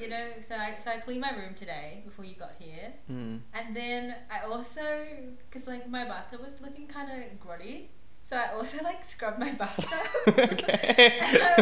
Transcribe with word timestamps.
you 0.00 0.08
know, 0.08 0.26
so 0.46 0.54
I 0.54 0.76
so 0.78 0.90
I 0.90 0.96
cleaned 0.96 1.20
my 1.20 1.30
room 1.30 1.54
today 1.54 2.02
before 2.04 2.24
you 2.24 2.34
got 2.34 2.52
here, 2.58 2.92
Mm. 3.10 3.40
and 3.54 3.74
then 3.76 4.14
I 4.30 4.40
also, 4.50 4.82
cause 5.50 5.66
like 5.66 5.88
my 5.88 6.04
bathtub 6.04 6.40
was 6.40 6.60
looking 6.60 6.86
kind 6.86 7.08
of 7.10 7.18
grotty, 7.40 7.86
so 8.22 8.36
I 8.36 8.52
also 8.54 8.82
like 8.84 9.04
scrubbed 9.04 9.38
my 9.38 9.52
bathtub. 9.52 9.88
okay. 10.28 11.18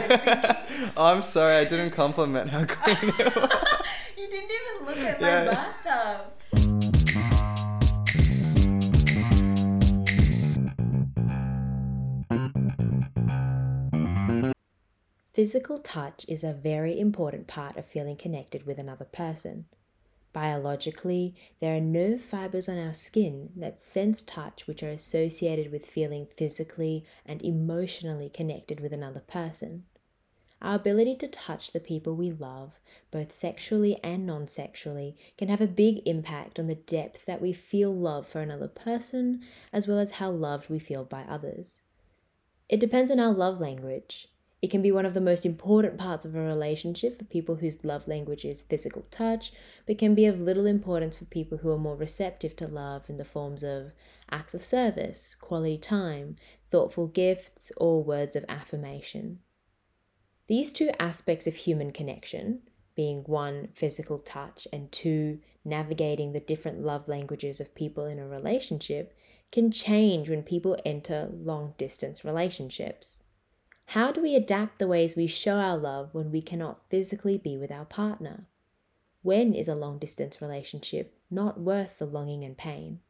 Thinking- 0.09 0.93
oh, 0.97 1.05
I'm 1.13 1.23
sorry, 1.23 1.57
I 1.57 1.65
didn't 1.65 1.91
compliment 1.91 2.51
how 2.51 2.65
clean 2.69 2.97
it 3.19 3.35
was. 3.37 3.51
you 4.17 4.27
didn't 4.29 4.51
even 4.59 4.87
look 4.87 4.99
at 4.99 5.21
my 5.21 5.29
Yeah. 5.29 5.45
bathtub. 5.51 6.33
Physical 15.35 15.79
touch 15.79 16.25
is 16.29 16.45
a 16.45 16.53
very 16.53 16.97
important 17.01 17.49
part 17.49 17.77
of 17.77 17.85
feeling 17.85 18.15
connected 18.15 18.67
with 18.67 18.79
another 18.79 19.05
person. 19.05 19.65
Biologically, 20.33 21.35
there 21.59 21.77
are 21.77 21.81
nerve 21.81 22.23
fibers 22.23 22.69
on 22.69 22.79
our 22.79 22.95
skin 22.95 23.51
that 23.57 23.81
sense 23.81 24.23
touch, 24.23 24.69
which 24.69 24.81
are 24.85 24.91
associated 24.91 25.73
with 25.73 25.87
feeling 25.87 26.27
physically 26.27 27.05
and 27.27 27.43
emotionally 27.43 28.29
connected 28.29 28.79
with 28.79 28.93
another 28.93 29.19
person. 29.19 29.87
Our 30.63 30.77
ability 30.77 31.17
to 31.17 31.27
touch 31.27 31.73
the 31.73 31.81
people 31.81 32.15
we 32.15 32.31
love, 32.31 32.79
both 33.11 33.33
sexually 33.33 33.99
and 34.05 34.25
non 34.25 34.47
sexually, 34.47 35.17
can 35.37 35.49
have 35.49 35.61
a 35.61 35.67
big 35.67 36.07
impact 36.07 36.61
on 36.61 36.69
the 36.69 36.77
depth 36.77 37.27
that 37.27 37.43
we 37.43 37.53
feel 37.53 37.93
love 37.93 38.29
for 38.29 38.41
another 38.41 38.69
person, 38.69 39.43
as 39.73 39.89
well 39.89 39.99
as 39.99 40.13
how 40.13 40.31
loved 40.31 40.71
we 40.71 40.79
feel 40.79 41.05
by 41.05 41.23
others. 41.23 41.83
It 42.69 42.79
depends 42.79 43.11
on 43.11 43.19
our 43.19 43.33
love 43.33 43.61
language. 43.61 44.29
It 44.65 44.71
can 44.71 44.81
be 44.81 44.91
one 44.91 45.05
of 45.05 45.13
the 45.13 45.21
most 45.21 45.45
important 45.45 45.99
parts 45.99 46.25
of 46.25 46.35
a 46.35 46.41
relationship 46.41 47.19
for 47.19 47.27
people 47.27 47.57
whose 47.57 47.85
love 47.85 48.09
language 48.09 48.47
is 48.47 48.63
physical 48.63 49.03
touch, 49.11 49.53
but 49.85 49.99
can 49.99 50.15
be 50.15 50.25
of 50.25 50.41
little 50.41 50.65
importance 50.65 51.19
for 51.19 51.27
people 51.27 51.59
who 51.59 51.71
are 51.71 51.77
more 51.77 51.97
receptive 51.97 52.57
to 52.57 52.67
love 52.67 53.11
in 53.11 53.19
the 53.19 53.27
forms 53.27 53.63
of 53.63 53.93
acts 54.31 54.55
of 54.55 54.65
service, 54.65 55.35
quality 55.35 55.77
time, 55.77 56.37
thoughtful 56.71 57.07
gifts, 57.09 57.73
or 57.77 58.03
words 58.03 58.37
of 58.37 58.47
affirmation. 58.49 59.41
These 60.47 60.73
two 60.73 60.89
aspects 60.99 61.47
of 61.47 61.57
human 61.57 61.93
connection, 61.93 62.63
being 62.97 63.19
one, 63.25 63.69
physical 63.75 64.19
touch, 64.19 64.67
and 64.73 64.91
two, 64.91 65.41
navigating 65.63 66.33
the 66.33 66.41
different 66.41 66.81
love 66.81 67.07
languages 67.07 67.61
of 67.61 67.75
people 67.75 68.07
in 68.07 68.19
a 68.19 68.27
relationship, 68.27 69.15
can 69.53 69.71
change 69.71 70.31
when 70.31 70.43
people 70.43 70.79
enter 70.87 71.29
long 71.31 71.75
distance 71.77 72.25
relationships. 72.25 73.25
How 73.89 74.11
do 74.11 74.21
we 74.21 74.35
adapt 74.35 74.79
the 74.79 74.89
ways 74.89 75.15
we 75.15 75.27
show 75.27 75.57
our 75.57 75.77
love 75.77 76.13
when 76.13 76.33
we 76.33 76.43
cannot 76.43 76.89
physically 76.89 77.39
be 77.39 77.57
with 77.57 77.71
our 77.71 77.85
partner? 77.85 78.47
When 79.23 79.55
is 79.55 79.69
a 79.69 79.75
long 79.75 79.99
distance 79.99 80.43
relationship 80.43 81.17
not 81.31 81.61
worth 81.61 81.99
the 81.99 82.07
longing 82.07 82.43
and 82.43 82.57
pain? 82.57 83.01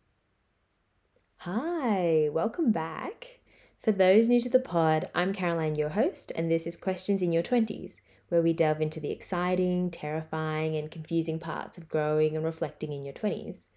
Hi, 1.39 2.29
welcome 2.31 2.71
back. 2.71 3.41
For 3.81 3.93
those 3.93 4.29
new 4.29 4.41
to 4.41 4.49
the 4.49 4.61
pod, 4.61 5.09
I'm 5.15 5.33
Caroline, 5.33 5.75
your 5.75 5.91
host, 5.91 6.33
and 6.35 6.51
this 6.51 6.67
is 6.67 6.77
Questions 6.77 7.23
in 7.23 7.33
Your 7.33 7.43
20s, 7.43 8.01
where 8.29 8.43
we 8.43 8.53
delve 8.53 8.81
into 8.81 9.01
the 9.01 9.11
exciting, 9.11 9.91
terrifying, 9.91 10.77
and 10.77 10.91
confusing 10.91 11.39
parts 11.39 11.79
of 11.79 11.89
growing 11.89 12.37
and 12.37 12.45
reflecting 12.45 12.93
in 12.93 13.05
your 13.05 13.15
20s. 13.15 13.69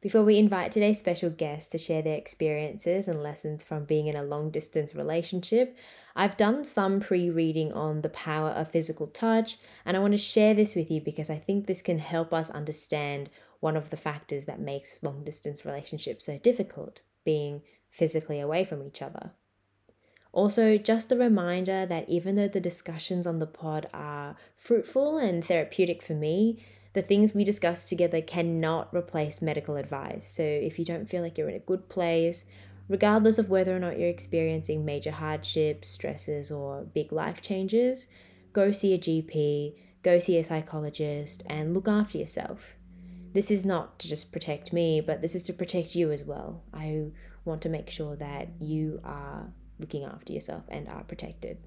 Before 0.00 0.22
we 0.22 0.38
invite 0.38 0.70
today's 0.70 1.00
special 1.00 1.28
guest 1.28 1.72
to 1.72 1.78
share 1.78 2.02
their 2.02 2.16
experiences 2.16 3.08
and 3.08 3.20
lessons 3.20 3.64
from 3.64 3.84
being 3.84 4.06
in 4.06 4.14
a 4.14 4.22
long 4.22 4.48
distance 4.52 4.94
relationship, 4.94 5.76
I've 6.14 6.36
done 6.36 6.62
some 6.62 7.00
pre 7.00 7.30
reading 7.30 7.72
on 7.72 8.02
the 8.02 8.08
power 8.10 8.50
of 8.50 8.70
physical 8.70 9.08
touch, 9.08 9.58
and 9.84 9.96
I 9.96 10.00
want 10.00 10.12
to 10.12 10.18
share 10.18 10.54
this 10.54 10.76
with 10.76 10.88
you 10.88 11.00
because 11.00 11.30
I 11.30 11.38
think 11.38 11.66
this 11.66 11.82
can 11.82 11.98
help 11.98 12.32
us 12.32 12.48
understand 12.48 13.28
one 13.58 13.76
of 13.76 13.90
the 13.90 13.96
factors 13.96 14.44
that 14.44 14.60
makes 14.60 15.02
long 15.02 15.24
distance 15.24 15.64
relationships 15.64 16.26
so 16.26 16.38
difficult 16.38 17.00
being 17.24 17.62
physically 17.90 18.38
away 18.38 18.62
from 18.62 18.84
each 18.84 19.02
other. 19.02 19.32
Also, 20.30 20.78
just 20.78 21.10
a 21.10 21.16
reminder 21.16 21.86
that 21.86 22.08
even 22.08 22.36
though 22.36 22.46
the 22.46 22.60
discussions 22.60 23.26
on 23.26 23.40
the 23.40 23.46
pod 23.48 23.88
are 23.92 24.36
fruitful 24.56 25.18
and 25.18 25.44
therapeutic 25.44 26.04
for 26.04 26.14
me, 26.14 26.64
the 26.98 27.06
things 27.06 27.32
we 27.32 27.44
discuss 27.44 27.84
together 27.84 28.20
cannot 28.20 28.92
replace 28.92 29.40
medical 29.40 29.76
advice. 29.76 30.28
So 30.28 30.42
if 30.42 30.80
you 30.80 30.84
don't 30.84 31.08
feel 31.08 31.22
like 31.22 31.38
you're 31.38 31.48
in 31.48 31.54
a 31.54 31.60
good 31.60 31.88
place, 31.88 32.44
regardless 32.88 33.38
of 33.38 33.48
whether 33.48 33.76
or 33.76 33.78
not 33.78 34.00
you're 34.00 34.08
experiencing 34.08 34.84
major 34.84 35.12
hardships, 35.12 35.86
stresses, 35.86 36.50
or 36.50 36.82
big 36.82 37.12
life 37.12 37.40
changes, 37.40 38.08
go 38.52 38.72
see 38.72 38.94
a 38.94 38.98
GP, 38.98 39.74
go 40.02 40.18
see 40.18 40.38
a 40.38 40.42
psychologist, 40.42 41.44
and 41.46 41.72
look 41.72 41.86
after 41.86 42.18
yourself. 42.18 42.74
This 43.32 43.52
is 43.52 43.64
not 43.64 44.00
to 44.00 44.08
just 44.08 44.32
protect 44.32 44.72
me, 44.72 45.00
but 45.00 45.22
this 45.22 45.36
is 45.36 45.44
to 45.44 45.52
protect 45.52 45.94
you 45.94 46.10
as 46.10 46.24
well. 46.24 46.64
I 46.74 47.12
want 47.44 47.62
to 47.62 47.68
make 47.68 47.90
sure 47.90 48.16
that 48.16 48.48
you 48.58 49.00
are 49.04 49.52
looking 49.78 50.02
after 50.02 50.32
yourself 50.32 50.64
and 50.68 50.88
are 50.88 51.04
protected. 51.04 51.58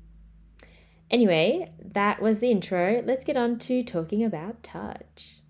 Anyway, 1.11 1.69
that 1.77 2.21
was 2.21 2.39
the 2.39 2.49
intro. 2.49 3.03
Let's 3.05 3.25
get 3.25 3.35
on 3.35 3.59
to 3.59 3.83
talking 3.83 4.23
about 4.23 4.63
touch. 4.63 5.41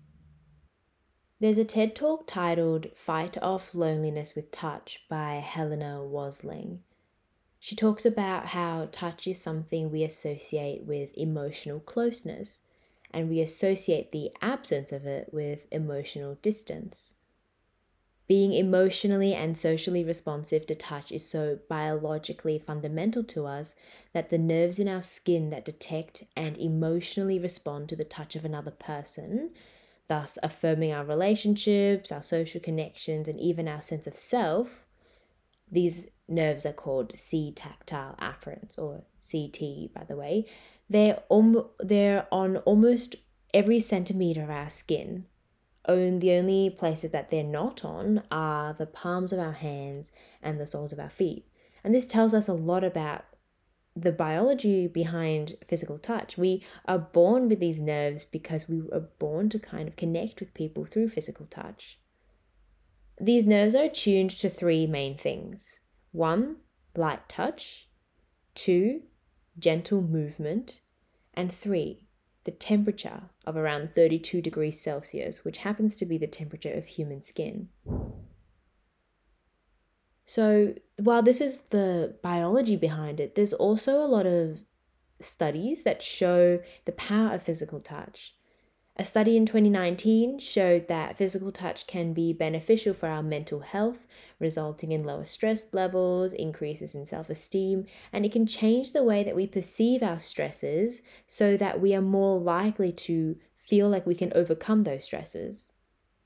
There's 1.38 1.58
a 1.58 1.64
TED 1.64 1.94
talk 1.94 2.26
titled 2.26 2.88
Fight 2.96 3.40
Off 3.40 3.72
Loneliness 3.72 4.34
with 4.34 4.50
Touch 4.50 5.04
by 5.08 5.34
Helena 5.34 6.00
Wasling. 6.02 6.80
She 7.60 7.76
talks 7.76 8.04
about 8.04 8.46
how 8.46 8.88
touch 8.90 9.28
is 9.28 9.40
something 9.40 9.88
we 9.88 10.02
associate 10.02 10.82
with 10.82 11.16
emotional 11.16 11.78
closeness, 11.78 12.62
and 13.12 13.28
we 13.28 13.40
associate 13.40 14.10
the 14.10 14.32
absence 14.40 14.90
of 14.90 15.06
it 15.06 15.28
with 15.32 15.66
emotional 15.70 16.38
distance. 16.42 17.14
Being 18.28 18.52
emotionally 18.52 19.34
and 19.34 19.58
socially 19.58 20.04
responsive 20.04 20.64
to 20.66 20.74
touch 20.74 21.10
is 21.10 21.28
so 21.28 21.58
biologically 21.68 22.58
fundamental 22.58 23.24
to 23.24 23.46
us 23.46 23.74
that 24.12 24.30
the 24.30 24.38
nerves 24.38 24.78
in 24.78 24.88
our 24.88 25.02
skin 25.02 25.50
that 25.50 25.64
detect 25.64 26.24
and 26.36 26.56
emotionally 26.56 27.38
respond 27.38 27.88
to 27.88 27.96
the 27.96 28.04
touch 28.04 28.36
of 28.36 28.44
another 28.44 28.70
person, 28.70 29.50
thus 30.08 30.38
affirming 30.42 30.92
our 30.92 31.04
relationships, 31.04 32.12
our 32.12 32.22
social 32.22 32.60
connections, 32.60 33.28
and 33.28 33.40
even 33.40 33.66
our 33.66 33.80
sense 33.80 34.06
of 34.06 34.16
self, 34.16 34.84
these 35.70 36.08
nerves 36.28 36.64
are 36.64 36.72
called 36.72 37.18
C 37.18 37.50
tactile 37.50 38.14
afferents, 38.20 38.78
or 38.78 39.02
CT, 39.30 39.92
by 39.92 40.04
the 40.04 40.16
way. 40.16 40.46
They're, 40.88 41.22
om- 41.30 41.68
they're 41.80 42.26
on 42.30 42.58
almost 42.58 43.16
every 43.52 43.80
centimeter 43.80 44.42
of 44.42 44.50
our 44.50 44.70
skin. 44.70 45.26
Own 45.86 46.20
the 46.20 46.32
only 46.32 46.70
places 46.70 47.10
that 47.10 47.30
they're 47.30 47.42
not 47.42 47.84
on 47.84 48.22
are 48.30 48.72
the 48.72 48.86
palms 48.86 49.32
of 49.32 49.40
our 49.40 49.52
hands 49.52 50.12
and 50.40 50.60
the 50.60 50.66
soles 50.66 50.92
of 50.92 51.00
our 51.00 51.10
feet. 51.10 51.46
And 51.82 51.94
this 51.94 52.06
tells 52.06 52.34
us 52.34 52.46
a 52.46 52.54
lot 52.54 52.84
about 52.84 53.24
the 53.94 54.12
biology 54.12 54.86
behind 54.86 55.56
physical 55.68 55.98
touch. 55.98 56.38
We 56.38 56.64
are 56.86 56.98
born 56.98 57.48
with 57.48 57.60
these 57.60 57.80
nerves 57.80 58.24
because 58.24 58.68
we 58.68 58.82
are 58.92 59.08
born 59.18 59.48
to 59.50 59.58
kind 59.58 59.88
of 59.88 59.96
connect 59.96 60.40
with 60.40 60.54
people 60.54 60.84
through 60.84 61.08
physical 61.08 61.46
touch. 61.46 61.98
These 63.20 63.44
nerves 63.44 63.74
are 63.74 63.88
tuned 63.88 64.30
to 64.30 64.48
three 64.48 64.86
main 64.86 65.16
things 65.16 65.80
one, 66.12 66.56
light 66.96 67.28
touch, 67.28 67.88
two, 68.54 69.02
gentle 69.58 70.02
movement, 70.02 70.80
and 71.34 71.52
three, 71.52 72.06
the 72.44 72.50
temperature 72.50 73.22
of 73.46 73.56
around 73.56 73.92
32 73.92 74.40
degrees 74.40 74.80
Celsius, 74.80 75.44
which 75.44 75.58
happens 75.58 75.96
to 75.98 76.06
be 76.06 76.18
the 76.18 76.26
temperature 76.26 76.72
of 76.72 76.86
human 76.86 77.22
skin. 77.22 77.68
So, 80.24 80.74
while 80.96 81.22
this 81.22 81.40
is 81.40 81.62
the 81.70 82.16
biology 82.22 82.76
behind 82.76 83.20
it, 83.20 83.34
there's 83.34 83.52
also 83.52 84.02
a 84.02 84.06
lot 84.06 84.26
of 84.26 84.60
studies 85.20 85.84
that 85.84 86.02
show 86.02 86.60
the 86.84 86.92
power 86.92 87.34
of 87.34 87.42
physical 87.42 87.80
touch. 87.80 88.34
A 88.96 89.04
study 89.04 89.38
in 89.38 89.46
2019 89.46 90.38
showed 90.38 90.86
that 90.88 91.16
physical 91.16 91.50
touch 91.50 91.86
can 91.86 92.12
be 92.12 92.34
beneficial 92.34 92.92
for 92.92 93.08
our 93.08 93.22
mental 93.22 93.60
health, 93.60 94.06
resulting 94.38 94.92
in 94.92 95.02
lower 95.02 95.24
stress 95.24 95.72
levels, 95.72 96.34
increases 96.34 96.94
in 96.94 97.06
self 97.06 97.30
esteem, 97.30 97.86
and 98.12 98.26
it 98.26 98.32
can 98.32 98.46
change 98.46 98.92
the 98.92 99.02
way 99.02 99.24
that 99.24 99.34
we 99.34 99.46
perceive 99.46 100.02
our 100.02 100.18
stresses 100.18 101.00
so 101.26 101.56
that 101.56 101.80
we 101.80 101.94
are 101.94 102.02
more 102.02 102.38
likely 102.38 102.92
to 102.92 103.38
feel 103.56 103.88
like 103.88 104.06
we 104.06 104.14
can 104.14 104.32
overcome 104.34 104.82
those 104.82 105.04
stresses. 105.04 105.72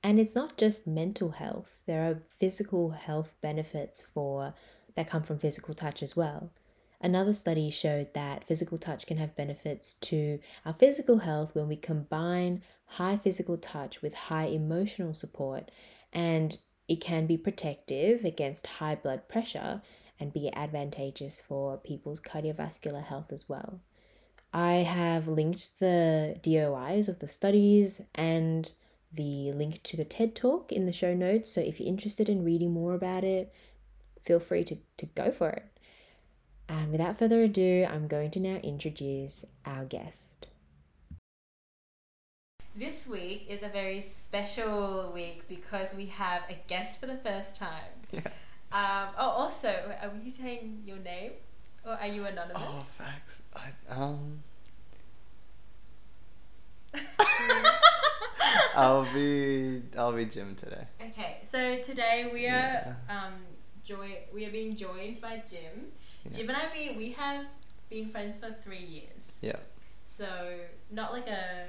And 0.02 0.18
it's 0.18 0.34
not 0.34 0.56
just 0.56 0.88
mental 0.88 1.30
health, 1.30 1.78
there 1.86 2.10
are 2.10 2.22
physical 2.40 2.90
health 2.90 3.34
benefits 3.40 4.02
for 4.12 4.54
that 4.96 5.08
come 5.08 5.22
from 5.22 5.38
physical 5.38 5.72
touch 5.72 6.02
as 6.02 6.16
well. 6.16 6.50
Another 7.00 7.34
study 7.34 7.70
showed 7.70 8.14
that 8.14 8.44
physical 8.44 8.78
touch 8.78 9.06
can 9.06 9.18
have 9.18 9.36
benefits 9.36 9.94
to 9.94 10.38
our 10.64 10.72
physical 10.72 11.18
health 11.18 11.54
when 11.54 11.68
we 11.68 11.76
combine 11.76 12.62
high 12.86 13.16
physical 13.16 13.56
touch 13.56 14.02
with 14.02 14.14
high 14.14 14.46
emotional 14.46 15.12
support, 15.12 15.70
and 16.12 16.58
it 16.88 17.00
can 17.00 17.26
be 17.26 17.36
protective 17.36 18.24
against 18.24 18.66
high 18.66 18.94
blood 18.94 19.28
pressure 19.28 19.82
and 20.18 20.32
be 20.32 20.52
advantageous 20.54 21.40
for 21.40 21.76
people's 21.76 22.20
cardiovascular 22.20 23.04
health 23.04 23.32
as 23.32 23.48
well. 23.48 23.80
I 24.52 24.74
have 24.74 25.28
linked 25.28 25.78
the 25.80 26.38
DOIs 26.42 27.08
of 27.08 27.18
the 27.18 27.28
studies 27.28 28.00
and 28.14 28.70
the 29.12 29.52
link 29.52 29.82
to 29.82 29.96
the 29.96 30.04
TED 30.04 30.34
Talk 30.34 30.72
in 30.72 30.86
the 30.86 30.92
show 30.92 31.12
notes. 31.14 31.50
So 31.50 31.60
if 31.60 31.78
you're 31.78 31.88
interested 31.88 32.28
in 32.28 32.44
reading 32.44 32.72
more 32.72 32.94
about 32.94 33.24
it, 33.24 33.52
feel 34.22 34.40
free 34.40 34.64
to, 34.64 34.76
to 34.96 35.06
go 35.06 35.30
for 35.30 35.50
it. 35.50 35.64
And 36.68 36.90
without 36.90 37.18
further 37.18 37.42
ado, 37.42 37.86
I'm 37.88 38.08
going 38.08 38.30
to 38.32 38.40
now 38.40 38.56
introduce 38.56 39.44
our 39.64 39.84
guest. 39.84 40.48
This 42.74 43.06
week 43.06 43.46
is 43.48 43.62
a 43.62 43.68
very 43.68 44.00
special 44.02 45.10
week 45.14 45.48
because 45.48 45.94
we 45.94 46.06
have 46.06 46.42
a 46.50 46.58
guest 46.66 47.00
for 47.00 47.06
the 47.06 47.16
first 47.16 47.56
time. 47.56 47.92
Yeah. 48.12 48.20
Um, 48.72 49.08
oh, 49.16 49.28
also, 49.30 49.68
are 50.02 50.10
you 50.22 50.30
saying 50.30 50.82
your 50.84 50.98
name? 50.98 51.32
Or 51.86 51.92
are 51.92 52.08
you 52.08 52.24
anonymous? 52.26 52.62
Oh, 52.66 52.78
facts. 52.80 53.40
I, 53.54 53.70
um. 53.88 54.42
I'll 58.74 59.06
be 59.14 59.82
I'll 59.96 60.12
be 60.12 60.24
Jim 60.26 60.54
today. 60.56 60.86
Okay, 61.00 61.38
so 61.44 61.78
today 61.78 62.28
we 62.32 62.46
are 62.46 62.48
Yeah. 62.48 62.94
um 63.08 63.34
joy 63.84 64.18
we 64.34 64.44
are 64.46 64.50
being 64.50 64.74
joined 64.76 65.20
by 65.20 65.42
Jim. 65.48 65.92
Yeah. 66.30 66.36
Jim 66.36 66.48
and 66.50 66.58
I 66.58 66.72
mean 66.72 66.96
we 66.96 67.12
have 67.12 67.46
been 67.88 68.08
friends 68.08 68.36
for 68.36 68.50
three 68.50 68.84
years. 68.84 69.36
Yeah. 69.40 69.56
So 70.04 70.26
not 70.90 71.12
like 71.12 71.28
a 71.28 71.66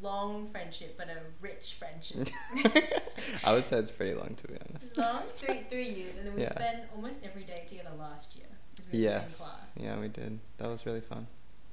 long 0.00 0.46
friendship, 0.46 0.96
but 0.96 1.08
a 1.08 1.18
rich 1.40 1.74
friendship. 1.78 2.28
I 3.44 3.52
would 3.52 3.66
say 3.68 3.78
it's 3.78 3.90
pretty 3.90 4.14
long 4.14 4.34
to 4.36 4.48
be 4.48 4.54
honest. 4.68 4.96
Long, 4.96 5.22
three 5.34 5.60
three 5.68 5.88
years, 5.88 6.16
and 6.16 6.26
then 6.26 6.34
we 6.34 6.42
Yeah. 6.42 6.50
spent 6.50 6.82
almost 6.94 7.20
every 7.24 7.42
day 7.44 7.64
together 7.68 7.90
last 7.98 8.36
year. 8.36 8.46
we 8.92 9.00
Yes. 9.00 9.38
class. 9.38 9.76
Yeah, 9.80 9.98
we 9.98 10.08
did. 10.08 10.38
That 10.58 10.68
was 10.68 10.86
really 10.86 11.00
fun. 11.00 11.26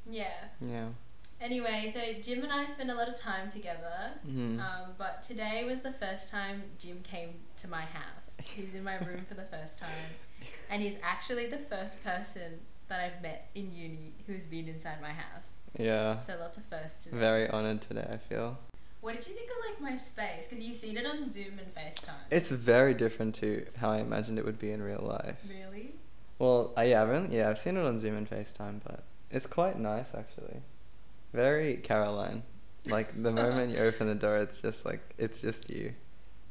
Yeah. 0.09 0.33
Yeah. 0.61 0.89
Anyway, 1.39 1.91
so 1.93 1.99
Jim 2.21 2.43
and 2.43 2.51
I 2.51 2.65
spend 2.65 2.89
a 2.89 2.95
lot 2.95 3.07
of 3.07 3.15
time 3.15 3.49
together. 3.49 4.11
Mhm. 4.27 4.59
Um, 4.59 4.95
but 4.97 5.21
today 5.21 5.63
was 5.63 5.81
the 5.81 5.91
first 5.91 6.31
time 6.31 6.63
Jim 6.79 7.01
came 7.03 7.35
to 7.57 7.67
my 7.67 7.81
house. 7.83 8.31
He's 8.43 8.73
in 8.73 8.83
my 8.83 8.95
room 8.97 9.23
for 9.25 9.35
the 9.35 9.43
first 9.45 9.79
time. 9.79 9.91
And 10.69 10.81
he's 10.83 10.97
actually 11.01 11.47
the 11.47 11.57
first 11.57 12.03
person 12.03 12.59
that 12.89 12.99
I've 12.99 13.21
met 13.21 13.49
in 13.55 13.73
uni 13.73 14.13
who's 14.27 14.45
been 14.45 14.67
inside 14.67 15.01
my 15.01 15.11
house. 15.11 15.53
Yeah. 15.77 16.17
So 16.17 16.35
lots 16.39 16.57
of 16.57 16.65
firsts. 16.65 17.05
today. 17.05 17.17
Very 17.17 17.49
honored 17.49 17.81
today. 17.81 18.07
I 18.11 18.17
feel 18.17 18.57
What 19.01 19.15
did 19.15 19.27
you 19.27 19.33
think 19.33 19.49
of 19.49 19.57
like 19.69 19.79
my 19.91 19.97
space? 19.97 20.47
Because 20.47 20.63
you've 20.63 20.75
seen 20.77 20.97
it 20.97 21.05
on 21.05 21.27
Zoom 21.29 21.59
and 21.59 21.73
FaceTime. 21.73 22.21
it's 22.31 22.51
very 22.51 22.93
different 22.93 23.35
to 23.35 23.65
how 23.77 23.91
I 23.91 23.97
imagined 23.99 24.37
it 24.39 24.45
would 24.45 24.59
be 24.59 24.71
in 24.71 24.81
real 24.81 25.01
life. 25.03 25.37
really. 25.49 25.95
Well, 26.39 26.73
I, 26.77 26.91
only, 26.93 27.37
yeah, 27.37 27.49
I've 27.49 27.59
seen 27.59 27.77
it 27.77 27.83
on 27.85 27.97
Zoom 27.99 28.15
and 28.17 28.29
FaceTime, 28.29 28.81
but 28.83 29.03
it's 29.31 29.47
quite 29.47 29.79
nice 29.79 30.07
actually. 30.15 30.61
Very 31.33 31.77
Caroline. 31.77 32.43
Like 32.85 33.21
the 33.21 33.31
moment 33.31 33.71
you 33.73 33.79
open 33.79 34.07
the 34.07 34.15
door, 34.15 34.37
it's 34.37 34.61
just 34.61 34.85
like 34.85 35.01
it's 35.17 35.41
just 35.41 35.69
you. 35.69 35.93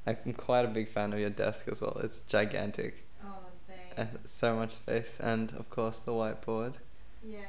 I'm 0.06 0.34
quite 0.34 0.64
a 0.64 0.68
big 0.68 0.88
fan 0.88 1.12
of 1.12 1.18
your 1.18 1.30
desk 1.30 1.66
as 1.68 1.80
well. 1.80 1.98
It's 2.02 2.20
gigantic 2.22 3.04
Oh, 3.24 3.28
thanks. 3.66 3.94
and 3.96 4.18
so 4.28 4.54
much 4.54 4.72
space, 4.72 5.18
and 5.18 5.50
of 5.52 5.68
course 5.70 5.98
the 6.00 6.12
whiteboard. 6.12 6.74
yes. 7.26 7.40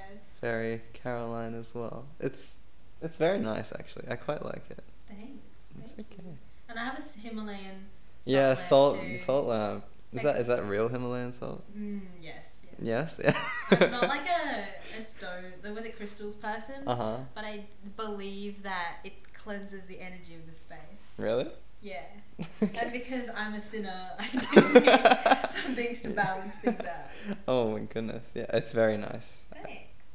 Very 0.41 0.81
Caroline 0.93 1.53
as 1.53 1.75
well. 1.75 2.05
It's 2.19 2.55
it's 3.01 3.17
very 3.17 3.39
nice 3.39 3.71
actually. 3.77 4.05
I 4.09 4.15
quite 4.15 4.43
like 4.45 4.63
it. 4.69 4.83
Thanks. 5.07 5.43
It's 5.81 5.91
Thank 5.91 6.07
you. 6.11 6.17
okay. 6.23 6.37
And 6.69 6.79
I 6.79 6.85
have 6.85 6.97
a 6.97 7.19
Himalayan. 7.19 7.85
Salt 8.21 8.25
yeah, 8.25 8.47
lamp 8.47 8.59
salt 8.59 8.99
too. 9.01 9.17
salt 9.17 9.47
lamp. 9.47 9.83
Is 10.13 10.23
that 10.23 10.37
is 10.37 10.47
that 10.47 10.63
real 10.65 10.87
Himalayan 10.87 11.33
salt? 11.33 11.63
Mm, 11.77 12.01
yes. 12.21 12.46
Yes. 12.81 13.19
Yeah. 13.23 13.37
I'm 13.71 13.91
not 13.91 14.07
like 14.07 14.25
a, 14.27 14.97
a 14.97 15.01
stone, 15.01 15.53
was 15.75 15.85
it 15.85 15.97
crystals 15.97 16.35
person? 16.35 16.87
Uh 16.87 16.95
huh. 16.95 17.17
But 17.35 17.43
I 17.45 17.65
believe 17.95 18.63
that 18.63 18.97
it 19.03 19.33
cleanses 19.33 19.85
the 19.85 19.99
energy 19.99 20.35
of 20.35 20.45
the 20.45 20.53
space. 20.57 20.77
Really? 21.17 21.47
Yeah. 21.81 22.01
Okay. 22.61 22.79
And 22.79 22.91
because 22.91 23.29
I'm 23.35 23.53
a 23.53 23.61
sinner, 23.61 23.93
I 24.19 24.27
do 24.31 24.79
need 24.79 25.63
some 25.63 25.75
things 25.75 26.01
to 26.03 26.09
balance 26.09 26.55
things 26.55 26.79
out. 26.81 27.37
Oh 27.47 27.71
my 27.71 27.79
goodness. 27.79 28.23
Yeah, 28.33 28.45
it's 28.53 28.71
very 28.73 28.97
nice. 28.97 29.43
Thanks. 29.53 29.69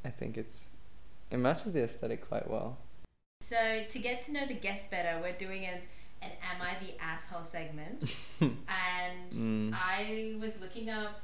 I 0.04 0.10
think 0.10 0.36
it's 0.36 0.64
it 1.30 1.36
matches 1.38 1.72
the 1.72 1.82
aesthetic 1.84 2.26
quite 2.28 2.48
well. 2.50 2.78
So 3.42 3.82
to 3.88 3.98
get 3.98 4.22
to 4.24 4.32
know 4.32 4.46
the 4.46 4.54
guest 4.54 4.90
better, 4.90 5.18
we're 5.20 5.32
doing 5.36 5.64
an 5.64 5.80
an 6.20 6.30
Am 6.54 6.62
I 6.62 6.76
the 6.84 7.00
Asshole 7.02 7.44
segment. 7.44 8.04
and 8.40 9.32
Mm. 9.32 9.72
I 9.74 10.34
was 10.40 10.60
looking 10.60 10.90
up 10.90 11.20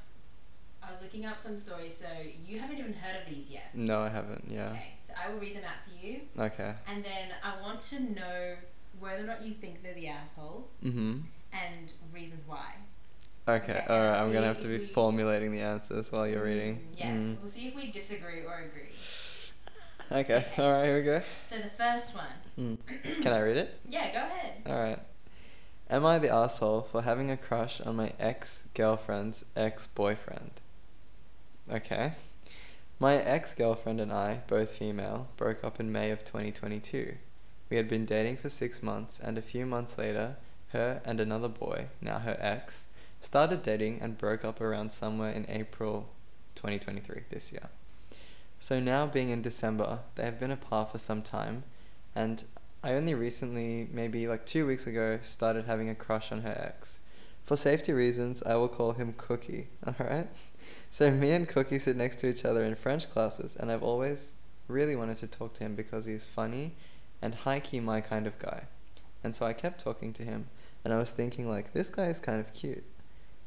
I 0.88 0.90
was 0.90 1.02
looking 1.02 1.26
up 1.26 1.38
some 1.38 1.58
stories, 1.58 1.96
so 1.96 2.06
you 2.46 2.58
haven't 2.58 2.78
even 2.78 2.94
heard 2.94 3.16
of 3.22 3.28
these 3.32 3.50
yet. 3.50 3.70
No, 3.74 4.00
I 4.02 4.08
haven't. 4.08 4.44
Yeah. 4.48 4.70
Okay, 4.70 4.94
so 5.06 5.12
I 5.22 5.30
will 5.30 5.38
read 5.38 5.54
them 5.56 5.64
out 5.64 5.84
for 5.86 6.06
you. 6.06 6.20
Okay. 6.38 6.72
And 6.86 7.04
then 7.04 7.28
I 7.44 7.60
want 7.60 7.82
to 7.82 8.00
know 8.00 8.54
whether 8.98 9.22
or 9.22 9.26
not 9.26 9.42
you 9.42 9.52
think 9.52 9.82
they're 9.82 9.94
the 9.94 10.08
asshole 10.08 10.68
Mhm. 10.82 11.22
and 11.52 11.92
reasons 12.12 12.42
why. 12.46 12.74
Okay. 13.46 13.72
Okay, 13.72 13.84
All 13.88 13.98
right. 14.00 14.18
I'm 14.20 14.32
gonna 14.32 14.46
have 14.46 14.60
to 14.60 14.68
be 14.68 14.78
we- 14.78 14.86
formulating 14.86 15.52
the 15.52 15.60
answers 15.60 16.10
while 16.12 16.26
you're 16.26 16.44
reading. 16.44 16.76
Mm, 16.76 16.98
yes, 16.98 17.08
Mm. 17.08 17.40
we'll 17.40 17.50
see 17.50 17.68
if 17.68 17.74
we 17.74 17.90
disagree 17.90 18.44
or 18.44 18.58
agree. 18.58 18.92
Okay. 20.10 20.36
Okay. 20.36 20.52
All 20.62 20.72
right. 20.72 20.84
Here 20.84 20.96
we 20.98 21.02
go. 21.02 21.22
So 21.48 21.56
the 21.58 21.70
first 21.70 22.14
one. 22.14 22.26
Mm. 22.58 22.78
Can 23.22 23.32
I 23.32 23.40
read 23.40 23.56
it? 23.58 23.78
Yeah, 23.88 24.10
go 24.12 24.18
ahead. 24.18 24.62
All 24.66 24.74
right. 24.78 24.98
Am 25.90 26.04
I 26.04 26.18
the 26.18 26.28
asshole 26.28 26.82
for 26.82 27.02
having 27.02 27.30
a 27.30 27.36
crush 27.36 27.80
on 27.80 27.96
my 27.96 28.12
ex 28.18 28.68
girlfriend's 28.74 29.44
ex 29.56 29.86
boyfriend? 29.86 30.50
Okay. 31.70 32.12
My 32.98 33.16
ex 33.16 33.54
girlfriend 33.54 34.00
and 34.00 34.10
I, 34.10 34.40
both 34.46 34.70
female, 34.70 35.28
broke 35.36 35.62
up 35.62 35.78
in 35.78 35.92
May 35.92 36.10
of 36.10 36.24
2022. 36.24 37.14
We 37.68 37.76
had 37.76 37.88
been 37.88 38.06
dating 38.06 38.38
for 38.38 38.48
six 38.48 38.82
months, 38.82 39.20
and 39.20 39.36
a 39.36 39.42
few 39.42 39.66
months 39.66 39.98
later, 39.98 40.36
her 40.68 41.02
and 41.04 41.20
another 41.20 41.48
boy, 41.48 41.88
now 42.00 42.20
her 42.20 42.38
ex, 42.40 42.86
started 43.20 43.62
dating 43.62 44.00
and 44.00 44.16
broke 44.16 44.46
up 44.46 44.62
around 44.62 44.92
somewhere 44.92 45.30
in 45.30 45.44
April 45.48 46.08
2023, 46.54 47.24
this 47.30 47.52
year. 47.52 47.68
So 48.60 48.80
now, 48.80 49.06
being 49.06 49.28
in 49.28 49.42
December, 49.42 49.98
they 50.14 50.24
have 50.24 50.40
been 50.40 50.50
apart 50.50 50.90
for 50.90 50.98
some 50.98 51.20
time, 51.20 51.64
and 52.14 52.44
I 52.82 52.92
only 52.92 53.14
recently, 53.14 53.88
maybe 53.92 54.26
like 54.26 54.46
two 54.46 54.66
weeks 54.66 54.86
ago, 54.86 55.20
started 55.22 55.66
having 55.66 55.90
a 55.90 55.94
crush 55.94 56.32
on 56.32 56.40
her 56.42 56.58
ex. 56.58 56.98
For 57.44 57.58
safety 57.58 57.92
reasons, 57.92 58.42
I 58.42 58.54
will 58.54 58.68
call 58.68 58.92
him 58.92 59.12
Cookie, 59.16 59.68
alright? 59.86 60.28
So 60.98 61.12
me 61.12 61.30
and 61.30 61.46
Cookie 61.46 61.78
sit 61.78 61.96
next 61.96 62.18
to 62.18 62.28
each 62.28 62.44
other 62.44 62.64
in 62.64 62.74
French 62.74 63.08
classes, 63.08 63.54
and 63.54 63.70
I've 63.70 63.84
always 63.84 64.32
really 64.66 64.96
wanted 64.96 65.18
to 65.18 65.28
talk 65.28 65.52
to 65.52 65.62
him 65.62 65.76
because 65.76 66.06
he's 66.06 66.26
funny 66.26 66.74
and 67.22 67.36
high 67.36 67.60
key 67.60 67.78
my 67.78 68.00
kind 68.00 68.26
of 68.26 68.36
guy. 68.40 68.64
And 69.22 69.32
so 69.32 69.46
I 69.46 69.52
kept 69.52 69.78
talking 69.78 70.12
to 70.14 70.24
him, 70.24 70.48
and 70.82 70.92
I 70.92 70.98
was 70.98 71.12
thinking, 71.12 71.48
like, 71.48 71.72
this 71.72 71.88
guy 71.88 72.06
is 72.06 72.18
kind 72.18 72.40
of 72.40 72.52
cute. 72.52 72.82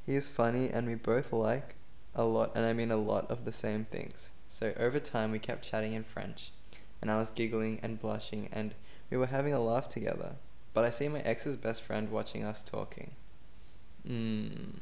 He 0.06 0.16
is 0.16 0.30
funny, 0.30 0.70
and 0.70 0.88
we 0.88 0.96
both 0.96 1.34
like 1.34 1.76
a 2.16 2.24
lot, 2.24 2.54
and 2.56 2.66
I 2.66 2.72
mean 2.72 2.90
a 2.90 2.96
lot 2.96 3.30
of 3.30 3.44
the 3.44 3.52
same 3.52 3.84
things. 3.84 4.30
So 4.48 4.72
over 4.80 5.02
time, 5.02 5.34
we 5.34 5.40
kept 5.40 5.70
chatting 5.70 5.92
in 5.92 6.06
French, 6.06 6.54
and 7.02 7.12
I 7.12 7.18
was 7.18 7.32
giggling 7.32 7.82
and 7.84 8.00
blushing, 8.00 8.48
and 8.54 8.76
we 9.10 9.18
were 9.18 9.26
having 9.26 9.52
a 9.52 9.60
laugh 9.60 9.90
together. 9.90 10.36
But 10.74 10.86
I 10.86 10.90
see 10.90 11.10
my 11.10 11.20
ex's 11.20 11.58
best 11.58 11.82
friend 11.82 12.12
watching 12.12 12.46
us 12.46 12.64
talking. 12.64 13.12
Hmm. 14.08 14.78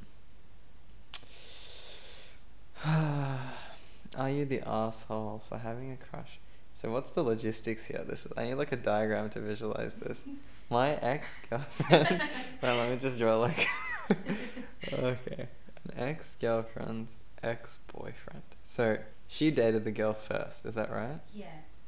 Are 2.85 4.29
you 4.29 4.45
the 4.45 4.61
asshole 4.67 5.43
for 5.47 5.57
having 5.57 5.91
a 5.91 5.97
crush? 5.97 6.39
So 6.73 6.91
what's 6.91 7.11
the 7.11 7.23
logistics 7.23 7.85
here? 7.85 8.03
This 8.07 8.25
is, 8.25 8.31
I 8.37 8.45
need 8.45 8.53
like 8.55 8.71
a 8.71 8.77
diagram 8.77 9.29
to 9.31 9.39
visualize 9.41 9.95
this. 9.95 10.21
My 10.69 10.91
ex 11.01 11.35
girlfriend. 11.49 12.21
well, 12.61 12.77
let 12.77 12.89
me 12.91 12.97
just 12.97 13.17
draw 13.17 13.37
like. 13.37 13.67
okay, 14.93 15.47
an 15.83 15.97
ex 15.97 16.35
girlfriend's 16.39 17.17
ex 17.43 17.79
boyfriend. 17.91 18.43
So 18.63 18.99
she 19.27 19.51
dated 19.51 19.83
the 19.83 19.91
girl 19.91 20.13
first, 20.13 20.65
is 20.65 20.75
that 20.75 20.91
right? 20.91 21.19
Yeah. 21.33 21.47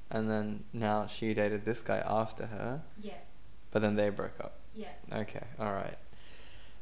And 0.09 0.29
then 0.29 0.63
now 0.73 1.05
she 1.07 1.33
dated 1.33 1.63
this 1.63 1.81
guy 1.81 2.03
after 2.05 2.47
her, 2.47 2.81
Yeah. 3.01 3.13
but 3.71 3.81
then 3.81 3.95
they 3.95 4.09
broke 4.09 4.39
up. 4.41 4.55
Yeah. 4.75 4.89
Okay, 5.13 5.45
alright. 5.59 5.97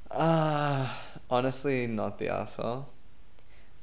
Uh, 0.10 0.88
honestly, 1.30 1.86
not 1.86 2.18
the 2.18 2.30
asshole. 2.30 2.88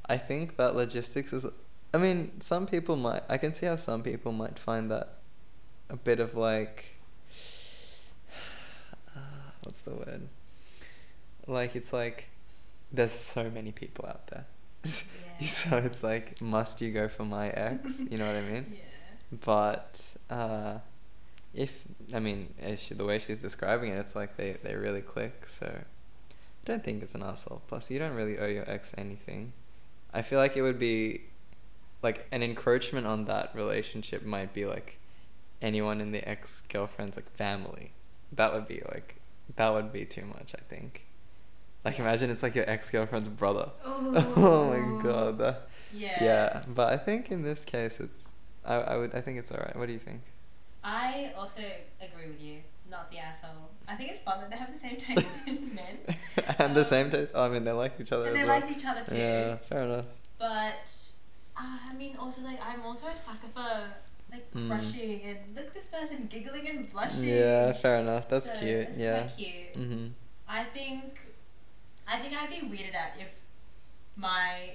I 0.08 0.16
think 0.16 0.56
that 0.56 0.74
logistics 0.76 1.32
is. 1.32 1.46
I 1.92 1.98
mean, 1.98 2.40
some 2.40 2.66
people 2.66 2.96
might. 2.96 3.22
I 3.28 3.38
can 3.38 3.54
see 3.54 3.66
how 3.66 3.76
some 3.76 4.02
people 4.02 4.32
might 4.32 4.58
find 4.58 4.90
that 4.90 5.18
a 5.90 5.96
bit 5.96 6.20
of 6.20 6.34
like. 6.34 6.96
Uh, 9.14 9.20
what's 9.62 9.82
the 9.82 9.94
word? 9.94 10.28
Like, 11.46 11.76
it's 11.76 11.92
like. 11.92 12.28
There's 12.92 13.12
so 13.12 13.50
many 13.50 13.72
people 13.72 14.06
out 14.06 14.28
there. 14.28 14.46
so 14.84 15.76
it's 15.78 16.04
like, 16.04 16.40
must 16.40 16.80
you 16.80 16.92
go 16.92 17.08
for 17.08 17.24
my 17.24 17.48
ex? 17.50 18.00
You 18.08 18.18
know 18.18 18.26
what 18.26 18.36
I 18.36 18.42
mean? 18.42 18.66
Yeah. 18.76 19.38
but 19.44 20.00
uh, 20.30 20.78
if 21.52 21.82
I 22.14 22.20
mean 22.20 22.54
as 22.60 22.80
she, 22.80 22.94
the 22.94 23.04
way 23.04 23.18
she's 23.18 23.40
describing 23.40 23.90
it, 23.90 23.96
it's 23.96 24.14
like 24.14 24.36
they, 24.36 24.56
they 24.62 24.76
really 24.76 25.00
click. 25.00 25.48
So 25.48 25.66
I 25.66 26.64
don't 26.64 26.84
think 26.84 27.02
it's 27.02 27.14
an 27.16 27.22
asshole. 27.22 27.62
Plus, 27.66 27.90
you 27.90 27.98
don't 27.98 28.14
really 28.14 28.38
owe 28.38 28.46
your 28.46 28.70
ex 28.70 28.94
anything. 28.96 29.52
I 30.16 30.22
feel 30.22 30.38
like 30.38 30.56
it 30.56 30.62
would 30.62 30.78
be 30.78 31.22
like 32.02 32.26
an 32.32 32.42
encroachment 32.42 33.06
on 33.06 33.26
that 33.26 33.54
relationship 33.54 34.24
might 34.24 34.52
be 34.52 34.64
like 34.66 34.98
anyone 35.62 36.00
in 36.00 36.12
the 36.12 36.26
ex 36.28 36.62
girlfriend's 36.68 37.16
like 37.16 37.30
family. 37.36 37.92
That 38.32 38.52
would 38.52 38.66
be 38.66 38.82
like 38.92 39.16
that 39.56 39.72
would 39.72 39.92
be 39.92 40.04
too 40.04 40.24
much. 40.24 40.54
I 40.54 40.62
think. 40.68 41.04
Like 41.84 41.98
imagine 41.98 42.30
it's 42.30 42.42
like 42.42 42.54
your 42.54 42.68
ex 42.68 42.90
girlfriend's 42.90 43.28
brother. 43.28 43.70
Oh, 43.84 44.32
oh 44.36 44.70
my 44.70 45.02
god. 45.02 45.38
that- 45.38 45.68
Yeah. 45.92 46.24
yeah, 46.24 46.62
but 46.66 46.92
I 46.92 46.96
think 46.96 47.30
in 47.30 47.42
this 47.42 47.64
case 47.64 48.00
it's 48.00 48.28
I, 48.64 48.74
I 48.76 48.96
would 48.96 49.14
I 49.14 49.20
think 49.20 49.38
it's 49.38 49.52
alright. 49.52 49.76
What 49.76 49.86
do 49.86 49.92
you 49.92 49.98
think? 50.00 50.22
I 50.82 51.32
also 51.36 51.62
agree 52.00 52.28
with 52.28 52.40
you. 52.40 52.58
Not 52.90 53.10
the 53.10 53.18
asshole. 53.18 53.65
I 53.88 53.94
think 53.94 54.10
it's 54.10 54.20
fun 54.20 54.40
that 54.40 54.50
they 54.50 54.56
have 54.56 54.72
the 54.72 54.78
same 54.78 54.96
taste 54.96 55.38
in 55.46 55.74
men. 55.74 55.98
and 56.58 56.74
the 56.76 56.80
Um, 56.80 56.86
same 56.86 57.10
taste. 57.10 57.32
Oh, 57.34 57.44
I 57.44 57.48
mean, 57.48 57.64
they 57.64 57.72
like 57.72 58.00
each 58.00 58.12
other 58.12 58.26
And 58.26 58.36
they 58.36 58.44
well. 58.44 58.58
liked 58.60 58.70
each 58.70 58.84
other 58.84 59.04
too. 59.04 59.16
Yeah, 59.16 59.56
fair 59.68 59.82
enough. 59.84 60.06
But 60.38 60.90
uh, 61.56 61.78
I 61.90 61.94
mean, 61.94 62.16
also 62.18 62.42
like 62.42 62.58
I'm 62.64 62.82
also 62.82 63.06
a 63.08 63.16
sucker 63.16 63.48
for 63.54 63.84
like 64.32 64.52
Mm. 64.52 64.66
crushing 64.68 65.22
and 65.22 65.38
look 65.54 65.66
at 65.68 65.74
this 65.74 65.86
person 65.86 66.26
giggling 66.28 66.68
and 66.68 66.90
blushing. 66.92 67.24
Yeah, 67.24 67.72
fair 67.72 67.98
enough. 68.00 68.28
That's 68.28 68.46
So, 68.46 68.58
cute. 68.58 68.86
That's 68.88 68.98
yeah. 68.98 69.28
cute. 69.36 69.74
Mhm. 69.74 70.10
I 70.48 70.64
think, 70.64 71.20
I 72.08 72.18
think 72.18 72.34
I'd 72.34 72.50
be 72.50 72.60
weirded 72.66 72.94
out 72.96 73.12
if 73.18 73.30
my 74.16 74.72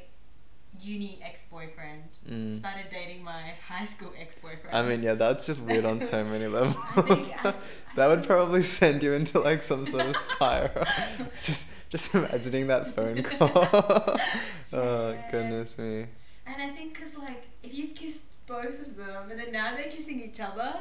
uni 0.79 1.19
ex 1.23 1.43
boyfriend 1.49 2.03
Mm. 2.29 2.57
started 2.57 2.85
dating 2.89 3.23
my 3.23 3.53
high 3.67 3.85
school 3.85 4.11
ex 4.19 4.35
boyfriend. 4.35 4.75
I 4.75 4.81
mean, 4.83 5.01
yeah, 5.03 5.15
that's 5.15 5.45
just 5.47 5.63
weird 5.63 5.85
on 5.85 5.99
so 5.99 6.23
many 6.23 6.47
levels. 6.57 6.75
Think- 6.95 7.45
I- 7.45 7.49
I 7.49 7.53
that 7.95 8.07
would 8.07 8.23
probably 8.25 8.61
send 8.63 9.01
you 9.03 9.13
into 9.13 9.39
like 9.39 9.61
some 9.61 9.85
sort 9.85 10.05
of 10.07 10.15
spiral. 10.15 10.85
just, 11.41 11.67
just 11.89 12.13
imagining 12.15 12.67
that 12.67 12.95
phone 12.95 13.21
call. 13.23 13.51
oh 14.73 15.11
Yeah. 15.11 15.31
goodness 15.31 15.77
me. 15.77 16.05
And 16.45 16.61
I 16.61 16.69
think 16.69 16.93
because 16.93 17.17
like 17.17 17.43
if 17.63 17.73
you've 17.73 17.95
kissed 17.95 18.23
both 18.47 18.79
of 18.81 18.95
them 18.97 19.29
and 19.31 19.39
then 19.39 19.51
now 19.51 19.75
they're 19.75 19.91
kissing 19.91 20.21
each 20.21 20.39
other. 20.39 20.73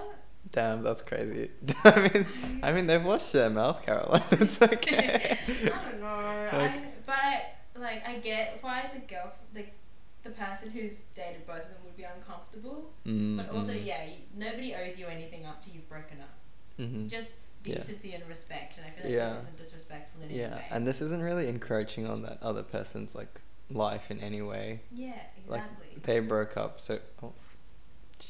Damn, 0.53 0.83
that's 0.83 1.03
crazy. 1.03 1.51
I 1.85 2.01
mean, 2.01 2.27
I 2.63 2.73
mean, 2.73 2.87
they've 2.87 3.05
washed 3.05 3.33
their 3.33 3.51
mouth, 3.51 3.85
Caroline. 3.85 4.23
It's 4.33 4.61
okay. 4.63 5.37
I 5.47 5.91
don't 5.91 6.01
know. 6.01 6.07
I, 6.07 6.83
but 7.05 7.15
I, 7.15 7.43
like 7.79 8.09
I 8.09 8.15
get 8.19 8.59
why 8.63 8.91
the 8.93 9.01
girl, 9.01 9.33
like 9.55 9.73
the 10.23 10.31
person 10.31 10.71
who's 10.71 10.99
dated 11.15 11.47
both 11.47 11.63
of 11.63 11.69
them 11.69 11.85
would 11.85 11.97
be 11.97 12.03
uncomfortable. 12.05 12.93
Mm, 13.07 13.37
But 13.39 13.51
also, 13.51 13.73
mhm. 13.73 13.85
yeah, 13.87 14.05
you, 14.05 14.15
nobody 14.37 14.75
owes 14.75 14.99
you 14.99 15.07
anything 15.07 15.47
up 15.47 15.65
till 15.65 15.73
you've 15.75 15.89
broken 15.89 16.21
up. 16.21 16.35
Mhm. 16.79 17.09
Just 17.09 17.35
Yeah. 17.65 17.75
decency 17.75 18.13
and 18.15 18.27
respect, 18.29 18.77
and 18.79 18.87
I 18.87 18.91
feel 18.91 19.05
like 19.05 19.13
Yeah. 19.15 19.35
this 19.35 19.43
isn't 19.45 19.57
disrespectful 19.59 20.23
in 20.23 20.31
Yeah, 20.31 20.45
any 20.47 20.55
way. 20.57 20.67
and 20.71 20.87
this 20.87 21.01
isn't 21.01 21.23
really 21.23 21.49
encroaching 21.49 22.07
on 22.07 22.23
that 22.23 22.43
other 22.43 22.63
person's 22.63 23.15
like 23.15 23.41
life 23.71 24.11
in 24.11 24.19
any 24.21 24.43
way. 24.43 24.81
yeah, 24.91 25.15
Like 25.47 25.63
exactly. 25.65 26.03
they 26.03 26.21
broke 26.21 26.57
up, 26.57 26.81
so 26.81 27.01
oh, 27.23 27.33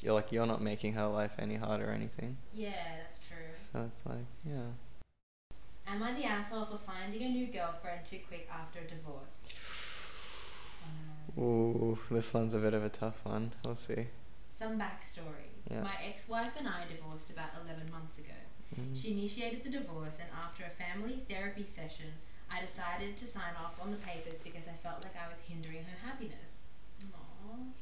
you're 0.01 0.15
like 0.15 0.31
you're 0.33 0.47
not 0.47 0.61
making 0.63 0.93
her 0.95 1.07
life 1.07 1.33
any 1.39 1.57
harder 1.57 1.89
or 1.91 1.93
anything. 1.93 2.37
yeah, 2.53 2.97
that's 3.03 3.19
true. 3.19 3.37
So 3.73 3.83
it's 3.85 4.05
like, 4.07 4.27
yeah. 4.45 4.73
Am 5.87 6.03
I 6.03 6.13
the 6.13 6.25
asshole 6.25 6.65
for 6.67 6.79
finding 6.79 7.23
a 7.23 7.29
new 7.29 7.47
girlfriend 7.49 8.05
too 8.05 8.21
quick 8.29 8.49
after 8.53 8.79
a 8.81 8.87
divorce? 8.87 9.49
Ooh, 11.41 11.99
this 12.11 12.35
one's 12.35 12.53
a 12.53 12.59
bit 12.59 12.75
of 12.75 12.85
a 12.85 12.91
tough 12.91 13.21
one. 13.25 13.53
We'll 13.65 13.77
see. 13.77 14.09
Some 14.51 14.79
backstory. 14.79 15.49
Yeah. 15.71 15.83
My 15.83 15.97
ex 16.07 16.29
wife 16.29 16.53
and 16.59 16.69
I 16.69 16.85
divorced 16.87 17.31
about 17.31 17.51
11 17.65 17.91
months 17.91 18.19
ago. 18.19 18.37
Mm. 18.79 18.95
She 18.95 19.13
initiated 19.13 19.65
the 19.65 19.71
divorce, 19.71 20.19
and 20.21 20.29
after 20.45 20.65
a 20.65 20.71
family 20.71 21.23
therapy 21.29 21.65
session, 21.67 22.13
I 22.51 22.61
decided 22.61 23.17
to 23.17 23.27
sign 23.27 23.55
off 23.59 23.81
on 23.81 23.91
the 23.91 23.97
papers 23.97 24.39
because 24.39 24.69
I 24.69 24.73
felt 24.73 25.03
like 25.03 25.17
I 25.17 25.31
was 25.31 25.41
hindering 25.41 25.85
her 25.85 26.07
happiness. 26.07 26.67
Aww. 27.07 27.73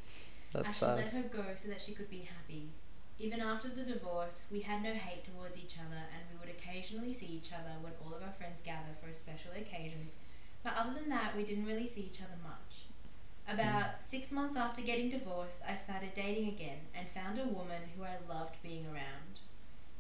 I 0.55 0.63
That's 0.63 0.79
should 0.79 0.97
let 0.97 1.09
her 1.09 1.23
go 1.23 1.45
so 1.57 1.69
that 1.69 1.83
she 1.83 1.93
could 1.93 2.11
be 2.11 2.29
happy. 2.31 2.71
Even 3.19 3.41
after 3.41 3.69
the 3.69 3.83
divorce, 3.83 4.45
we 4.53 4.61
had 4.61 4.83
no 4.83 4.93
hate 4.93 5.25
towards 5.25 5.59
each 5.59 5.75
other, 5.75 6.07
and 6.15 6.23
we 6.31 6.39
would 6.39 6.55
occasionally 6.55 7.13
see 7.13 7.27
each 7.27 7.51
other 7.53 7.75
when 7.81 7.93
all 8.05 8.15
of 8.15 8.23
our 8.23 8.33
friends 8.39 8.61
gather 8.61 8.95
for 9.03 9.13
special 9.13 9.51
occasions. 9.59 10.15
But 10.63 10.75
other 10.77 10.95
than 10.95 11.09
that, 11.09 11.37
we 11.37 11.43
didn't 11.43 11.67
really 11.67 11.89
see 11.89 12.03
each 12.03 12.21
other 12.21 12.39
much. 12.43 12.87
About 13.49 14.03
six 14.03 14.31
months 14.31 14.59
after 14.59 14.83
getting 14.83 15.09
divorced, 15.09 15.63
I 15.67 15.75
started 15.75 16.13
dating 16.13 16.49
again 16.49 16.81
and 16.95 17.09
found 17.09 17.39
a 17.39 17.49
woman 17.49 17.81
who 17.97 18.05
I 18.05 18.19
loved 18.29 18.57
being 18.63 18.85
around. 18.85 19.41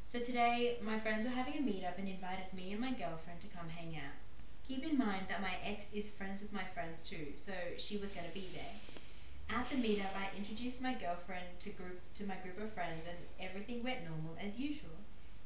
So 0.06 0.18
today, 0.18 0.76
my 0.82 0.98
friends 0.98 1.24
were 1.24 1.30
having 1.30 1.54
a 1.54 1.62
meetup 1.62 1.96
and 1.96 2.06
invited 2.06 2.52
me 2.54 2.72
and 2.72 2.80
my 2.80 2.90
girlfriend 2.92 3.40
to 3.40 3.46
come 3.46 3.70
hang 3.70 3.96
out. 3.96 4.20
Keep 4.68 4.84
in 4.84 4.98
mind 4.98 5.28
that 5.30 5.40
my 5.40 5.54
ex 5.64 5.86
is 5.94 6.10
friends 6.10 6.42
with 6.42 6.52
my 6.52 6.64
friends 6.74 7.00
too, 7.00 7.28
so 7.36 7.52
she 7.78 7.96
was 7.96 8.12
going 8.12 8.28
to 8.28 8.34
be 8.34 8.48
there. 8.52 8.76
At 9.48 9.70
the 9.70 9.76
meetup, 9.76 10.12
I 10.14 10.36
introduced 10.36 10.82
my 10.82 10.92
girlfriend 10.92 11.58
to 11.60 11.70
group 11.70 12.00
to 12.16 12.26
my 12.26 12.36
group 12.42 12.60
of 12.60 12.70
friends, 12.70 13.06
and 13.08 13.16
everything 13.40 13.82
went 13.82 14.04
normal 14.04 14.36
as 14.38 14.58
usual. 14.58 15.00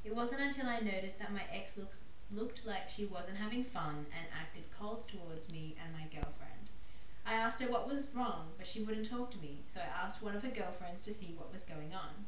It 0.04 0.16
wasn't 0.16 0.40
until 0.40 0.66
I 0.66 0.80
noticed 0.80 1.20
that 1.20 1.32
my 1.32 1.42
ex 1.52 1.76
looks, 1.76 1.98
looked 2.32 2.66
like 2.66 2.90
she 2.90 3.04
wasn't 3.04 3.36
having 3.36 3.62
fun 3.62 4.06
and 4.10 4.26
acted 4.36 4.64
cold 4.76 5.06
towards 5.06 5.52
me 5.52 5.76
and 5.80 5.92
my 5.92 6.08
girlfriend. 6.12 6.51
I 7.24 7.34
asked 7.34 7.60
her 7.62 7.70
what 7.70 7.88
was 7.88 8.08
wrong, 8.14 8.48
but 8.58 8.66
she 8.66 8.82
wouldn't 8.82 9.08
talk 9.08 9.30
to 9.30 9.38
me, 9.38 9.62
so 9.72 9.80
I 9.80 10.04
asked 10.04 10.22
one 10.22 10.34
of 10.34 10.42
her 10.42 10.50
girlfriends 10.50 11.04
to 11.04 11.14
see 11.14 11.34
what 11.36 11.52
was 11.52 11.62
going 11.62 11.94
on. 11.94 12.26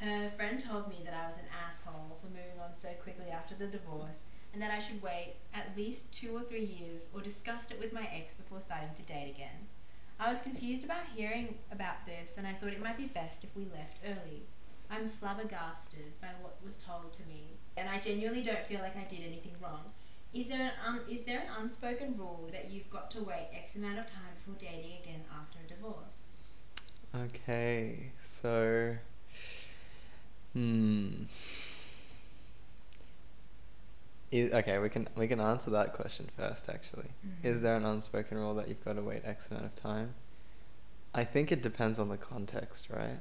Her 0.00 0.28
friend 0.30 0.58
told 0.58 0.88
me 0.88 1.02
that 1.04 1.14
I 1.14 1.26
was 1.26 1.38
an 1.38 1.44
asshole 1.66 2.18
for 2.20 2.26
moving 2.26 2.58
on 2.60 2.76
so 2.76 2.88
quickly 3.02 3.30
after 3.30 3.54
the 3.54 3.68
divorce, 3.68 4.24
and 4.52 4.60
that 4.60 4.72
I 4.72 4.80
should 4.80 5.02
wait 5.02 5.36
at 5.54 5.76
least 5.76 6.12
two 6.12 6.36
or 6.36 6.42
three 6.42 6.64
years 6.64 7.08
or 7.14 7.20
discuss 7.20 7.70
it 7.70 7.78
with 7.78 7.92
my 7.92 8.08
ex 8.12 8.34
before 8.34 8.60
starting 8.60 8.94
to 8.96 9.02
date 9.02 9.32
again. 9.34 9.68
I 10.18 10.30
was 10.30 10.40
confused 10.40 10.84
about 10.84 11.06
hearing 11.14 11.58
about 11.70 12.06
this, 12.06 12.36
and 12.36 12.46
I 12.46 12.52
thought 12.52 12.72
it 12.72 12.82
might 12.82 12.96
be 12.96 13.06
best 13.06 13.44
if 13.44 13.54
we 13.56 13.64
left 13.64 14.00
early. 14.04 14.42
I'm 14.90 15.08
flabbergasted 15.08 16.20
by 16.20 16.28
what 16.40 16.62
was 16.64 16.78
told 16.78 17.12
to 17.14 17.22
me, 17.26 17.58
and 17.76 17.88
I 17.88 17.98
genuinely 17.98 18.42
don't 18.42 18.64
feel 18.64 18.80
like 18.80 18.96
I 18.96 19.04
did 19.04 19.20
anything 19.26 19.54
wrong. 19.60 19.92
Is 20.34 20.48
there 20.48 20.62
an 20.62 20.72
un- 20.84 21.00
is 21.08 21.22
there 21.22 21.38
an 21.38 21.62
unspoken 21.62 22.16
rule 22.18 22.48
that 22.52 22.68
you've 22.70 22.90
got 22.90 23.10
to 23.12 23.22
wait 23.22 23.48
X 23.54 23.76
amount 23.76 24.00
of 24.00 24.06
time 24.06 24.34
before 24.34 24.54
dating 24.58 24.98
again 25.00 25.22
after 25.32 25.58
a 25.64 25.68
divorce? 25.68 26.26
Okay, 27.14 28.10
so. 28.18 28.96
Hmm. 30.52 31.24
Is, 34.32 34.52
okay, 34.52 34.78
we 34.78 34.88
can 34.88 35.08
we 35.16 35.28
can 35.28 35.38
answer 35.38 35.70
that 35.70 35.92
question 35.92 36.28
first. 36.36 36.68
Actually, 36.68 37.10
is 37.44 37.62
there 37.62 37.76
an 37.76 37.84
unspoken 37.84 38.36
rule 38.36 38.54
that 38.56 38.66
you've 38.68 38.84
got 38.84 38.94
to 38.94 39.02
wait 39.02 39.22
X 39.24 39.48
amount 39.48 39.66
of 39.66 39.74
time? 39.76 40.14
I 41.14 41.22
think 41.22 41.52
it 41.52 41.62
depends 41.62 42.00
on 42.00 42.08
the 42.08 42.16
context, 42.16 42.88
right? 42.90 43.20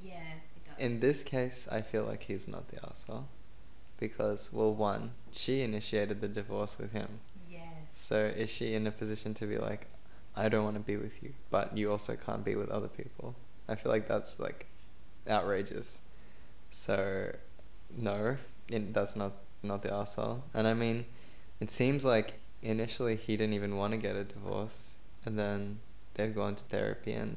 Yeah, 0.00 0.12
it 0.56 0.64
does. 0.64 0.74
In 0.78 1.00
this 1.00 1.24
case, 1.24 1.66
I 1.70 1.80
feel 1.80 2.04
like 2.04 2.22
he's 2.22 2.46
not 2.46 2.68
the 2.68 2.78
asshole, 2.88 3.26
because 4.02 4.50
well, 4.52 4.74
one, 4.74 5.12
she 5.30 5.62
initiated 5.62 6.20
the 6.20 6.28
divorce 6.28 6.76
with 6.76 6.92
him. 6.92 7.20
yes. 7.48 7.62
So 7.92 8.16
is 8.16 8.50
she 8.50 8.74
in 8.74 8.86
a 8.86 8.90
position 8.90 9.32
to 9.34 9.46
be 9.46 9.58
like, 9.58 9.86
I 10.34 10.48
don't 10.48 10.64
want 10.64 10.76
to 10.76 10.82
be 10.92 10.96
with 10.96 11.22
you, 11.22 11.34
but 11.50 11.76
you 11.78 11.90
also 11.92 12.16
can't 12.16 12.44
be 12.44 12.56
with 12.56 12.68
other 12.70 12.88
people? 12.88 13.36
I 13.68 13.76
feel 13.76 13.92
like 13.92 14.08
that's 14.08 14.40
like 14.40 14.66
outrageous. 15.28 16.00
So 16.72 17.32
no, 17.96 18.36
in, 18.68 18.92
that's 18.92 19.14
not 19.14 19.32
not 19.62 19.82
the 19.82 19.92
asshole. 19.94 20.42
And 20.52 20.66
I 20.66 20.74
mean, 20.74 21.04
it 21.60 21.70
seems 21.70 22.04
like 22.04 22.34
initially 22.60 23.16
he 23.16 23.36
didn't 23.36 23.54
even 23.54 23.76
want 23.76 23.92
to 23.92 23.98
get 23.98 24.16
a 24.16 24.24
divorce, 24.24 24.94
and 25.24 25.38
then 25.38 25.78
they've 26.14 26.34
gone 26.34 26.56
to 26.56 26.64
therapy 26.64 27.12
and 27.12 27.36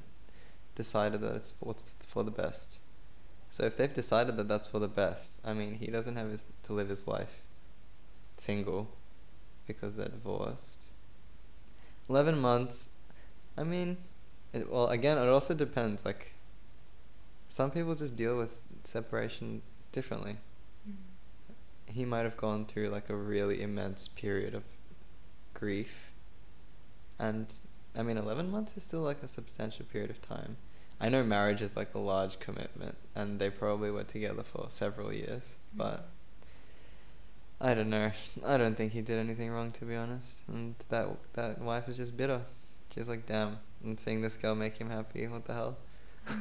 decided 0.73 1.21
that 1.21 1.35
it's 1.35 1.53
what's 1.59 1.93
for 1.99 2.23
the 2.23 2.31
best. 2.31 2.79
So 3.55 3.63
if 3.63 3.77
they've 3.77 3.93
decided 3.93 4.35
that 4.35 4.49
that's 4.49 4.67
for 4.67 4.79
the 4.79 4.89
best, 4.89 5.39
I 5.45 5.53
mean, 5.53 5.75
he 5.75 5.87
doesn't 5.87 6.17
have 6.17 6.29
his, 6.29 6.43
to 6.63 6.73
live 6.73 6.89
his 6.89 7.07
life 7.07 7.41
single 8.35 8.89
because 9.65 9.95
they're 9.95 10.09
divorced. 10.09 10.83
11 12.09 12.37
months, 12.37 12.89
I 13.57 13.63
mean, 13.63 13.95
it, 14.51 14.69
well, 14.69 14.89
again, 14.89 15.17
it 15.17 15.29
also 15.29 15.53
depends. 15.53 16.03
Like, 16.03 16.33
some 17.47 17.71
people 17.71 17.95
just 17.95 18.17
deal 18.17 18.37
with 18.37 18.59
separation 18.83 19.61
differently. 19.93 20.35
Mm. 20.85 20.95
He 21.85 22.03
might 22.03 22.23
have 22.23 22.35
gone 22.35 22.65
through 22.65 22.89
like 22.89 23.09
a 23.09 23.15
really 23.15 23.61
immense 23.61 24.09
period 24.09 24.53
of 24.53 24.63
grief. 25.53 26.11
And, 27.17 27.53
I 27.97 28.03
mean, 28.03 28.17
11 28.17 28.51
months 28.51 28.75
is 28.75 28.83
still 28.83 28.99
like 28.99 29.23
a 29.23 29.29
substantial 29.29 29.85
period 29.85 30.09
of 30.09 30.21
time. 30.21 30.57
I 30.99 31.09
know 31.09 31.23
marriage 31.23 31.61
is 31.61 31.75
like 31.75 31.93
a 31.93 31.99
large 31.99 32.39
commitment, 32.39 32.95
and 33.15 33.37
they 33.39 33.49
probably 33.49 33.91
were 33.91 34.03
together 34.05 34.43
for 34.43 34.67
several 34.69 35.11
years, 35.13 35.55
but. 35.73 36.09
I 37.59 37.73
don't 37.73 37.89
know. 37.89 38.11
I 38.45 38.57
don't 38.57 38.75
think 38.75 38.91
he 38.91 39.01
did 39.01 39.17
anything 39.17 39.49
wrong, 39.49 39.71
to 39.73 39.85
be 39.85 39.95
honest. 39.95 40.41
And 40.47 40.75
that 40.89 41.07
that 41.33 41.59
wife 41.59 41.87
is 41.87 41.97
just 41.97 42.15
bitter. 42.17 42.41
She's 42.93 43.07
like, 43.07 43.25
damn, 43.25 43.59
I'm 43.83 43.97
seeing 43.97 44.21
this 44.21 44.35
girl 44.35 44.55
make 44.55 44.77
him 44.77 44.89
happy. 44.89 45.25
What 45.27 45.45
the 45.45 45.53
hell? 45.53 45.77
No, 46.29 46.35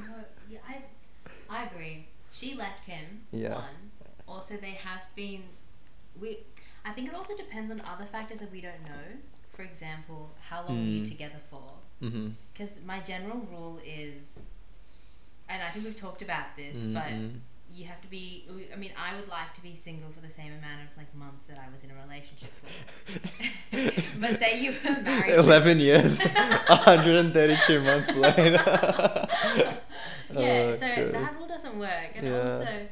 yeah, 0.51 0.59
I, 0.69 0.83
I 1.49 1.65
agree. 1.65 2.09
She 2.33 2.55
left 2.55 2.87
him. 2.87 3.23
Yeah. 3.31 3.55
One. 3.55 3.91
Also, 4.27 4.57
they 4.57 4.73
have 4.73 5.03
been. 5.15 5.45
We. 6.21 6.39
I 6.85 6.91
think 6.93 7.09
it 7.09 7.15
also 7.15 7.37
depends 7.37 7.71
on 7.71 7.81
other 7.81 8.05
factors 8.07 8.41
that 8.41 8.51
we 8.53 8.61
don't 8.61 8.83
know. 8.85 9.19
for 9.55 9.63
example, 9.63 10.31
how 10.49 10.65
long 10.67 10.79
were 10.79 10.83
you 10.99 11.03
Mm. 11.03 11.09
together 11.09 11.41
for? 11.49 11.63
Mm-hmm. 12.03 12.29
Because 12.53 12.81
my 12.85 13.01
general 13.01 13.47
rule 13.51 13.79
is, 13.85 14.43
and 15.49 15.63
I 15.63 15.71
think 15.71 15.85
we've 15.85 15.97
talked 15.97 16.23
about 16.23 16.57
this, 16.57 16.81
but 16.85 17.05
Mm-mm. 17.05 17.39
you 17.73 17.87
have 17.87 18.01
to 18.03 18.09
be. 18.09 18.45
I 18.73 18.77
mean, 18.77 18.93
I 18.99 19.15
would 19.19 19.29
like 19.29 19.53
to 19.55 19.63
be 19.63 19.75
single 19.75 20.11
for 20.11 20.21
the 20.21 20.31
same 20.31 20.53
amount 20.53 20.83
of 20.83 20.97
like 20.97 21.15
months 21.15 21.47
that 21.47 21.59
I 21.59 21.71
was 21.73 21.83
in 21.85 21.91
a 21.91 21.95
relationship 22.05 22.51
for. 22.61 24.21
but 24.21 24.39
say 24.39 24.61
you 24.63 24.73
were 24.85 25.01
married. 25.03 25.35
11 25.39 25.81
years, 25.81 26.19
132 26.69 27.81
months 27.83 28.15
later. 28.15 28.63
yeah, 28.63 29.77
Oh, 30.37 30.77
so 30.77 30.95
good. 30.95 31.15
that 31.15 31.35
rule 31.37 31.47
doesn't 31.47 31.79
work. 31.79 32.11
And 32.15 32.27
Yeah. 32.27 32.41
also, 32.41 32.89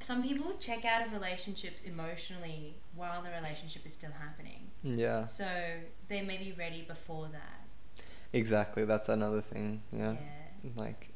some 0.00 0.22
people 0.22 0.52
check 0.60 0.84
out 0.84 1.06
of 1.06 1.12
relationships 1.12 1.82
emotionally 1.82 2.74
while 2.94 3.22
the 3.22 3.30
relationship 3.30 3.84
is 3.86 3.92
still 3.94 4.12
happening. 4.12 4.70
Yeah, 4.82 5.24
So 5.24 5.46
they 6.08 6.22
may 6.22 6.36
be 6.36 6.52
ready 6.56 6.82
before 6.82 7.28
that. 7.32 7.65
Exactly. 8.36 8.84
That's 8.84 9.08
another 9.08 9.40
thing. 9.40 9.82
Yeah. 9.92 10.12
Yeah. 10.12 10.70
Like, 10.76 11.08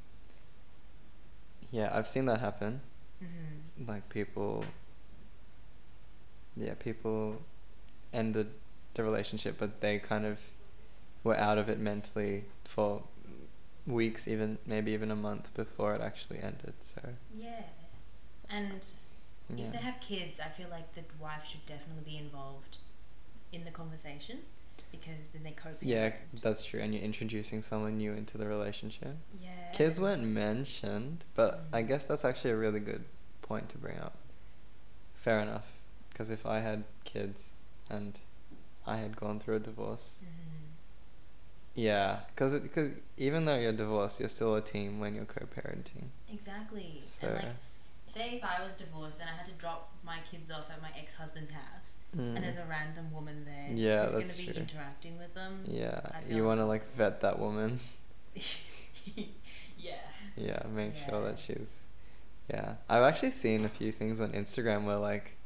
yeah, 1.71 1.91
I've 1.93 2.09
seen 2.09 2.27
that 2.27 2.41
happen. 2.41 2.81
hmm 3.21 3.87
Like, 3.89 4.09
people, 4.09 4.65
yeah, 6.57 6.75
people 6.75 7.43
ended 8.13 8.49
the 8.95 9.05
relationship, 9.05 9.57
but 9.59 9.81
they 9.81 9.99
kind 9.99 10.27
of 10.27 10.39
were 11.25 11.37
out 11.37 11.59
of 11.59 11.69
it 11.69 11.79
mentally 11.79 12.45
for 12.65 13.03
weeks, 13.87 14.29
even 14.29 14.59
maybe 14.67 14.93
even 14.93 15.11
a 15.11 15.17
month 15.17 15.53
before 15.55 15.95
it 15.95 16.01
actually 16.03 16.41
ended. 16.41 16.75
So, 16.81 17.01
Yeah. 17.37 17.63
And 18.51 18.85
yeah. 19.55 19.67
if 19.67 19.73
they 19.73 19.79
have 19.79 20.01
kids, 20.01 20.41
I 20.41 20.49
feel 20.49 20.69
like 20.71 20.95
the 20.95 21.03
wife 21.21 21.47
should 21.47 21.67
definitely 21.67 22.05
be 22.05 22.19
involved 22.19 22.79
in 23.53 23.65
the 23.65 23.71
conversation 23.71 24.41
because 24.91 25.31
then 25.33 25.43
they 25.43 25.53
co 25.53 25.71
Yeah, 25.81 26.13
that's 26.43 26.65
true. 26.65 26.81
And 26.81 26.95
you're 26.95 27.03
introducing 27.03 27.63
someone 27.63 27.97
new 27.99 28.13
into 28.13 28.39
the 28.39 28.47
relationship. 28.47 29.17
Yeah. 29.41 29.49
Kids 29.73 30.01
weren't 30.01 30.25
mentioned, 30.25 31.25
but 31.35 31.65
I 31.73 31.83
Mm. 31.83 31.89
guess 31.89 32.05
that's 32.05 32.25
actually 32.25 32.51
a 32.51 32.57
really 32.57 32.81
good 32.81 33.05
point 33.43 33.69
to 33.71 33.79
bring 33.79 33.99
up. 33.99 34.17
Fair 35.15 35.41
enough. 35.41 35.67
Because 36.09 36.31
if 36.31 36.45
I 36.47 36.61
had 36.61 36.85
kids 37.05 37.55
and 37.89 38.19
I 38.87 38.97
had 38.97 39.17
gone 39.17 39.39
through 39.41 39.57
a 39.57 39.61
divorce, 39.61 40.17
Mhm. 40.23 40.67
yeah, 41.75 42.21
because 42.35 42.55
because 42.61 42.91
even 43.17 43.45
though 43.45 43.57
you're 43.57 43.73
divorced, 43.73 44.19
you're 44.21 44.29
still 44.29 44.55
a 44.57 44.61
team 44.63 44.99
when 45.01 45.15
you're 45.15 45.25
co-parenting. 45.25 46.09
Exactly. 46.31 46.99
So, 47.03 47.27
And 47.29 47.35
like, 47.37 47.55
say 48.09 48.37
if 48.37 48.45
I 48.45 48.63
was 48.65 48.75
divorced 48.75 49.21
and 49.21 49.31
I 49.31 49.35
had 49.35 49.47
to 49.47 49.53
drop 49.53 49.93
my 50.03 50.19
kids 50.31 50.51
off 50.51 50.69
at 50.71 50.83
my 50.83 50.91
ex 50.99 51.15
husband's 51.15 51.53
house, 51.53 51.95
mm, 52.17 52.35
and 52.37 52.45
there's 52.45 52.57
a 52.57 52.65
random 52.67 53.13
woman 53.13 53.45
there 53.45 53.69
Yeah, 53.73 54.05
who's 54.05 54.13
going 54.15 54.29
to 54.29 54.37
be 54.37 54.45
true. 54.47 54.55
interacting 54.63 55.19
with 55.19 55.35
them. 55.35 55.65
yeah, 55.67 56.01
you 56.29 56.45
want 56.45 56.61
to 56.61 56.67
like- 56.67 56.93
vet 56.95 57.21
that 57.21 57.39
woman. 57.39 57.81
yeah. 59.79 59.95
Yeah, 60.37 60.63
make 60.73 60.95
sure 60.97 61.23
that 61.25 61.39
she's. 61.39 61.81
Yeah, 62.49 62.75
I've 62.89 63.03
actually 63.03 63.31
seen 63.31 63.65
a 63.65 63.69
few 63.69 63.93
things 63.93 64.21
on 64.21 64.33
Instagram 64.33 64.85
where 64.85 64.97
like 64.97 65.37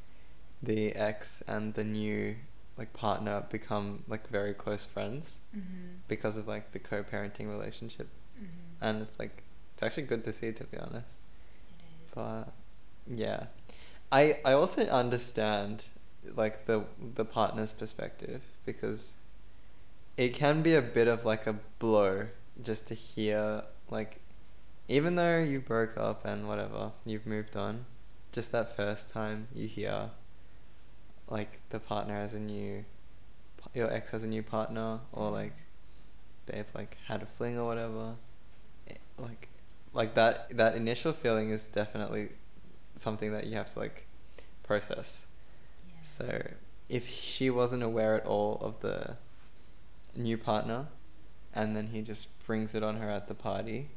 the 0.63 0.93
ex 0.95 1.43
and 1.47 1.75
the 1.75 1.85
new 1.85 2.37
like 2.79 2.93
partner 2.93 3.45
become 3.51 4.03
like 4.09 4.29
very 4.29 4.55
close 4.55 4.85
friends 4.85 5.39
Mm-hmm. 5.57 5.97
because 6.09 6.37
of 6.37 6.49
like 6.49 6.73
the 6.73 6.79
co-parenting 6.79 7.49
relationship, 7.49 8.09
Mm-hmm. 8.37 8.85
and 8.85 9.03
it's 9.03 9.19
like 9.19 9.43
it's 9.75 9.83
actually 9.83 10.05
good 10.05 10.25
to 10.25 10.33
see 10.33 10.53
to 10.53 10.65
be 10.65 10.79
honest. 10.79 10.97
It 11.69 11.85
is. 12.07 12.11
But 12.15 12.53
yeah, 13.07 13.45
I 14.11 14.39
I 14.45 14.53
also 14.53 14.87
understand 14.87 15.85
like 16.35 16.67
the 16.67 16.85
the 17.15 17.25
partner's 17.25 17.73
perspective 17.73 18.43
because 18.65 19.15
it 20.17 20.35
can 20.35 20.63
be 20.63 20.75
a 20.75 20.83
bit 20.83 21.09
of 21.09 21.25
like 21.25 21.47
a 21.47 21.55
blow 21.79 22.27
just 22.63 22.87
to 22.87 22.95
hear 22.95 23.63
like 23.91 24.21
even 24.89 25.15
though 25.15 25.39
you 25.39 25.61
broke 25.61 25.97
up 25.97 26.25
and 26.25 26.47
whatever 26.47 26.93
you've 27.05 27.27
moved 27.27 27.57
on 27.57 27.85
just 28.33 28.53
that 28.53 28.77
first 28.77 29.09
time 29.09 29.49
you 29.55 29.67
hear 29.67 30.11
like 31.29 31.61
the 31.71 31.79
partner 31.79 32.15
has 32.15 32.35
a 32.35 32.39
new 32.39 32.85
your 33.73 33.91
ex 33.93 34.11
has 34.11 34.23
a 34.23 34.27
new 34.27 34.43
partner 34.43 35.01
or 35.13 35.31
mm. 35.31 35.33
like 35.33 35.57
they've 36.47 36.67
like 36.75 36.97
had 37.07 37.23
a 37.23 37.27
fling 37.27 37.59
or 37.59 37.67
whatever 37.67 38.15
it, 38.87 39.01
like 39.19 39.49
like 39.93 40.15
that 40.15 40.55
that 40.57 40.75
initial 40.75 41.13
feeling 41.13 41.51
is 41.51 41.67
definitely 41.67 42.29
something 42.97 43.33
that 43.33 43.47
you 43.47 43.57
have 43.57 43.73
to 43.73 43.79
like 43.79 44.07
process. 44.65 45.27
So 46.05 46.47
if 46.89 47.09
she 47.09 47.51
wasn't 47.51 47.83
aware 47.83 48.15
at 48.15 48.27
all 48.27 48.59
of 48.61 48.81
the 48.81 49.17
new 50.15 50.37
partner 50.39 50.87
and 51.55 51.75
then 51.75 51.89
he 51.89 52.03
just 52.03 52.29
brings 52.47 52.75
it 52.75 52.83
on 52.83 52.97
her 52.97 53.09
at 53.11 53.27
the 53.27 53.35
party 53.35 53.89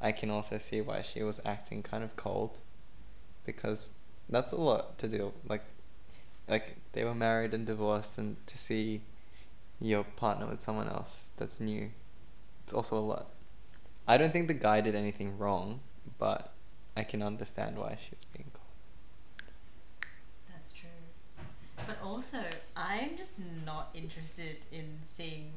i 0.00 0.10
can 0.10 0.30
also 0.30 0.58
see 0.58 0.80
why 0.80 1.02
she 1.02 1.22
was 1.22 1.40
acting 1.44 1.82
kind 1.82 2.02
of 2.04 2.16
cold. 2.16 2.58
Because 3.46 3.90
that's 4.28 4.52
a 4.52 4.56
lot 4.56 4.98
to 4.98 5.08
deal 5.08 5.34
like 5.48 5.64
like 6.48 6.76
they 6.92 7.04
were 7.04 7.14
married 7.14 7.52
and 7.54 7.66
divorced 7.66 8.16
and 8.18 8.36
to 8.46 8.56
see 8.58 9.00
your 9.80 10.04
partner 10.04 10.46
with 10.46 10.60
someone 10.60 10.88
else 10.88 11.28
that's 11.36 11.60
new 11.60 11.90
it's 12.64 12.72
also 12.72 12.96
a 12.96 13.00
lot. 13.00 13.26
I 14.08 14.16
don't 14.16 14.32
think 14.32 14.48
the 14.48 14.54
guy 14.54 14.80
did 14.80 14.94
anything 14.94 15.38
wrong 15.38 15.80
but 16.18 16.52
i 16.96 17.02
can 17.02 17.22
understand 17.22 17.76
why 17.78 17.96
she's 18.00 18.24
being 18.34 18.50
cold 18.52 18.60
That's 20.52 20.72
true. 20.72 20.88
But 21.86 21.98
also, 22.02 22.38
I'm 22.76 23.16
just 23.16 23.34
not 23.66 23.90
interested 23.94 24.56
in 24.72 24.98
seeing 25.02 25.52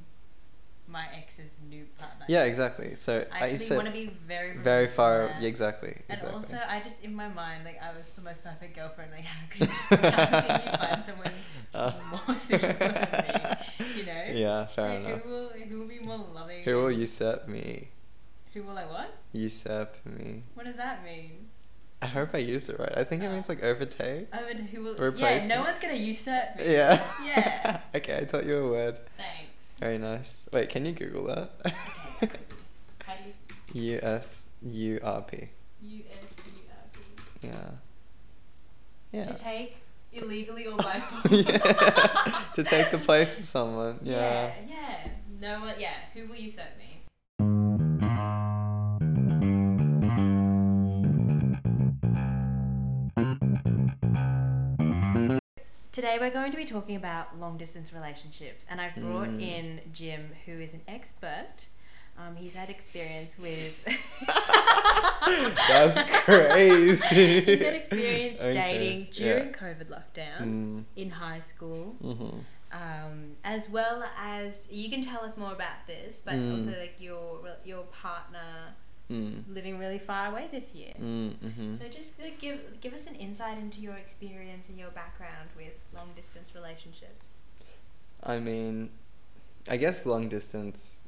my 0.89 1.03
ex's 1.13 1.51
new 1.69 1.83
partner. 1.99 2.23
yeah 2.29 2.43
exactly 2.45 2.95
so 2.95 3.25
I 3.29 3.49
actually 3.49 3.75
want 3.75 3.87
to 3.87 3.91
be 3.91 4.07
very, 4.25 4.55
very 4.55 4.87
far 4.87 5.35
yeah, 5.41 5.47
exactly 5.47 5.93
And 6.07 6.15
exactly 6.17 6.33
also, 6.33 6.59
I 6.65 6.79
just 6.79 7.03
in 7.03 7.13
my 7.13 7.27
mind, 7.27 7.65
like 7.65 7.77
I 7.83 7.91
was 7.97 8.07
the 8.15 8.21
most 8.21 8.41
perfect 8.41 8.73
girlfriend. 8.73 9.11
Like, 9.11 9.25
how 9.25 9.41
could, 9.51 9.67
how 9.67 10.25
can 10.47 10.61
you 10.63 10.77
find 10.77 11.03
someone 11.03 11.33
Uh. 11.75 11.91
more 12.11 12.37
suitable 12.37 12.87
than 12.87 13.11
me? 13.25 13.89
You 13.99 14.05
know? 14.05 14.23
yeah 14.47 14.65
fair 14.67 14.89
Like, 14.99 14.99
enough 15.07 15.21
Who 15.23 15.29
will 15.29 15.49
who 15.69 15.79
will 15.79 15.87
be 15.87 15.99
more 15.99 16.23
loving? 16.33 16.63
who 16.63 16.73
will 16.77 16.91
usurp 16.91 17.49
me 17.49 17.89
Who 18.53 18.63
will 18.63 18.77
I 18.77 18.85
what? 18.85 19.11
usurp 19.33 19.91
me 20.05 20.43
What 20.55 20.65
does 20.67 20.77
that 20.77 21.03
mean? 21.03 21.49
I 22.01 22.05
hope 22.05 22.29
i 22.33 22.37
used 22.37 22.69
it 22.69 22.77
right 22.79 22.93
i 22.97 23.03
think 23.03 23.23
it 23.23 23.31
means 23.31 23.49
like 23.49 23.63
overtake 23.63 24.27
would 24.47 24.57
who 24.71 24.83
will? 24.83 24.95
Replace 24.95 25.43
yeah, 25.47 25.55
no 25.55 25.61
me. 25.61 25.67
one's 25.67 25.79
gonna 25.79 25.93
usurp 25.95 26.57
me. 26.57 26.73
yeah 26.73 27.03
Yeah. 27.25 27.79
okay 27.95 28.19
i 28.21 28.23
taught 28.23 28.45
you 28.45 28.57
a 28.57 28.69
word 28.69 28.97
Thanks. 29.17 29.73
very 29.79 29.97
nice 29.97 30.45
wait 30.53 30.69
can 30.69 30.85
you 30.85 30.91
google 30.93 31.25
that 31.25 31.51
Okay. 32.23 32.37
How 33.05 33.13
do 33.15 33.79
you? 33.79 33.93
u 33.93 33.99
s 34.01 34.47
u 34.63 34.99
r 35.03 35.21
p 35.29 35.31
U 35.81 36.03
S 36.09 36.25
U 36.45 36.63
R 36.69 36.83
P. 36.93 37.47
yeah 37.47 37.69
yeah 39.11 39.23
To 39.25 39.33
take 39.33 39.77
illegally 40.11 40.65
or 40.65 40.77
by 40.77 40.99
force. 41.07 41.31
Yeah, 41.31 41.57
to 42.57 42.63
take 42.63 42.89
the 42.91 42.97
place 43.09 43.31
of 43.37 43.45
someone 43.45 43.99
yeah 44.03 44.15
Yeah, 44.15 44.51
yeah. 44.73 45.11
No 45.39 45.51
one. 45.65 45.75
Yeah. 45.85 45.97
Who 46.15 46.21
will 46.27 46.35
usurp 46.49 46.73
me? 46.81 46.86
Today 55.97 56.17
we're 56.21 56.29
going 56.29 56.51
to 56.51 56.57
be 56.57 56.63
talking 56.63 56.95
about 56.95 57.39
long 57.39 57.57
distance 57.57 57.91
relationships, 57.91 58.67
and 58.69 58.79
I've 58.79 58.93
brought 58.93 59.29
Mm. 59.29 59.41
in 59.41 59.81
Jim, 59.91 60.29
who 60.45 60.51
is 60.59 60.75
an 60.75 60.81
expert. 60.87 61.65
Um, 62.15 62.35
he's 62.35 62.53
had 62.53 62.69
experience 62.69 63.35
with. 63.39 63.83
That's 65.25 66.11
crazy. 66.23 67.41
he's 67.41 67.61
had 67.63 67.73
experience 67.73 68.39
Okay, 68.39 68.53
dating 68.53 69.07
yeah. 69.13 69.39
during 69.39 69.53
COVID 69.53 69.87
lockdown 69.87 70.41
Mm. 70.41 70.83
in 70.95 71.09
high 71.09 71.39
school, 71.39 71.95
Mm-hmm. 72.03 72.39
um, 72.79 73.37
as 73.43 73.67
well 73.67 74.03
as 74.19 74.67
you 74.69 74.91
can 74.91 75.01
tell 75.01 75.21
us 75.25 75.35
more 75.35 75.51
about 75.53 75.87
this, 75.87 76.21
but 76.23 76.35
Mm. 76.35 76.59
also 76.67 76.79
like 76.79 76.97
your 76.99 77.41
your 77.65 77.85
partner 77.85 78.75
Mm. 79.09 79.43
living 79.53 79.79
really 79.79 79.99
far 79.99 80.27
away 80.31 80.49
this 80.51 80.75
year. 80.75 80.91
Mm, 80.99 81.35
mm-hmm. 81.37 81.71
So 81.71 81.87
just 81.87 82.19
give 82.39 82.81
give 82.81 82.93
us 82.93 83.07
an 83.07 83.15
insight 83.15 83.57
into 83.57 83.79
your 83.79 83.95
experience 83.95 84.67
and 84.67 84.77
your 84.77 84.89
background 84.89 85.49
with 85.55 85.75
long 85.95 86.09
distance 86.13 86.53
relationships. 86.53 87.31
I 88.21 88.39
mean, 88.39 88.89
I 89.69 89.77
guess 89.77 90.05
long 90.05 90.27
distance. 90.27 90.99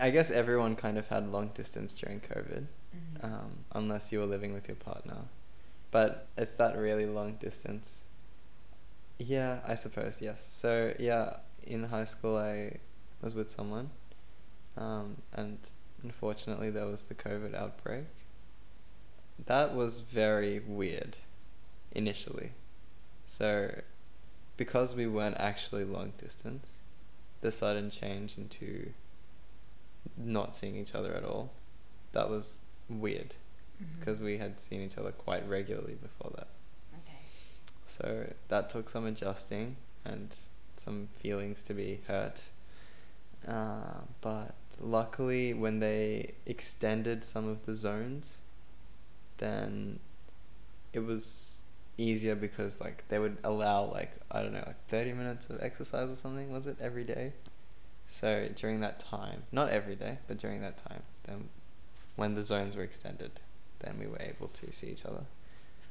I 0.00 0.08
guess 0.10 0.30
everyone 0.30 0.74
kind 0.76 0.96
of 0.96 1.08
had 1.08 1.30
long 1.30 1.48
distance 1.48 1.92
during 1.92 2.20
COVID, 2.20 2.66
Mm-hmm. 2.96 3.26
um, 3.26 3.50
unless 3.74 4.10
you 4.12 4.18
were 4.20 4.26
living 4.26 4.54
with 4.54 4.66
your 4.68 4.76
partner. 4.76 5.26
But 5.90 6.26
it's 6.38 6.52
that 6.52 6.76
really 6.78 7.04
long 7.04 7.34
distance? 7.34 8.04
Yeah, 9.18 9.58
I 9.66 9.74
suppose, 9.74 10.22
yes. 10.22 10.46
So, 10.50 10.94
yeah, 10.98 11.38
in 11.66 11.84
high 11.84 12.04
school, 12.06 12.36
I 12.38 12.78
was 13.20 13.34
with 13.34 13.50
someone, 13.50 13.90
um, 14.76 15.16
and 15.34 15.58
unfortunately, 16.02 16.70
there 16.70 16.86
was 16.86 17.04
the 17.04 17.14
COVID 17.14 17.54
outbreak. 17.54 18.04
That 19.46 19.74
was 19.74 20.00
very 20.00 20.60
weird 20.60 21.16
initially. 21.92 22.52
So, 23.26 23.82
because 24.56 24.94
we 24.94 25.06
weren't 25.06 25.36
actually 25.38 25.84
long 25.84 26.12
distance, 26.18 26.78
the 27.40 27.52
sudden 27.52 27.90
change 27.90 28.36
into 28.36 28.90
not 30.16 30.54
seeing 30.54 30.76
each 30.76 30.94
other 30.94 31.14
at 31.14 31.24
all, 31.24 31.52
that 32.12 32.28
was 32.28 32.60
weird 32.88 33.34
mm-hmm. 33.82 33.98
because 33.98 34.22
we 34.22 34.38
had 34.38 34.60
seen 34.60 34.80
each 34.80 34.98
other 34.98 35.12
quite 35.12 35.48
regularly 35.48 35.94
before 35.94 36.32
that. 36.36 36.48
Okay. 36.94 37.18
So 37.86 38.32
that 38.48 38.70
took 38.70 38.88
some 38.88 39.06
adjusting 39.06 39.76
and 40.04 40.34
some 40.76 41.08
feelings 41.14 41.64
to 41.66 41.74
be 41.74 42.00
hurt. 42.06 42.42
Uh, 43.46 44.02
but 44.20 44.54
luckily, 44.80 45.54
when 45.54 45.80
they 45.80 46.34
extended 46.46 47.24
some 47.24 47.48
of 47.48 47.66
the 47.66 47.74
zones, 47.74 48.38
then 49.38 50.00
it 50.92 51.00
was 51.00 51.64
easier 51.96 52.34
because 52.34 52.80
like 52.80 53.04
they 53.08 53.18
would 53.18 53.36
allow 53.42 53.84
like 53.84 54.12
I 54.30 54.42
don't 54.42 54.52
know 54.52 54.62
like 54.66 54.88
thirty 54.88 55.12
minutes 55.12 55.50
of 55.50 55.60
exercise 55.62 56.12
or 56.12 56.16
something 56.16 56.52
was 56.52 56.66
it 56.66 56.76
every 56.80 57.04
day. 57.04 57.32
So 58.06 58.48
during 58.54 58.80
that 58.80 58.98
time, 58.98 59.42
not 59.52 59.68
every 59.68 59.94
day, 59.94 60.18
but 60.26 60.38
during 60.38 60.62
that 60.62 60.78
time, 60.78 61.02
then 61.24 61.50
when 62.16 62.34
the 62.34 62.42
zones 62.42 62.74
were 62.74 62.82
extended, 62.82 63.32
then 63.80 63.96
we 64.00 64.06
were 64.06 64.20
able 64.20 64.48
to 64.48 64.72
see 64.72 64.88
each 64.88 65.04
other. 65.04 65.24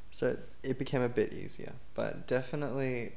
So 0.10 0.38
it 0.64 0.80
became 0.80 1.02
a 1.02 1.10
bit 1.10 1.32
easier, 1.32 1.74
but 1.94 2.28
definitely, 2.28 3.14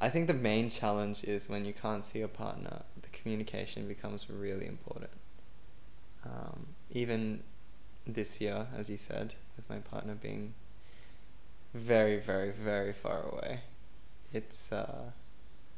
I 0.00 0.10
think 0.10 0.28
the 0.28 0.34
main 0.34 0.70
challenge 0.70 1.24
is 1.24 1.48
when 1.48 1.64
you 1.64 1.72
can't 1.72 2.04
see 2.04 2.20
your 2.20 2.28
partner, 2.28 2.82
communication 3.24 3.88
becomes 3.88 4.28
really 4.28 4.66
important. 4.66 5.10
Um, 6.24 6.66
even 6.90 7.42
this 8.06 8.40
year, 8.40 8.66
as 8.76 8.90
you 8.90 8.96
said, 8.98 9.34
with 9.56 9.68
my 9.68 9.78
partner 9.78 10.14
being 10.14 10.54
very, 11.72 12.20
very, 12.20 12.50
very 12.52 12.92
far 12.92 13.22
away, 13.22 13.60
it's 14.32 14.70
uh, 14.72 15.10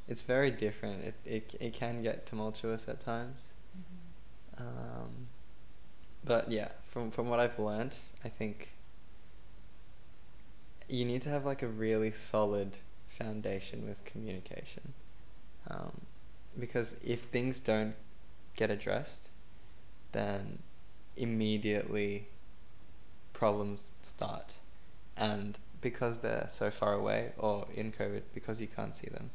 it's 0.09 0.23
very 0.23 0.51
different. 0.51 1.05
It 1.05 1.15
it 1.25 1.57
it 1.61 1.73
can 1.73 2.03
get 2.03 2.27
tumultuous 2.27 2.89
at 2.89 3.01
times. 3.01 3.53
Mhm. 3.79 4.61
Um, 4.61 5.29
but 6.25 6.51
yeah, 6.51 6.71
from 6.91 7.11
from 7.13 7.29
what 7.29 7.39
I've 7.41 7.59
learnt, 7.59 7.99
I 8.25 8.29
think 8.29 8.71
you 10.89 11.05
need 11.05 11.23
to 11.23 11.29
have 11.29 11.45
like 11.45 11.63
a 11.63 11.69
really 11.69 12.11
solid 12.13 12.79
foundation 13.09 13.87
with 13.89 14.05
communication, 14.05 14.95
um, 15.69 16.03
because 16.59 16.97
if 17.05 17.23
things 17.23 17.61
don't 17.61 17.95
get 18.57 18.71
addressed, 18.71 19.29
then 20.13 20.61
immediately 21.17 22.29
problems 23.33 23.91
start, 24.03 24.55
and 25.17 25.59
because 25.81 26.21
they're 26.21 26.47
so 26.49 26.71
far 26.71 26.95
away 26.95 27.33
or 27.39 27.67
in 27.75 27.93
COVID, 27.93 28.23
because 28.35 28.61
you 28.61 28.67
can't 28.67 28.97
see 28.97 29.09
them, 29.09 29.31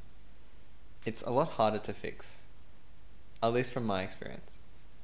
it's 1.05 1.21
a 1.21 1.29
lot 1.29 1.49
harder 1.49 1.79
to 1.79 1.93
fix. 1.93 2.43
At 3.43 3.53
least 3.53 3.71
from 3.71 3.85
my 3.85 4.01
experience 4.01 4.59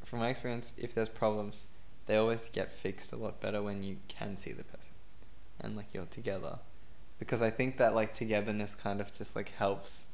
from 0.08 0.20
my 0.20 0.30
experience, 0.30 0.74
if 0.78 0.96
there's 0.96 1.10
problems, 1.10 1.66
they 2.06 2.16
always 2.16 2.48
get 2.48 2.72
fixed 2.72 3.12
a 3.12 3.18
lot 3.18 3.42
better 3.42 3.62
when 3.62 3.84
you 3.84 3.98
can 4.08 4.38
see 4.38 4.54
the 4.54 4.64
person 4.64 4.94
and 5.60 5.76
like 5.76 5.88
you're 5.94 6.06
together. 6.06 6.60
Because 7.20 7.42
I 7.42 7.50
think 7.50 7.78
that 7.78 7.94
like 7.94 8.14
togetherness 8.14 8.74
kind 8.74 9.02
of 9.02 9.14
just 9.14 9.36
like 9.36 9.52
helps. 9.56 10.06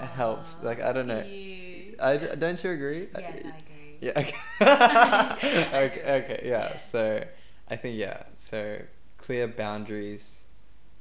Helps. 0.00 0.60
Like 0.62 0.80
I 0.82 0.92
don't 0.92 1.06
know. 1.06 1.24
cute. 1.72 1.94
I 2.00 2.16
don't 2.16 2.62
you 2.62 2.70
agree? 2.70 3.08
Yes, 3.12 3.14
I 3.14 3.20
agree. 3.20 3.52
Yeah. 4.00 4.12
Okay. 4.16 4.34
I 4.60 5.38
okay. 5.74 6.02
Okay. 6.24 6.42
Yeah. 6.44 6.72
Yeah. 6.72 6.76
So 6.78 7.24
I 7.68 7.76
think 7.76 7.96
yeah. 7.98 8.24
So 8.36 8.82
clear 9.18 9.48
boundaries, 9.48 10.42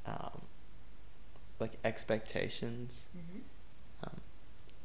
um, 0.05 0.43
like 1.59 1.73
expectations, 1.83 3.07
Mhm. 3.15 3.41
um, 4.03 4.21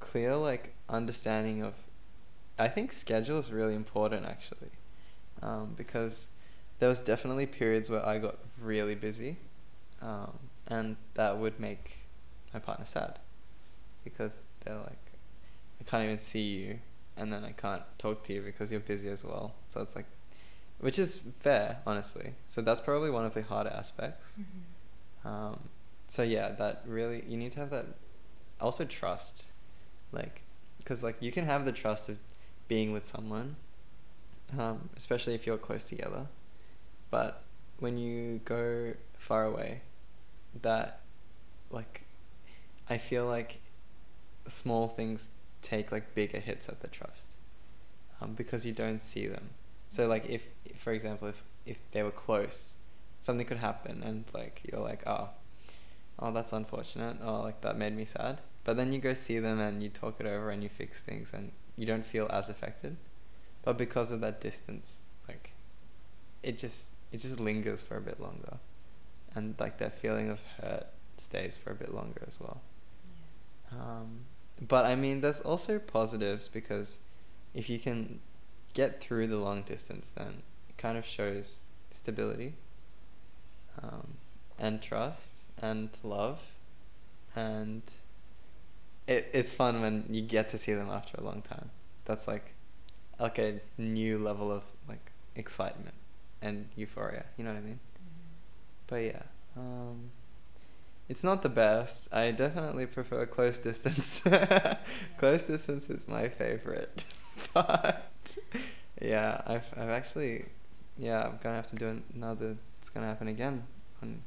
clear 0.00 0.36
like 0.36 0.74
understanding 0.88 1.62
of 1.62 1.74
i 2.58 2.68
think 2.68 2.92
schedule 2.92 3.38
is 3.38 3.50
really 3.52 3.74
important 3.74 4.26
actually 4.26 4.70
um, 5.42 5.74
because 5.76 6.28
there 6.80 6.88
was 6.88 7.00
definitely 7.00 7.46
periods 7.46 7.90
where 7.90 8.06
i 8.06 8.18
got 8.18 8.38
really 8.60 8.94
busy 8.96 9.38
um, 10.02 10.38
and 10.68 10.96
that 11.14 11.38
would 11.38 11.60
make 11.60 11.98
my 12.52 12.60
partner 12.60 12.86
sad. 12.86 13.18
Because 14.04 14.44
they're 14.64 14.76
like 14.76 14.98
i 15.80 15.84
can't 15.90 16.04
even 16.04 16.18
see 16.20 16.42
you 16.42 16.78
and 17.16 17.32
then 17.32 17.42
i 17.44 17.52
can't 17.52 17.82
talk 17.98 18.22
to 18.24 18.32
you 18.34 18.42
because 18.42 18.70
you're 18.70 18.80
busy 18.80 19.08
as 19.08 19.24
well. 19.24 19.54
So 19.68 19.80
it's 19.80 19.94
like 19.96 20.06
which 20.80 20.98
is 20.98 21.20
fair 21.40 21.78
honestly. 21.86 22.34
So 22.48 22.60
that's 22.62 22.80
probably 22.80 23.10
one 23.10 23.24
of 23.24 23.34
the 23.34 23.42
harder 23.42 23.70
aspects. 23.70 24.26
Mhm. 24.38 25.28
um, 25.28 25.58
so 26.08 26.22
yeah, 26.22 26.50
that 26.52 26.82
really 26.86 27.24
you 27.28 27.36
need 27.36 27.52
to 27.52 27.60
have 27.60 27.70
that. 27.70 27.86
Also 28.60 28.84
trust, 28.84 29.44
like, 30.12 30.42
because 30.78 31.02
like 31.02 31.16
you 31.20 31.30
can 31.32 31.44
have 31.46 31.64
the 31.64 31.72
trust 31.72 32.08
of 32.08 32.18
being 32.68 32.92
with 32.92 33.06
someone, 33.06 33.56
um, 34.58 34.90
especially 34.96 35.34
if 35.34 35.46
you're 35.46 35.56
close 35.58 35.84
together, 35.84 36.26
but 37.10 37.42
when 37.78 37.96
you 37.96 38.40
go 38.44 38.94
far 39.18 39.44
away, 39.44 39.80
that, 40.62 41.00
like, 41.70 42.02
I 42.90 42.98
feel 42.98 43.24
like 43.24 43.60
small 44.48 44.88
things 44.88 45.30
take 45.62 45.92
like 45.92 46.12
bigger 46.12 46.40
hits 46.40 46.68
at 46.68 46.80
the 46.80 46.88
trust, 46.88 47.34
um, 48.20 48.34
because 48.34 48.66
you 48.66 48.72
don't 48.72 49.00
see 49.00 49.28
them. 49.28 49.50
So 49.90 50.08
like 50.08 50.28
if, 50.28 50.42
for 50.76 50.92
example, 50.92 51.28
if 51.28 51.42
if 51.64 51.78
they 51.92 52.02
were 52.02 52.10
close, 52.10 52.74
something 53.20 53.46
could 53.46 53.58
happen 53.58 54.02
and 54.02 54.24
like 54.34 54.62
you're 54.64 54.80
like 54.80 55.06
oh 55.06 55.28
oh 56.18 56.32
that's 56.32 56.52
unfortunate. 56.52 57.18
Oh 57.22 57.42
like 57.42 57.60
that 57.60 57.78
made 57.78 57.96
me 57.96 58.04
sad. 58.04 58.40
But 58.64 58.76
then 58.76 58.92
you 58.92 58.98
go 58.98 59.14
see 59.14 59.38
them 59.38 59.60
and 59.60 59.82
you 59.82 59.88
talk 59.88 60.16
it 60.18 60.26
over 60.26 60.50
and 60.50 60.62
you 60.62 60.68
fix 60.68 61.00
things 61.00 61.30
and 61.32 61.52
you 61.76 61.86
don't 61.86 62.04
feel 62.04 62.26
as 62.30 62.48
affected. 62.48 62.96
But 63.62 63.78
because 63.78 64.10
of 64.10 64.20
that 64.22 64.40
distance 64.40 64.98
like 65.28 65.52
it 66.42 66.58
just 66.58 66.88
it 67.12 67.18
just 67.18 67.38
lingers 67.38 67.82
for 67.84 67.96
a 67.96 68.00
bit 68.00 68.20
longer. 68.20 68.58
And 69.32 69.54
like 69.60 69.78
that 69.78 69.96
feeling 69.96 70.28
of 70.28 70.40
hurt 70.60 70.88
stays 71.18 71.56
for 71.56 71.70
a 71.70 71.74
bit 71.76 71.94
longer 71.94 72.24
as 72.26 72.40
well 72.40 72.62
um, 73.72 74.20
but 74.60 74.84
I 74.84 74.94
mean, 74.94 75.20
there's 75.20 75.40
also 75.40 75.78
positives 75.78 76.48
because 76.48 76.98
if 77.54 77.70
you 77.70 77.78
can 77.78 78.20
get 78.74 79.00
through 79.00 79.26
the 79.28 79.38
long 79.38 79.62
distance, 79.62 80.10
then 80.10 80.42
it 80.68 80.76
kind 80.76 80.98
of 80.98 81.06
shows 81.06 81.60
stability 81.90 82.54
um, 83.82 84.14
and 84.58 84.82
trust 84.82 85.38
and 85.60 85.90
love. 86.02 86.40
And 87.34 87.82
it, 89.06 89.30
it's 89.32 89.52
fun 89.52 89.80
when 89.80 90.04
you 90.08 90.22
get 90.22 90.48
to 90.50 90.58
see 90.58 90.72
them 90.72 90.90
after 90.90 91.16
a 91.18 91.24
long 91.24 91.42
time. 91.42 91.70
That's 92.04 92.26
like 92.26 92.54
like 93.18 93.38
a 93.38 93.60
new 93.76 94.18
level 94.18 94.50
of 94.50 94.62
like 94.88 95.12
excitement 95.36 95.94
and 96.40 96.68
euphoria. 96.74 97.26
You 97.36 97.44
know 97.44 97.52
what 97.52 97.58
I 97.58 97.62
mean? 97.62 97.80
But 98.86 98.96
yeah, 98.96 99.22
um, 99.56 100.10
it's 101.10 101.24
not 101.24 101.42
the 101.42 101.48
best. 101.48 102.12
I 102.14 102.30
definitely 102.30 102.86
prefer 102.86 103.26
close 103.26 103.58
distance. 103.58 104.22
Close 105.18 105.44
distance 105.44 105.90
is 105.90 106.08
my 106.08 106.28
favorite, 106.28 107.04
but 107.54 108.36
yeah, 109.02 109.42
I've 109.46 109.66
I've 109.76 109.90
actually, 110.00 110.46
yeah, 110.98 111.20
I'm 111.26 111.38
gonna 111.42 111.56
have 111.56 111.70
to 111.74 111.76
do 111.76 112.02
another. 112.14 112.56
It's 112.78 112.88
gonna 112.88 113.06
happen 113.12 113.28
again 113.28 113.64
when 114.00 114.22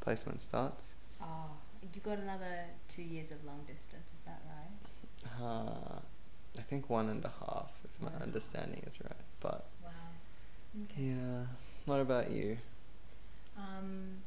placement 0.00 0.40
starts. 0.40 0.94
Oh, 1.20 1.50
you 1.94 2.00
got 2.00 2.18
another 2.18 2.54
two 2.88 3.02
years 3.02 3.30
of 3.30 3.44
long 3.44 3.60
distance, 3.66 4.08
is 4.14 4.22
that 4.28 4.40
right? 4.48 5.42
Uh, 5.42 6.00
I 6.58 6.62
think 6.62 6.88
one 6.88 7.08
and 7.08 7.24
a 7.24 7.32
half, 7.40 7.72
if 7.84 8.00
my 8.00 8.10
Wow. 8.10 8.22
understanding 8.22 8.82
is 8.86 8.98
right. 9.02 9.24
But 9.40 9.66
Wow. 9.82 9.90
Okay. 10.84 11.02
yeah, 11.02 11.46
what 11.86 12.00
about 12.00 12.30
you? 12.30 12.58
Um, 13.56 14.22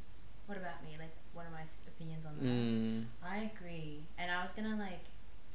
what 0.46 0.56
about 0.58 0.82
me? 0.82 0.96
Like, 0.98 1.14
what 1.34 1.46
are 1.46 1.50
my 1.50 1.64
th- 1.68 1.88
opinions 1.88 2.24
on 2.26 2.34
that? 2.38 2.44
Mm. 2.46 3.04
I 3.22 3.50
agree, 3.54 4.00
and 4.18 4.30
I 4.30 4.42
was 4.42 4.52
gonna 4.52 4.76
like 4.76 5.04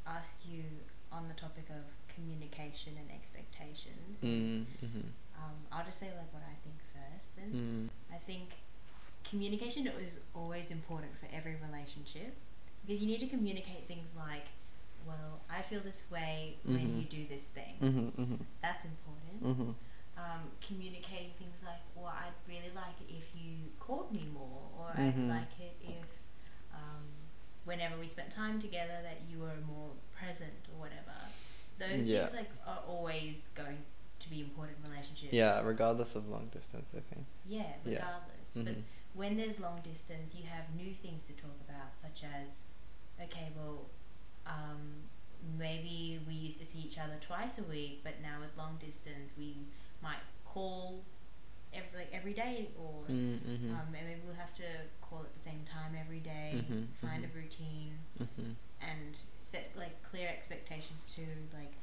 ask 0.05 0.35
you 0.45 0.63
on 1.11 1.27
the 1.27 1.33
topic 1.53 1.69
of 1.69 1.83
communication 2.13 2.93
and 2.97 3.09
expectations. 3.11 4.17
Mm. 4.23 4.65
Mm-hmm. 4.83 5.07
Um, 5.37 5.55
I'll 5.71 5.85
just 5.85 5.99
say 5.99 6.07
like 6.07 6.31
what 6.33 6.43
I 6.43 6.55
think 6.63 6.75
first. 6.93 7.35
Then 7.35 7.89
Mm. 8.09 8.15
I 8.15 8.17
think 8.19 8.49
communication 9.23 9.87
is 9.87 10.17
always 10.35 10.71
important 10.71 11.11
for 11.19 11.27
every 11.35 11.55
relationship 11.55 12.35
because 12.85 13.01
you 13.01 13.07
need 13.07 13.19
to 13.21 13.27
communicate 13.27 13.87
things 13.87 14.13
like, 14.17 14.47
"Well, 15.05 15.41
I 15.49 15.61
feel 15.61 15.79
this 15.81 16.05
way 16.11 16.57
when 16.63 16.79
Mhm. 16.79 16.97
you 16.99 17.03
do 17.05 17.25
this 17.27 17.47
thing." 17.47 17.75
Mm-hmm. 17.81 18.21
Mm-hmm. 18.21 18.43
That's 18.61 18.85
important. 18.85 19.43
Mm-hmm. 19.43 19.71
um, 20.15 20.51
communicating 20.61 21.31
things 21.39 21.63
like, 21.65 21.81
well, 21.95 22.05
I'd 22.13 22.37
really 22.47 22.69
like 22.75 23.01
it 23.01 23.09
if 23.11 23.33
you 23.35 23.71
called 23.79 24.11
me 24.13 24.27
more, 24.31 24.69
or. 24.77 24.91
I'd 24.95 25.17
like 25.27 25.59
it 25.59 25.75
if, 25.81 26.05
um, 26.71 27.01
whenever 27.65 27.97
we 27.99 28.07
spent 28.07 28.29
time 28.31 28.59
together, 28.61 28.97
that 29.01 29.21
you 29.27 29.39
were 29.39 29.57
more 29.65 29.89
present 30.15 30.53
or 30.71 30.81
whatever. 30.81 31.17
Those 31.89 32.07
Yeah. 32.07 32.25
things 32.27 32.37
like 32.39 32.51
are 32.65 32.83
always 32.87 33.49
going 33.55 33.83
to 34.19 34.29
be 34.29 34.41
important 34.41 34.77
in 34.85 34.91
relationships. 34.91 35.33
Yeah, 35.33 35.61
regardless 35.61 36.15
of 36.15 36.27
long 36.29 36.47
distance, 36.49 36.93
I 36.95 37.01
think. 37.01 37.25
Yeah, 37.45 37.73
Yeah. 37.85 37.95
regardless. 38.05 38.53
But 38.55 38.65
Mhm. 38.65 38.83
when 39.13 39.37
there's 39.37 39.59
long 39.59 39.81
distance, 39.81 40.33
you 40.35 40.45
have 40.45 40.73
new 40.75 40.93
things 40.93 41.25
to 41.25 41.33
talk 41.33 41.59
about, 41.67 41.99
such 41.99 42.23
as, 42.23 42.63
okay, 43.21 43.51
well, 43.55 43.89
um, 44.45 45.09
maybe 45.57 46.21
we 46.27 46.33
used 46.33 46.59
to 46.59 46.65
see 46.65 46.79
each 46.79 46.97
other 46.97 47.17
twice 47.19 47.59
a 47.59 47.63
week, 47.63 48.01
but 48.03 48.21
now 48.21 48.39
with 48.39 48.55
long 48.57 48.77
distance, 48.77 49.31
we 49.37 49.57
might 50.01 50.19
call 50.45 51.03
every 51.73 51.99
like 51.99 52.09
every 52.13 52.33
day, 52.33 52.69
or 52.77 53.03
Mm, 53.09 53.39
mhm. 53.39 53.71
um, 53.71 53.93
and 53.95 54.05
maybe 54.05 54.21
we'll 54.25 54.35
have 54.35 54.53
to 54.53 54.63
call 55.01 55.21
at 55.23 55.33
the 55.33 55.39
same 55.39 55.63
time 55.65 55.95
every 55.99 56.19
day, 56.19 56.63
Mhm, 56.69 56.87
find 57.01 57.23
mhm. 57.25 57.31
a 57.31 57.35
routine, 57.35 57.97
Mhm. 58.19 58.55
And 58.89 59.17
set 59.41 59.71
like 59.77 60.01
clear 60.03 60.27
expectations 60.29 61.03
too. 61.15 61.27
Like 61.53 61.73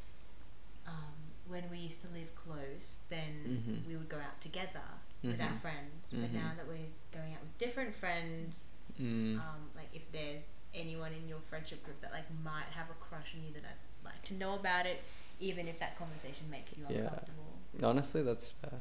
um, 0.86 1.14
when 1.48 1.64
we 1.70 1.78
used 1.78 2.00
to 2.02 2.08
live 2.08 2.34
close, 2.34 3.00
then 3.10 3.62
Mhm. 3.66 3.86
we 3.86 3.96
would 3.96 4.08
go 4.08 4.16
out 4.18 4.40
together 4.40 4.82
with 5.22 5.40
our 5.40 5.48
Mhm. 5.50 5.60
friends. 5.60 6.06
But 6.10 6.30
Mhm. 6.30 6.32
now 6.32 6.52
that 6.56 6.66
we're 6.66 6.88
going 7.12 7.34
out 7.34 7.42
with 7.42 7.58
different 7.58 7.94
friends, 7.94 8.70
Mm. 8.98 9.38
um, 9.40 9.70
like 9.76 9.88
if 9.94 10.10
there's 10.10 10.46
anyone 10.74 11.12
in 11.12 11.28
your 11.28 11.40
friendship 11.40 11.82
group 11.84 12.00
that 12.00 12.12
like 12.12 12.28
might 12.42 12.66
have 12.72 12.90
a 12.90 12.94
crush 12.94 13.34
on 13.34 13.44
you, 13.44 13.52
that 13.52 13.64
I'd 13.64 14.04
like 14.04 14.22
to 14.24 14.34
know 14.34 14.54
about 14.54 14.86
it, 14.86 15.02
even 15.38 15.68
if 15.68 15.78
that 15.80 15.96
conversation 15.96 16.48
makes 16.50 16.76
you 16.76 16.86
Yeah. 16.88 16.98
uncomfortable. 17.00 17.58
Honestly, 17.82 18.22
that's 18.22 18.48
fair. 18.48 18.80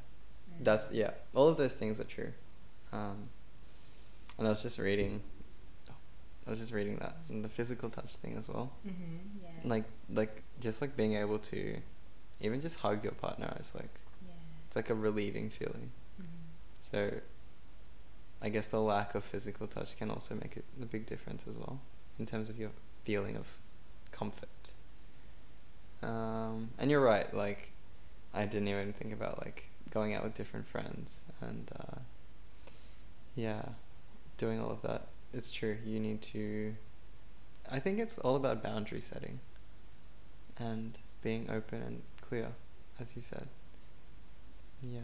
Mm. 0.52 0.64
That's 0.64 0.92
yeah. 0.92 1.14
All 1.36 1.48
of 1.48 1.58
those 1.58 1.76
things 1.76 2.00
are 2.00 2.06
true. 2.06 2.34
Um, 2.92 3.30
and 4.38 4.48
I 4.48 4.50
was 4.50 4.62
just 4.64 4.78
reading. 4.80 5.22
I 6.48 6.50
was 6.52 6.60
just 6.60 6.72
reading 6.74 6.98
that 6.98 7.16
and 7.30 7.44
the 7.44 7.50
physical 7.50 7.90
touch 7.90 8.16
thing 8.16 8.36
as 8.38 8.48
well. 8.50 8.72
Mm-hmm. 8.88 9.44
Yeah. 9.44 9.50
Like 9.70 9.86
like 10.14 10.44
just 10.60 10.82
like 10.82 10.96
being 10.98 11.16
able 11.16 11.40
to, 11.40 11.78
even 12.42 12.62
just 12.62 12.80
hug 12.80 13.04
your 13.04 13.14
partner 13.14 13.56
is 13.60 13.74
like 13.76 13.94
Yeah. 14.26 14.34
it's 14.68 14.76
like 14.76 14.90
a 14.90 14.96
relieving 14.96 15.50
feeling. 15.50 15.92
Mm-hmm. 16.22 16.28
So. 16.82 17.12
I 18.42 18.48
guess 18.48 18.68
the 18.68 18.80
lack 18.80 19.16
of 19.16 19.26
physical 19.26 19.68
touch 19.68 19.98
can 19.98 20.10
also 20.10 20.34
make 20.34 20.56
it 20.56 20.64
a 20.82 20.86
big 20.86 21.06
difference 21.06 21.46
as 21.46 21.58
well, 21.58 21.82
in 22.18 22.26
terms 22.26 22.50
of 22.50 22.58
your 22.58 22.70
feeling 23.04 23.36
of 23.36 23.46
comfort. 24.14 24.48
Um, 26.02 26.70
and 26.78 26.90
you're 26.90 27.02
right. 27.02 27.34
Like, 27.34 27.74
I 28.34 28.46
didn't 28.46 28.70
even 28.70 28.94
think 28.94 29.12
about 29.12 29.40
like 29.44 29.66
going 29.90 30.14
out 30.14 30.24
with 30.24 30.36
different 30.36 30.70
friends 30.70 31.20
and 31.42 31.70
uh, 31.82 31.98
yeah, 33.36 33.64
doing 34.38 34.62
all 34.62 34.72
of 34.72 34.82
that. 34.84 35.08
It's 35.34 35.52
true. 35.52 35.78
You 35.86 36.00
need 36.00 36.22
to. 36.34 36.76
I 37.72 37.80
think 37.80 38.00
it's 38.00 38.18
all 38.20 38.36
about 38.36 38.64
boundary 38.64 39.02
setting 39.02 39.40
and 40.58 40.98
being 41.22 41.50
open 41.50 41.82
and 41.84 42.02
clear, 42.28 42.48
as 43.00 43.16
you 43.16 43.22
said. 43.22 43.48
Yeah. 44.82 45.02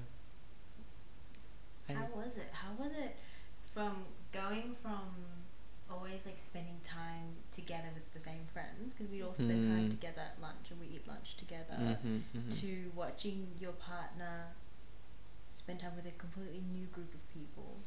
I- 1.90 1.94
How 1.94 2.08
was 2.16 2.38
it? 2.38 2.50
How 2.52 2.72
was 2.82 2.92
it 2.92 3.16
from 3.74 4.06
going 4.32 4.76
from 4.82 5.14
always 5.92 6.26
like 6.26 6.40
spending 6.40 6.80
time 6.84 7.36
together 7.52 7.90
with 7.94 8.12
the 8.14 8.20
same 8.20 8.48
friends 8.52 8.94
because 8.96 9.12
we'd 9.12 9.22
all 9.22 9.36
spend 9.36 9.70
time 9.70 9.88
Mm. 9.88 9.92
together 9.92 10.22
at 10.22 10.42
lunch 10.42 10.72
and 10.72 10.80
we 10.80 10.88
eat 10.88 11.08
lunch 11.08 11.38
together 11.38 11.76
Mhm, 12.04 12.24
mhm. 12.34 12.60
to 12.62 12.92
watching 12.96 13.56
your 13.60 13.74
partner 13.74 14.48
spend 15.54 15.80
time 15.82 15.96
with 15.96 16.08
a 16.08 16.12
completely 16.18 16.60
new 16.74 16.88
group 16.88 17.14
of 17.14 17.22
people. 17.32 17.78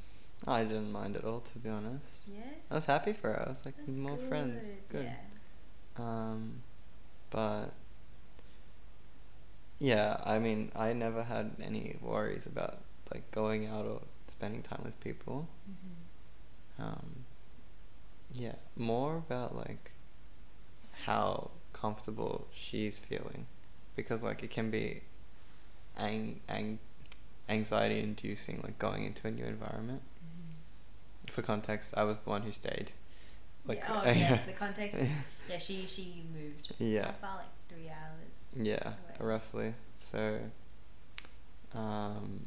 I 0.46 0.62
didn't 0.64 0.92
mind 0.92 1.16
at 1.16 1.24
all, 1.24 1.40
to 1.40 1.59
be 1.59 1.68
honest. 1.68 2.07
Yeah. 2.27 2.40
I 2.70 2.74
was 2.74 2.87
happy 2.87 3.12
for 3.12 3.29
her. 3.33 3.44
I 3.46 3.48
was 3.48 3.64
like, 3.64 3.74
That's 3.79 3.98
more 3.98 4.16
friends. 4.29 4.64
Good. 4.88 5.05
Yeah. 5.05 5.16
Um, 5.98 6.62
but 7.31 7.72
yeah, 9.79 10.16
I 10.24 10.38
mean, 10.38 10.72
I 10.74 10.92
never 10.92 11.22
had 11.24 11.53
any 11.62 11.96
worries 12.01 12.46
about 12.46 12.79
like 13.12 13.31
going 13.31 13.66
out 13.66 13.87
or 13.87 14.01
spending 14.27 14.62
time 14.62 14.83
with 14.85 14.98
people. 15.01 15.48
Mm-hmm. 15.70 16.83
Um, 16.83 17.24
yeah, 18.33 18.57
more 18.77 19.16
about 19.16 19.57
like 19.57 19.92
how 21.05 21.51
comfortable 21.72 22.48
she's 22.53 22.98
feeling, 22.98 23.46
because 23.96 24.22
like 24.22 24.42
it 24.42 24.51
can 24.51 24.70
be 24.70 25.03
ang- 25.96 26.40
ang- 26.48 26.79
anxiety 27.48 28.01
inducing, 28.01 28.61
like 28.62 28.79
going 28.79 29.05
into 29.05 29.27
a 29.27 29.31
new 29.31 29.44
environment. 29.44 30.03
For 31.38 31.42
context, 31.42 31.94
I 31.96 32.03
was 32.03 32.18
the 32.18 32.31
one 32.31 32.42
who 32.42 32.51
stayed. 32.51 32.90
Like, 33.64 33.79
yeah. 33.79 34.03
Oh 34.05 34.11
yes, 34.11 34.44
the 34.44 34.53
context. 34.55 34.98
Yeah, 35.48 35.59
she 35.59 35.87
she 35.87 36.24
moved. 36.35 36.72
Yeah. 36.81 37.12
Far? 37.20 37.37
Like 37.37 37.55
three 37.68 37.88
hours. 37.88 38.35
Yeah, 38.57 38.83
away. 38.85 38.94
roughly. 39.20 39.74
So, 39.94 40.40
um, 41.77 42.46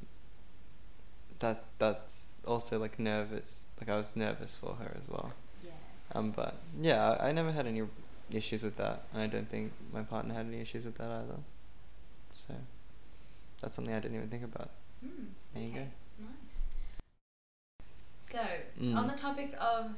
that 1.39 1.63
that's 1.80 2.34
also 2.45 2.80
like 2.80 2.99
nervous. 2.99 3.67
Like 3.80 3.88
I 3.88 3.95
was 3.95 4.13
nervous 4.17 4.56
for 4.56 4.73
her 4.75 4.91
as 4.99 5.08
well. 5.08 5.32
Yeah. 5.63 5.71
Um, 6.13 6.32
but 6.32 6.56
yeah, 6.82 7.12
I, 7.12 7.30
I 7.30 7.32
never 7.32 7.54
had 7.54 7.67
any 7.67 7.84
issues 8.30 8.62
with 8.62 8.75
that, 8.75 9.04
and 9.13 9.21
I 9.21 9.27
don't 9.27 9.49
think 9.49 9.71
my 9.93 10.01
partner 10.04 10.34
had 10.34 10.47
any 10.47 10.60
issues 10.60 10.84
with 10.84 10.97
that 10.97 11.10
either. 11.10 11.39
So, 12.34 12.56
that's 13.62 13.73
something 13.73 13.95
I 13.95 14.01
didn't 14.01 14.17
even 14.17 14.27
think 14.27 14.43
about. 14.43 14.69
Mm, 15.01 15.27
There 15.54 15.63
you 15.63 15.73
go. 15.75 15.88
Nice. 16.19 16.51
So, 18.32 18.44
Mm. 18.80 18.96
on 18.98 19.08
the 19.08 19.13
topic 19.28 19.54
of 19.60 19.96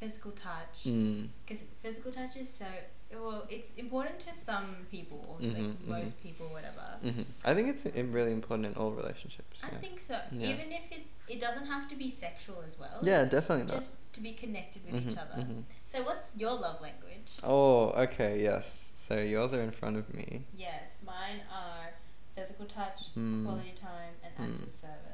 physical 0.00 0.32
touch, 0.32 0.76
Mm. 0.84 1.28
because 1.44 1.62
physical 1.82 2.10
touch 2.12 2.36
is 2.36 2.48
so 2.52 2.66
well, 3.12 3.46
it's 3.48 3.70
important 3.84 4.18
to 4.18 4.34
some 4.34 4.68
people, 4.90 5.18
or 5.28 5.36
like 5.46 5.56
Mhm, 5.62 5.86
most 5.86 6.14
mhm. 6.18 6.22
people, 6.22 6.46
whatever. 6.48 6.86
hmm 7.00 7.22
I 7.44 7.54
think 7.54 7.68
it's 7.68 7.84
really 8.16 8.32
important 8.32 8.66
in 8.66 8.74
all 8.74 8.90
relationships. 8.90 9.60
I 9.62 9.70
think 9.84 10.00
so. 10.00 10.18
Yeah. 10.32 10.48
Even 10.52 10.72
if 10.72 10.90
it 10.90 11.04
it 11.34 11.40
doesn't 11.40 11.66
have 11.74 11.84
to 11.88 11.96
be 11.96 12.10
sexual 12.10 12.58
as 12.68 12.74
well. 12.78 12.98
Yeah, 13.02 13.24
definitely 13.24 13.64
not. 13.72 13.76
Just 13.80 13.94
to 14.16 14.20
be 14.20 14.32
connected 14.32 14.80
with 14.84 14.94
each 14.94 15.14
Mhm, 15.14 15.22
other. 15.24 15.42
mhm. 15.42 15.62
So, 15.86 15.96
what's 16.08 16.36
your 16.36 16.52
love 16.64 16.78
language? 16.82 17.30
Oh, 17.42 17.90
okay, 18.04 18.32
yes. 18.42 18.66
So 18.96 19.14
yours 19.34 19.50
are 19.54 19.60
in 19.68 19.70
front 19.80 19.96
of 19.96 20.06
me. 20.18 20.28
Yes, 20.66 20.86
mine 21.12 21.40
are 21.62 21.86
physical 22.34 22.66
touch, 22.66 23.00
Mm. 23.16 23.44
quality 23.46 23.74
time, 23.88 24.14
and 24.24 24.32
acts 24.42 24.60
Mm. 24.60 24.68
of 24.68 24.74
service. 24.74 25.13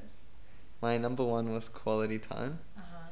My 0.80 0.96
number 0.96 1.24
one 1.24 1.52
was 1.52 1.68
quality 1.68 2.18
time. 2.18 2.60
Uh 2.76 2.80
huh. 2.80 3.08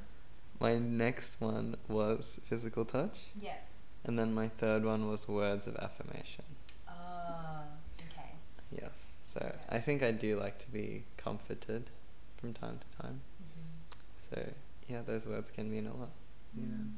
My 0.61 0.79
next 0.79 1.41
one 1.41 1.77
was 1.89 2.41
physical 2.45 2.85
touch. 2.85 3.27
Yeah. 3.41 3.57
And 4.05 4.19
then 4.19 4.35
my 4.35 4.49
third 4.49 4.85
one 4.85 5.09
was 5.09 5.29
words 5.29 5.67
of 5.67 5.77
affirmation. 5.77 6.45
Oh, 6.89 7.63
okay. 8.01 8.31
Yes. 8.71 8.91
So 9.25 9.41
Yeah. 9.43 9.77
I 9.77 9.79
think 9.81 10.03
I 10.03 10.13
do 10.13 10.39
like 10.39 10.59
to 10.61 10.71
be 10.71 11.05
comforted 11.17 11.91
from 12.39 12.55
time 12.55 12.79
to 12.79 13.03
time. 13.03 13.21
Mm-hmm. 13.43 14.35
So 14.35 14.53
yeah, 14.89 15.03
those 15.03 15.27
words 15.27 15.51
can 15.51 15.71
mean 15.71 15.87
a 15.87 15.95
lot. 15.95 16.11
Yeah. 16.57 16.65
Mm. 16.65 16.93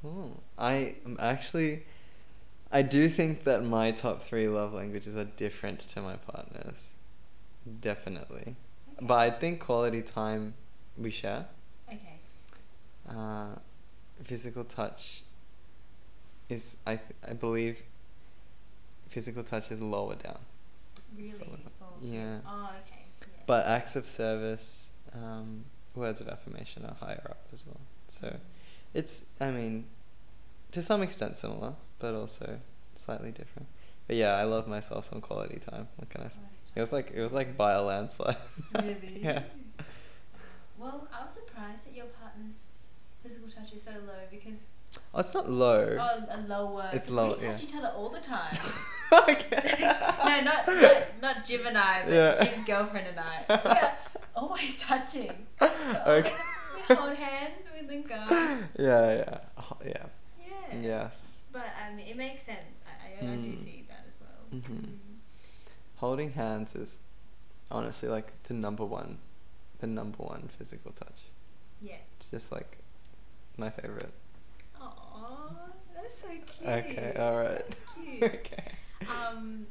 Cool. 0.00 0.42
I 0.56 0.94
am 1.04 1.16
actually 1.20 1.84
I 2.70 2.82
do 2.82 3.08
think 3.08 3.44
that 3.44 3.64
my 3.64 3.90
top 3.90 4.22
three 4.22 4.46
love 4.48 4.74
languages 4.74 5.16
are 5.16 5.24
different 5.24 5.80
to 5.80 6.02
my 6.02 6.16
partner's. 6.16 6.92
Definitely. 7.80 8.56
But 9.00 9.18
I 9.18 9.30
think 9.30 9.60
quality 9.60 10.02
time 10.02 10.54
we 10.96 11.10
share. 11.10 11.46
Okay. 11.88 12.18
Uh, 13.08 13.56
physical 14.22 14.64
touch 14.64 15.22
is 16.48 16.76
I 16.86 16.96
th- 16.96 17.14
I 17.28 17.32
believe 17.34 17.80
physical 19.08 19.42
touch 19.42 19.70
is 19.70 19.80
lower 19.80 20.16
down. 20.16 20.38
Really? 21.16 21.34
Oh, 21.80 21.86
yeah. 22.02 22.38
Oh, 22.46 22.70
okay. 22.86 23.02
Yeah. 23.20 23.26
But 23.46 23.66
acts 23.66 23.96
of 23.96 24.06
service, 24.06 24.90
um, 25.14 25.64
words 25.94 26.20
of 26.20 26.28
affirmation 26.28 26.84
are 26.84 26.94
higher 27.00 27.26
up 27.30 27.46
as 27.52 27.64
well. 27.66 27.80
So 28.08 28.36
it's 28.94 29.24
I 29.40 29.50
mean, 29.50 29.84
to 30.72 30.82
some 30.82 31.02
extent 31.02 31.36
similar, 31.36 31.74
but 31.98 32.14
also 32.14 32.58
slightly 32.94 33.30
different. 33.30 33.68
But 34.06 34.16
yeah, 34.16 34.32
I 34.32 34.44
love 34.44 34.66
myself 34.66 35.08
some 35.08 35.20
quality 35.20 35.58
time. 35.58 35.88
What 35.96 36.08
can 36.10 36.22
I 36.22 36.28
say? 36.28 36.40
It 36.78 36.80
was 36.82 36.92
like 36.92 37.10
it 37.12 37.20
was 37.20 37.32
like 37.32 37.56
by 37.56 37.72
a 37.72 37.82
landslide. 37.82 38.36
Really? 38.76 39.18
yeah. 39.20 39.42
Well, 40.78 41.08
I 41.12 41.24
was 41.24 41.34
surprised 41.34 41.86
that 41.86 41.96
your 41.96 42.06
partner's 42.06 42.54
physical 43.20 43.48
touch 43.48 43.72
is 43.72 43.82
so 43.82 43.90
low 44.06 44.22
because 44.30 44.66
Oh, 45.12 45.18
it's 45.18 45.34
not 45.34 45.50
low. 45.50 45.96
oh, 46.00 46.24
a 46.30 46.40
lower. 46.46 46.88
It's 46.92 47.06
'cause 47.08 47.14
low, 47.16 47.26
We 47.30 47.34
touch 47.34 47.42
yeah. 47.42 47.58
each 47.66 47.74
other 47.74 47.88
all 47.96 48.10
the 48.10 48.20
time. 48.20 48.54
okay. 49.28 49.76
no, 50.24 50.40
not, 50.42 50.66
not 50.68 51.02
not 51.20 51.44
Jim 51.44 51.66
and 51.66 51.76
I, 51.76 52.04
but 52.04 52.12
Yeah. 52.14 52.44
Jim's 52.44 52.62
girlfriend 52.64 53.08
and 53.08 53.18
I. 53.18 53.44
We're 53.48 53.92
always 54.40 54.78
touching. 54.80 55.32
Okay. 55.60 56.32
We 56.88 56.94
hold 56.94 57.14
hands. 57.16 57.64
We 57.74 57.88
link 57.88 58.08
arms. 58.12 58.68
Yeah, 58.78 59.14
yeah, 59.16 59.38
Oh, 59.58 59.76
yeah. 59.84 60.06
Yeah. 60.38 60.78
Yes. 60.80 61.38
But 61.52 61.66
I 61.84 61.92
mean, 61.92 62.06
it 62.06 62.16
makes 62.16 62.44
sense. 62.44 62.82
I, 62.86 63.26
I, 63.26 63.32
I 63.32 63.36
do 63.36 63.48
Mm. 63.50 63.64
see 63.64 63.84
that 63.88 64.04
as 64.08 64.14
well. 64.20 64.60
Mhm. 64.60 64.98
Holding 65.98 66.32
hands 66.32 66.74
is 66.74 67.00
honestly 67.70 68.08
like 68.08 68.32
the 68.44 68.54
number 68.54 68.84
one, 68.84 69.18
the 69.80 69.86
number 69.86 70.22
one 70.22 70.48
physical 70.56 70.92
touch. 70.92 71.22
Yeah. 71.80 71.96
It's 72.16 72.30
just 72.30 72.52
like 72.52 72.78
my 73.56 73.70
favorite. 73.70 74.12
Aww, 74.80 75.50
that's 75.94 76.20
so 76.20 76.28
cute. 76.28 76.68
Okay, 76.68 77.12
all 77.18 77.36
right. 77.36 77.64
That's 77.68 77.84
cute. 78.04 78.22
okay. 78.24 78.72
Um, 79.02 79.66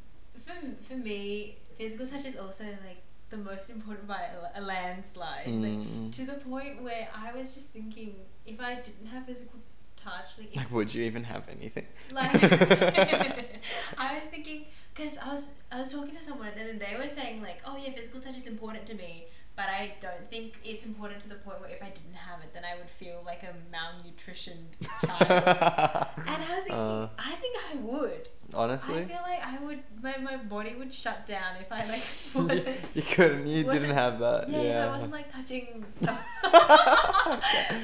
for 0.45 0.53
for 0.81 0.97
me, 0.97 1.57
physical 1.77 2.07
touch 2.07 2.25
is 2.25 2.37
also 2.37 2.65
like 2.65 3.01
the 3.29 3.37
most 3.37 3.69
important 3.69 4.07
by 4.07 4.27
a, 4.55 4.61
landslide. 4.61 5.47
Mm. 5.47 5.61
Like 6.03 6.11
to 6.13 6.25
the 6.25 6.33
point 6.33 6.81
where 6.81 7.09
I 7.15 7.37
was 7.37 7.53
just 7.53 7.69
thinking, 7.69 8.15
if 8.45 8.59
I 8.59 8.75
didn't 8.75 9.07
have 9.07 9.25
physical 9.25 9.59
touch, 10.07 10.29
like, 10.37 10.55
Like, 10.55 10.71
would 10.71 10.89
you 10.93 11.03
even 11.03 11.23
have 11.33 11.43
anything? 11.49 11.87
like 12.11 12.31
I 14.05 14.07
was 14.15 14.25
thinking, 14.33 14.65
because 14.93 15.17
I 15.17 15.27
was 15.31 15.43
I 15.71 15.79
was 15.81 15.91
talking 15.91 16.15
to 16.15 16.23
someone 16.23 16.51
and 16.59 16.67
then 16.69 16.79
they 16.85 16.93
were 16.97 17.07
saying 17.19 17.41
like, 17.41 17.59
oh 17.67 17.75
yeah, 17.77 17.91
physical 17.91 18.19
touch 18.19 18.37
is 18.37 18.47
important 18.47 18.85
to 18.91 18.95
me, 19.03 19.11
but 19.57 19.65
I 19.67 19.95
don't 19.99 20.23
think 20.29 20.53
it's 20.63 20.85
important 20.85 21.19
to 21.23 21.29
the 21.29 21.35
point 21.35 21.59
where 21.59 21.69
if 21.71 21.81
I 21.81 21.89
didn't 21.89 22.13
have 22.29 22.39
it, 22.43 22.53
then 22.53 22.63
I 22.63 22.77
would 22.77 22.89
feel 22.89 23.23
like 23.25 23.41
a 23.43 23.53
malnutritioned 23.75 24.71
child. 25.03 25.21
and 26.31 26.43
I 26.43 26.47
was 26.55 26.63
thinking, 26.63 26.75
Uh, 26.75 27.09
I 27.17 27.31
think 27.41 27.57
I 27.71 27.75
would. 27.77 28.29
honestly, 28.53 28.99
I 28.99 29.05
feel 29.05 29.23
like 29.23 29.43
I 29.45 29.57
would, 29.65 29.79
my, 30.01 30.15
my 30.19 30.37
body 30.37 30.75
would 30.77 30.93
shut 30.93 31.25
down 31.25 31.55
if 31.59 31.71
I 31.71 31.83
like 31.85 32.03
you, 32.35 32.43
wasn't. 32.45 32.77
you 32.93 33.01
couldn't. 33.01 33.47
You 33.47 33.63
didn't 33.63 33.95
have 33.95 34.19
that. 34.19 34.47
Yeah, 34.47 34.61
Yeah. 34.61 34.83
if 34.83 34.89
I 34.89 34.91
wasn't 34.95 35.11
like 35.11 35.33
touching. 35.33 35.85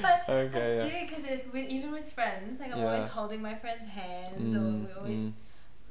But 0.01 0.23
Okay, 0.29 0.79
I 0.81 0.85
yeah. 0.85 0.99
do 1.01 1.07
because 1.07 1.23
with 1.51 1.67
even 1.69 1.91
with 1.91 2.11
friends, 2.11 2.59
like 2.59 2.71
I'm 2.71 2.79
Yeah. 2.79 2.93
always 2.95 3.09
holding 3.11 3.41
my 3.41 3.55
friends' 3.55 3.87
hands, 3.87 4.53
Mm, 4.53 4.57
or 4.57 4.87
we 4.87 4.93
always 4.93 5.19
mm. 5.21 5.33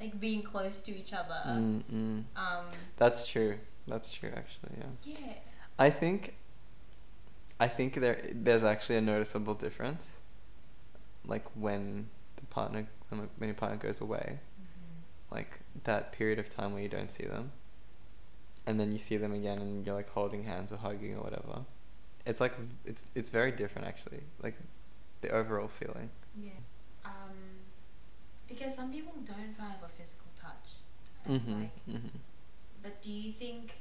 like 0.00 0.18
being 0.20 0.42
close 0.42 0.80
to 0.82 0.96
each 0.96 1.12
other. 1.12 1.40
Mm, 1.46 1.82
mm. 1.92 2.24
Um, 2.36 2.66
That's 2.96 3.26
true. 3.26 3.58
That's 3.86 4.12
true. 4.12 4.30
Actually, 4.36 4.72
yeah. 4.78 5.14
yeah. 5.20 5.32
I 5.78 5.90
think. 5.90 6.35
I 7.61 7.68
think 7.68 7.94
there 7.94 8.20
there's 8.32 8.64
actually 8.64 8.96
a 8.96 9.00
noticeable 9.00 9.54
difference. 9.54 10.11
Like 11.24 11.44
when 11.54 12.08
the 12.37 12.46
partner 12.46 12.88
when 13.08 13.28
when 13.38 13.48
your 13.48 13.54
partner 13.54 13.78
goes 13.78 14.00
away, 14.00 14.40
like 15.30 15.61
that 15.85 16.12
period 16.12 16.38
of 16.38 16.48
time 16.48 16.72
where 16.72 16.82
you 16.82 16.88
don't 16.88 17.11
see 17.11 17.24
them, 17.24 17.52
and 18.66 18.80
then 18.80 18.90
you 18.92 18.98
see 18.98 19.16
them 19.16 19.32
again 19.32 19.58
and 19.58 19.87
you're 19.87 19.94
like 19.94 20.11
holding 20.11 20.44
hands 20.44 20.72
or 20.72 20.78
hugging 20.78 21.14
or 21.16 21.22
whatever. 21.22 21.61
It's 22.26 22.40
like 22.40 22.54
it's 22.85 23.04
it's 23.14 23.30
very 23.30 23.52
different 23.52 23.87
actually. 23.87 24.22
Like 24.42 24.56
the 25.20 25.30
overall 25.30 25.68
feeling. 25.68 26.11
Yeah. 26.37 26.50
Um, 27.04 27.37
because 28.48 28.74
some 28.74 28.92
people 28.92 29.14
don't 29.24 29.56
thrive 29.56 29.82
a 29.85 29.88
physical 29.88 30.26
touch. 30.37 30.82
Mm-hmm. 31.28 31.61
Like, 31.61 31.87
mm-hmm. 31.88 32.18
but 32.82 33.00
do 33.02 33.11
you 33.11 33.32
think, 33.32 33.74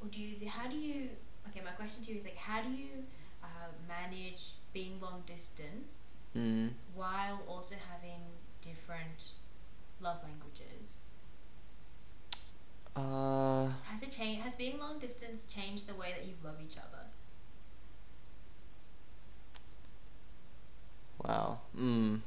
or 0.00 0.08
do 0.08 0.20
you? 0.20 0.48
How 0.48 0.68
do 0.68 0.76
you? 0.76 1.08
Okay, 1.48 1.60
my 1.64 1.72
question 1.72 2.02
to 2.04 2.10
you 2.10 2.16
is 2.18 2.24
like, 2.24 2.36
how 2.36 2.62
do 2.62 2.70
you 2.70 3.04
uh, 3.42 3.68
manage 3.86 4.52
being 4.72 5.00
long 5.00 5.22
distance 5.26 5.86
Mm. 6.36 6.72
while 6.94 7.40
also 7.48 7.74
having 7.90 8.20
different 8.60 9.30
love 10.00 10.22
languages? 10.22 10.98
Uh. 12.94 13.70
Has 13.84 14.02
it 14.02 14.10
changed? 14.10 14.42
Has 14.42 14.54
being 14.54 14.78
long 14.78 14.98
distance 14.98 15.44
changed 15.48 15.86
the 15.88 15.94
way 15.94 16.12
that 16.16 16.26
you 16.26 16.34
love 16.44 16.56
each 16.62 16.76
other? 16.76 17.06
Wow. 21.24 21.60
Mm. 21.76 22.20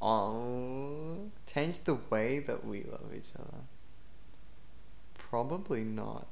Oh, 0.00 1.30
change 1.52 1.80
the 1.80 1.94
way 2.10 2.38
that 2.40 2.64
we 2.66 2.84
love 2.84 3.10
each 3.16 3.30
other. 3.38 3.62
Probably 5.28 5.82
not. 5.82 6.28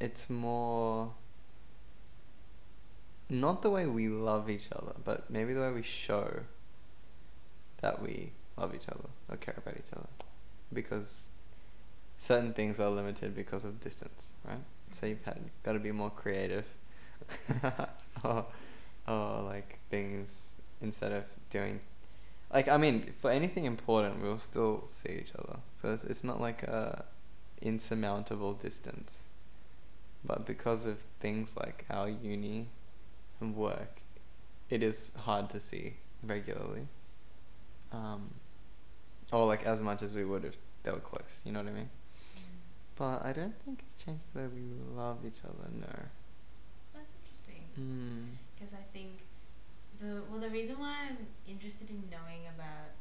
It's 0.00 0.28
more 0.28 1.12
not 3.30 3.62
the 3.62 3.70
way 3.70 3.86
we 3.86 4.08
love 4.08 4.50
each 4.50 4.68
other, 4.72 4.92
but 5.04 5.30
maybe 5.30 5.54
the 5.54 5.60
way 5.60 5.70
we 5.70 5.82
show 5.82 6.40
that 7.80 8.02
we 8.02 8.32
love 8.56 8.74
each 8.74 8.88
other 8.88 9.08
or 9.28 9.36
care 9.36 9.54
about 9.56 9.74
each 9.76 9.92
other. 9.92 10.08
Because 10.72 11.28
certain 12.18 12.52
things 12.52 12.80
are 12.80 12.90
limited 12.90 13.34
because 13.34 13.64
of 13.64 13.80
distance, 13.80 14.30
right? 14.44 14.58
So 14.90 15.06
you've 15.06 15.24
had 15.24 15.38
got 15.62 15.72
to 15.72 15.78
be 15.78 15.92
more 15.92 16.10
creative. 16.10 16.66
or, 18.24 18.46
or 19.08 19.42
like 19.42 19.78
things 19.90 20.50
instead 20.82 21.12
of 21.12 21.24
doing 21.48 21.80
like 22.52 22.68
I 22.68 22.76
mean 22.76 23.14
for 23.18 23.30
anything 23.30 23.64
important 23.64 24.22
we'll 24.22 24.36
still 24.36 24.84
see 24.86 25.20
each 25.22 25.32
other 25.38 25.58
so 25.80 25.92
it's, 25.92 26.04
it's 26.04 26.22
not 26.22 26.38
like 26.40 26.62
a 26.64 27.04
insurmountable 27.64 28.52
distance 28.52 29.22
but 30.24 30.46
because 30.46 30.86
of 30.86 31.04
things 31.20 31.56
like 31.56 31.84
our 31.90 32.08
uni 32.08 32.68
and 33.40 33.56
work 33.56 34.00
it 34.70 34.82
is 34.82 35.10
hard 35.26 35.48
to 35.50 35.58
see 35.60 35.94
regularly 36.22 36.86
um, 37.92 38.30
or 39.32 39.46
like 39.46 39.64
as 39.64 39.80
much 39.82 40.02
as 40.02 40.14
we 40.14 40.24
would 40.24 40.44
if 40.44 40.56
they 40.82 40.90
were 40.90 40.98
close 40.98 41.40
you 41.44 41.52
know 41.52 41.60
what 41.60 41.68
I 41.68 41.72
mean 41.72 41.90
but 42.96 43.24
I 43.24 43.32
don't 43.32 43.54
think 43.64 43.80
it's 43.82 43.94
changed 44.02 44.24
the 44.32 44.40
way 44.40 44.46
we 44.54 44.62
love 44.96 45.18
each 45.26 45.40
other 45.44 45.68
no 45.80 45.94
That's 46.94 47.12
interesting. 47.20 47.62
mm. 47.78 48.36
because 48.54 48.72
I 48.74 48.84
think 48.92 49.24
the 50.00 50.22
well 50.30 50.40
the 50.40 50.50
reason 50.50 50.78
why 50.78 50.94
I'm 51.08 51.18
interested 51.48 51.88
in 51.90 52.02
knowing 52.10 52.44
about 52.54 52.92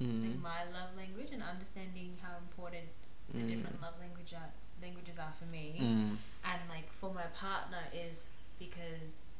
Mm. 0.00 0.22
like 0.30 0.40
my 0.40 0.60
love 0.72 0.96
language 0.96 1.28
and 1.30 1.42
understanding 1.42 2.16
how 2.22 2.30
important 2.38 2.88
the 3.32 3.38
Mm. 3.38 3.48
different 3.48 3.80
love 3.82 3.94
language 4.00 4.32
are, 4.34 4.50
languages 4.82 5.18
are 5.18 5.32
for 5.38 5.46
me 5.46 5.76
Mm. 5.78 6.16
and 6.44 6.60
like 6.68 6.92
for 6.92 7.12
my 7.12 7.26
partner 7.34 7.82
is 7.94 8.26
because 8.58 9.32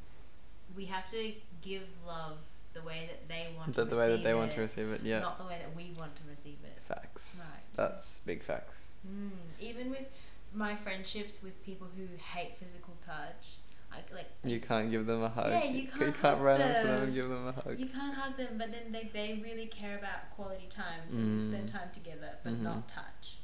we 0.75 0.85
have 0.85 1.09
to 1.11 1.33
give 1.61 1.87
love 2.07 2.37
the 2.73 2.81
way 2.81 3.05
that 3.09 3.27
they 3.27 3.53
want 3.57 3.75
the, 3.75 3.83
to 3.83 3.89
the 3.89 3.95
way 3.97 4.05
that 4.07 4.11
receive 4.13 4.23
they 4.23 4.33
want 4.33 4.51
it, 4.51 4.55
to 4.55 4.61
receive 4.61 4.89
it 4.89 5.01
yeah 5.03 5.19
not 5.19 5.37
the 5.37 5.43
way 5.45 5.57
that 5.59 5.75
we 5.75 5.91
want 5.99 6.15
to 6.15 6.21
receive 6.29 6.57
it 6.63 6.77
facts 6.87 7.39
Right. 7.43 7.63
that's 7.75 8.19
big 8.25 8.41
facts 8.43 8.77
mm. 9.07 9.31
even 9.59 9.89
with 9.89 10.05
my 10.53 10.75
friendships 10.75 11.41
with 11.43 11.61
people 11.65 11.87
who 11.97 12.07
hate 12.17 12.57
physical 12.57 12.93
touch 13.05 13.55
I, 13.93 13.97
like 14.15 14.29
you 14.45 14.61
can't 14.61 14.89
give 14.89 15.05
them 15.05 15.21
a 15.21 15.27
hug 15.27 15.51
Yeah, 15.51 15.63
you 15.65 15.81
you 15.81 15.87
can't 15.89 15.99
can't 16.15 16.37
hug 16.37 16.41
run 16.41 16.61
up 16.61 16.75
to 16.77 16.81
them 16.83 16.87
them. 16.87 17.03
and 17.03 17.13
give 17.13 17.27
them 17.27 17.47
a 17.47 17.51
hug 17.51 17.77
You 17.77 17.87
can't 17.87 18.13
hug 18.15 18.37
them, 18.37 18.57
but 18.57 18.71
then 18.71 18.93
they, 18.93 19.09
they 19.11 19.41
really 19.43 19.65
care 19.65 19.97
about 19.97 20.29
quality 20.33 20.67
time, 20.69 21.01
so 21.09 21.17
you 21.17 21.41
spend 21.41 21.67
Mm. 21.67 21.71
time 21.73 21.89
together, 21.93 22.37
but 22.41 22.53
Mhm. 22.53 22.61
not 22.61 22.87
touch. 22.87 23.39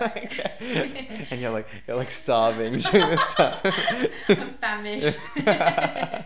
Okay. 0.00 1.26
and 1.30 1.40
you're 1.40 1.50
like 1.52 1.68
you're 1.86 1.96
like 1.96 2.10
starving 2.10 2.78
during 2.78 3.08
this 3.10 3.34
time 3.34 3.58
I'm 4.28 4.54
famished. 4.54 5.18
but 5.34 5.44
I 5.44 6.24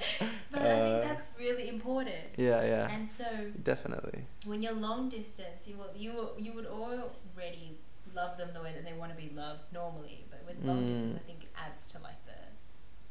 Uh, 0.57 0.98
think 1.00 1.09
that's 1.11 1.29
really 1.38 1.68
important. 1.68 2.14
yeah 2.37 2.62
yeah 2.64 2.88
And 2.94 3.11
so 3.11 3.24
definitely 3.62 4.24
when 4.44 4.62
you're 4.62 4.72
long 4.72 5.09
distance, 5.09 5.66
you 5.66 5.76
will, 5.76 5.90
you 5.96 6.12
will, 6.12 6.33
you 6.38 6.52
would 6.52 6.66
already 6.66 7.76
love 8.14 8.38
them 8.38 8.50
the 8.55 8.62
way 8.62 8.72
that 8.72 8.85
they 8.85 8.94
want 8.94 9.11
to 9.14 9.20
be 9.20 9.31
loved 9.35 9.64
normally, 9.72 10.24
but 10.31 10.40
with 10.46 10.64
long 10.64 10.79
Mm. 10.85 10.92
distance, 10.94 11.16
I 11.16 11.26
think 11.26 11.42
it 11.42 11.50
adds 11.59 11.85
to 11.92 11.98
like 11.98 12.20
the 12.24 12.38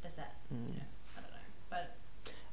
does 0.01 0.13
that 0.15 0.33
Mm. 0.53 0.69
you 0.73 0.75
know 0.79 0.89
I 1.17 1.21
don't 1.21 1.31
know, 1.31 1.47
but 1.69 1.95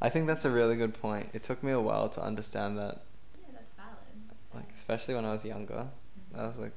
I 0.02 0.08
think 0.10 0.26
that's 0.26 0.44
a 0.44 0.50
really 0.50 0.76
good 0.76 0.92
point 1.00 1.30
it 1.32 1.42
took 1.42 1.62
me 1.62 1.70
a 1.72 1.80
while 1.80 2.08
to 2.10 2.20
understand 2.22 2.76
that 2.78 3.02
yeah, 3.40 3.48
that's 3.54 3.70
valid. 3.72 4.16
That's 4.28 4.54
like 4.54 4.70
especially 4.74 5.14
when 5.14 5.24
I 5.24 5.32
was 5.32 5.44
younger 5.44 5.86
Mhm. 6.34 6.40
I 6.40 6.46
was 6.48 6.58
like 6.58 6.72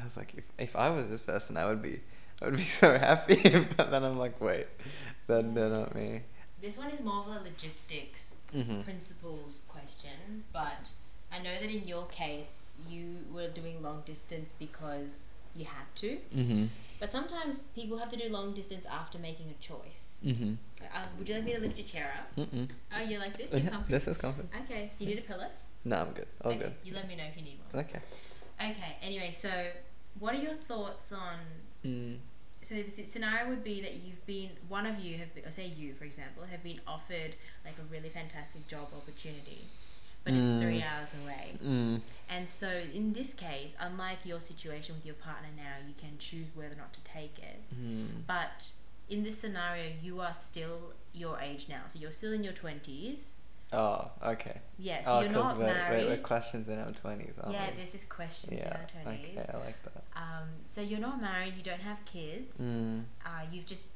I 0.00 0.04
was 0.04 0.16
like 0.16 0.34
if 0.36 0.44
if 0.58 0.76
I 0.76 0.90
was 0.90 1.08
this 1.08 1.22
person 1.22 1.56
I 1.56 1.66
would 1.66 1.82
be 1.82 2.00
I 2.40 2.46
would 2.46 2.56
be 2.56 2.62
so 2.82 2.98
happy 2.98 3.66
but 3.76 3.90
then 3.90 4.04
I'm 4.04 4.18
like 4.18 4.40
wait 4.40 4.66
then 5.26 5.54
they're 5.54 5.68
not 5.68 5.94
me 5.94 6.22
This 6.60 6.76
one 6.76 6.90
is 6.90 7.00
more 7.00 7.20
of 7.20 7.28
a 7.28 7.44
logistics 7.44 8.34
mm-hmm. 8.54 8.80
principles 8.82 9.62
question, 9.68 10.44
but 10.52 10.90
I 11.32 11.38
know 11.38 11.54
that 11.60 11.70
in 11.70 11.86
your 11.86 12.06
case 12.06 12.64
you 12.88 13.18
were 13.32 13.48
doing 13.48 13.82
long 13.82 14.02
distance 14.04 14.54
because 14.58 15.28
you 15.54 15.66
had 15.66 15.86
to. 15.96 16.18
Mm-hmm. 16.34 16.64
But 16.98 17.12
sometimes 17.12 17.62
people 17.76 17.98
have 17.98 18.08
to 18.08 18.16
do 18.16 18.28
long 18.28 18.54
distance 18.54 18.86
after 18.86 19.18
making 19.18 19.46
a 19.50 19.62
choice. 19.62 20.18
Mm-hmm. 20.24 20.54
Uh, 20.82 21.04
would 21.16 21.28
you 21.28 21.36
like 21.36 21.44
me 21.44 21.54
to 21.54 21.60
lift 21.60 21.78
your 21.78 21.86
chair 21.86 22.12
up? 22.18 22.36
Mm-mm. 22.36 22.68
Oh, 22.92 23.02
you 23.02 23.18
like 23.18 23.36
this? 23.36 23.52
You're 23.52 23.60
Yeah, 23.60 23.82
this 23.88 24.08
is 24.08 24.16
comfort. 24.16 24.46
Okay. 24.64 24.90
Do 24.98 25.04
you 25.04 25.14
need 25.14 25.20
a 25.20 25.26
pillow? 25.26 25.46
No, 25.84 25.96
I'm 25.96 26.10
good. 26.10 26.26
All 26.44 26.50
okay. 26.50 26.60
good. 26.60 26.74
You 26.82 26.94
let 26.94 27.06
me 27.06 27.14
know 27.14 27.24
if 27.24 27.36
you 27.36 27.42
need 27.42 27.58
one. 27.70 27.84
Okay. 27.84 28.00
Okay. 28.60 28.96
Anyway, 29.00 29.30
so 29.32 29.48
what 30.18 30.34
are 30.34 30.38
your 30.38 30.54
thoughts 30.54 31.12
on? 31.12 31.36
Mm. 31.84 32.16
So 32.60 32.74
the 32.74 32.90
scenario 32.90 33.48
would 33.48 33.62
be 33.62 33.80
that 33.82 33.94
you've 34.04 34.26
been 34.26 34.50
one 34.68 34.84
of 34.86 34.98
you 34.98 35.16
have, 35.18 35.32
been, 35.34 35.44
or 35.44 35.50
say 35.52 35.66
you 35.66 35.94
for 35.94 36.04
example, 36.04 36.42
have 36.50 36.62
been 36.62 36.80
offered 36.86 37.34
like 37.64 37.76
a 37.78 37.92
really 37.92 38.08
fantastic 38.08 38.66
job 38.66 38.88
opportunity, 38.96 39.60
but 40.24 40.32
it's 40.34 40.60
three 40.60 40.80
Mm. 40.80 40.84
hours 40.90 41.14
away. 41.22 41.52
Mm. 41.64 42.00
And 42.28 42.48
so 42.48 42.68
in 42.92 43.12
this 43.12 43.32
case, 43.32 43.76
unlike 43.78 44.18
your 44.24 44.40
situation 44.40 44.96
with 44.96 45.06
your 45.06 45.14
partner 45.14 45.48
now, 45.56 45.76
you 45.86 45.94
can 45.96 46.18
choose 46.18 46.48
whether 46.54 46.74
or 46.74 46.76
not 46.78 46.92
to 46.94 47.00
take 47.02 47.38
it. 47.38 47.60
Mm. 47.80 48.26
But 48.26 48.70
in 49.08 49.22
this 49.22 49.38
scenario, 49.38 49.92
you 50.02 50.20
are 50.20 50.34
still 50.34 50.92
your 51.14 51.38
age 51.40 51.66
now. 51.68 51.82
So 51.90 51.98
you're 52.00 52.12
still 52.12 52.32
in 52.32 52.42
your 52.44 52.52
20s. 52.52 53.34
Oh, 53.72 54.10
okay. 54.24 54.60
Yeah, 54.78 55.04
so 55.04 55.12
oh, 55.12 55.20
you're 55.20 55.30
not 55.30 55.58
we're, 55.58 55.66
married. 55.66 56.04
we're, 56.04 56.10
we're 56.10 56.16
questions 56.18 56.68
in 56.68 56.78
our 56.78 56.90
twenties, 56.92 57.38
aren't 57.38 57.54
yeah, 57.54 57.70
we? 57.70 57.80
this 57.82 57.94
is 57.94 58.04
questions 58.04 58.54
yeah. 58.60 58.68
in 58.68 58.72
our 58.72 59.14
20s. 59.14 59.38
Okay, 59.38 59.50
I 59.52 59.56
like 59.58 59.82
that. 59.82 60.04
Um, 60.16 60.48
so 60.68 60.80
you're 60.80 61.00
not 61.00 61.20
married, 61.20 61.54
you 61.56 61.62
don't 61.62 61.82
have 61.82 62.02
kids. 62.04 62.60
Mm. 62.60 63.04
Uh, 63.26 63.42
you've 63.52 63.66
just, 63.66 63.88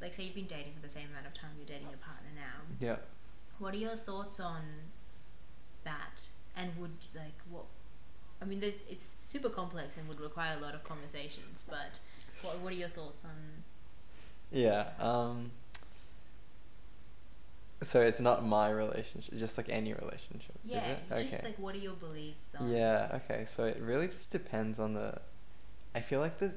like, 0.00 0.14
say 0.14 0.24
you've 0.24 0.34
been 0.34 0.46
dating 0.46 0.72
for 0.74 0.82
the 0.82 0.88
same 0.88 1.08
amount 1.10 1.26
of 1.26 1.34
time 1.34 1.50
you're 1.58 1.66
dating 1.66 1.88
your 1.90 1.98
partner 1.98 2.30
now. 2.34 2.62
Yeah. 2.80 2.96
What 3.58 3.74
are 3.74 3.78
your 3.78 3.96
thoughts 3.96 4.40
on 4.40 4.62
that? 5.84 6.22
And 6.56 6.76
would, 6.78 6.96
like, 7.14 7.36
what 7.50 7.64
I 8.40 8.44
mean, 8.44 8.62
it's 8.62 9.04
super 9.04 9.48
complex 9.48 9.96
and 9.96 10.08
would 10.08 10.20
require 10.20 10.56
a 10.56 10.60
lot 10.62 10.74
of 10.74 10.84
conversations. 10.84 11.64
But 11.68 11.98
what 12.42 12.60
what 12.60 12.72
are 12.72 12.76
your 12.76 12.88
thoughts 12.88 13.24
on? 13.24 13.64
Yeah. 14.50 14.90
Um. 14.98 15.50
So 17.80 18.00
it's 18.00 18.18
not 18.18 18.44
my 18.44 18.70
relationship, 18.70 19.38
just 19.38 19.56
like 19.56 19.68
any 19.68 19.92
relationship. 19.92 20.56
Yeah, 20.64 20.96
it? 21.10 21.28
just 21.28 21.44
like 21.44 21.58
what 21.58 21.74
are 21.76 21.78
your 21.78 21.94
beliefs 21.94 22.54
on? 22.58 22.70
Yeah. 22.70 23.20
Okay. 23.24 23.44
So 23.46 23.64
it 23.64 23.78
really 23.80 24.08
just 24.08 24.32
depends 24.32 24.80
on 24.80 24.94
the. 24.94 25.20
I 25.94 26.00
feel 26.00 26.20
like 26.20 26.38
the, 26.38 26.54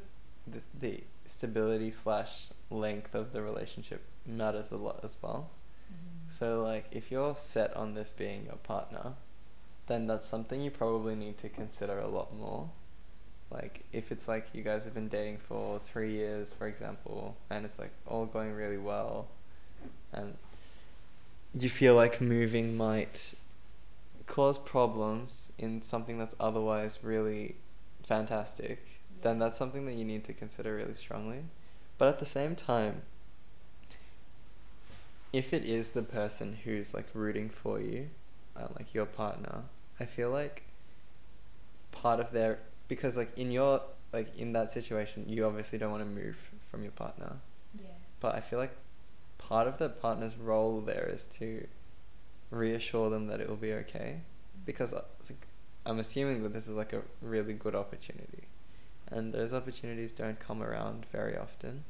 the 0.47 0.61
the 0.79 1.03
stability 1.27 1.91
slash 1.91 2.49
length 2.69 3.13
of 3.13 3.33
the 3.33 3.41
relationship 3.41 4.01
matters 4.25 4.71
a 4.71 4.77
lot 4.77 4.99
as 5.03 5.17
well. 5.21 5.51
Mhm. 5.91 6.31
So 6.31 6.63
like 6.63 6.87
if 6.91 7.11
you're 7.11 7.35
set 7.35 7.75
on 7.75 7.93
this 7.93 8.11
being 8.11 8.45
your 8.45 8.55
partner, 8.55 9.13
then 9.87 10.07
that's 10.07 10.27
something 10.27 10.61
you 10.61 10.71
probably 10.71 11.15
need 11.15 11.37
to 11.39 11.49
consider 11.49 11.99
a 11.99 12.07
lot 12.07 12.35
more. 12.35 12.69
Like 13.51 13.83
if 13.91 14.11
it's 14.11 14.27
like 14.27 14.47
you 14.53 14.63
guys 14.63 14.85
have 14.85 14.93
been 14.95 15.09
dating 15.09 15.37
for 15.37 15.77
3 15.79 16.13
years 16.13 16.53
for 16.53 16.67
example 16.67 17.35
and 17.49 17.65
it's 17.65 17.77
like 17.77 17.91
all 18.07 18.25
going 18.25 18.53
really 18.53 18.77
well 18.77 19.27
and 20.13 20.37
you 21.53 21.69
feel 21.69 21.95
like 21.95 22.21
moving 22.21 22.75
might 22.77 23.33
cause 24.27 24.57
problems 24.57 25.51
in 25.57 25.81
something 25.81 26.17
that's 26.17 26.35
otherwise 26.39 26.99
really 27.03 27.55
fantastic, 28.03 29.01
then 29.21 29.39
that's 29.39 29.57
something 29.57 29.85
that 29.85 29.95
you 29.95 30.05
need 30.05 30.23
to 30.25 30.33
consider 30.33 30.75
really 30.75 30.93
strongly. 30.93 31.43
But 31.97 32.07
at 32.07 32.19
the 32.19 32.25
same 32.25 32.55
time, 32.55 33.01
if 35.33 35.53
it 35.53 35.63
is 35.63 35.89
the 35.89 36.01
person 36.03 36.59
who's 36.63 36.93
like 36.93 37.07
rooting 37.13 37.49
for 37.49 37.79
you, 37.79 38.09
uh, 38.55 38.67
like 38.77 38.93
your 38.93 39.05
partner, 39.05 39.63
I 39.99 40.05
feel 40.05 40.29
like 40.29 40.63
part 41.91 42.19
of 42.19 42.31
their 42.31 42.59
because 42.87 43.15
like 43.17 43.37
in 43.37 43.51
your 43.51 43.81
like 44.11 44.35
in 44.37 44.53
that 44.53 44.71
situation, 44.71 45.25
you 45.27 45.45
obviously 45.45 45.77
don't 45.77 45.91
want 45.91 46.03
to 46.03 46.09
move 46.09 46.37
from 46.69 46.83
your 46.83 46.91
partner, 46.91 47.37
Yeah. 47.79 47.87
but 48.19 48.35
I 48.35 48.41
feel 48.41 48.59
like 48.59 48.75
part 49.51 49.67
of 49.67 49.79
the 49.79 49.89
partner's 49.89 50.37
role 50.37 50.79
there 50.79 51.09
is 51.13 51.25
to 51.25 51.67
reassure 52.51 53.09
them 53.09 53.27
that 53.27 53.41
it 53.41 53.49
will 53.49 53.57
be 53.57 53.73
okay 53.73 54.21
because 54.65 54.93
uh, 54.93 55.01
like, 55.29 55.45
I'm 55.85 55.99
assuming 55.99 56.41
that 56.43 56.53
this 56.53 56.69
is 56.69 56.75
like 56.77 56.93
a 56.93 57.01
really 57.21 57.51
good 57.51 57.75
opportunity, 57.75 58.43
and 59.07 59.33
those 59.33 59.53
opportunities 59.53 60.13
don't 60.13 60.39
come 60.39 60.63
around 60.63 61.05
very 61.11 61.35
often. 61.35 61.83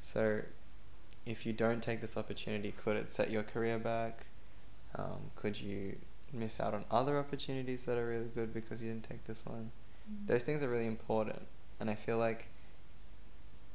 So, 0.00 0.40
if 1.26 1.44
you 1.44 1.52
don't 1.52 1.82
take 1.82 2.00
this 2.00 2.16
opportunity, 2.16 2.72
could 2.72 2.96
it 2.96 3.10
set 3.10 3.30
your 3.30 3.42
career 3.42 3.78
back? 3.78 4.24
Um, 4.94 5.32
could 5.36 5.60
you 5.60 5.96
miss 6.32 6.60
out 6.60 6.72
on 6.72 6.84
other 6.90 7.18
opportunities 7.18 7.84
that 7.84 7.98
are 7.98 8.06
really 8.06 8.30
good 8.34 8.54
because 8.54 8.80
you 8.80 8.88
didn't 8.90 9.06
take 9.06 9.24
this 9.24 9.44
one? 9.44 9.70
Mhm. 10.10 10.28
Those 10.28 10.44
things 10.44 10.62
are 10.62 10.68
really 10.70 10.86
important, 10.86 11.42
and 11.78 11.90
I 11.90 11.94
feel 11.94 12.16
like 12.16 12.46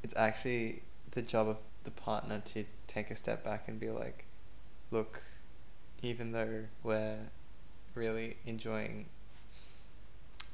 it's 0.01 0.15
actually 0.15 0.81
the 1.11 1.21
job 1.21 1.47
of 1.47 1.57
the 1.83 1.91
partner 1.91 2.41
to 2.45 2.65
take 2.87 3.09
a 3.11 3.15
step 3.15 3.43
back 3.43 3.67
and 3.67 3.79
be 3.79 3.89
like, 3.89 4.25
look, 4.91 5.21
even 6.01 6.31
though 6.31 6.65
we're 6.83 7.17
really 7.95 8.37
enjoying, 8.45 9.05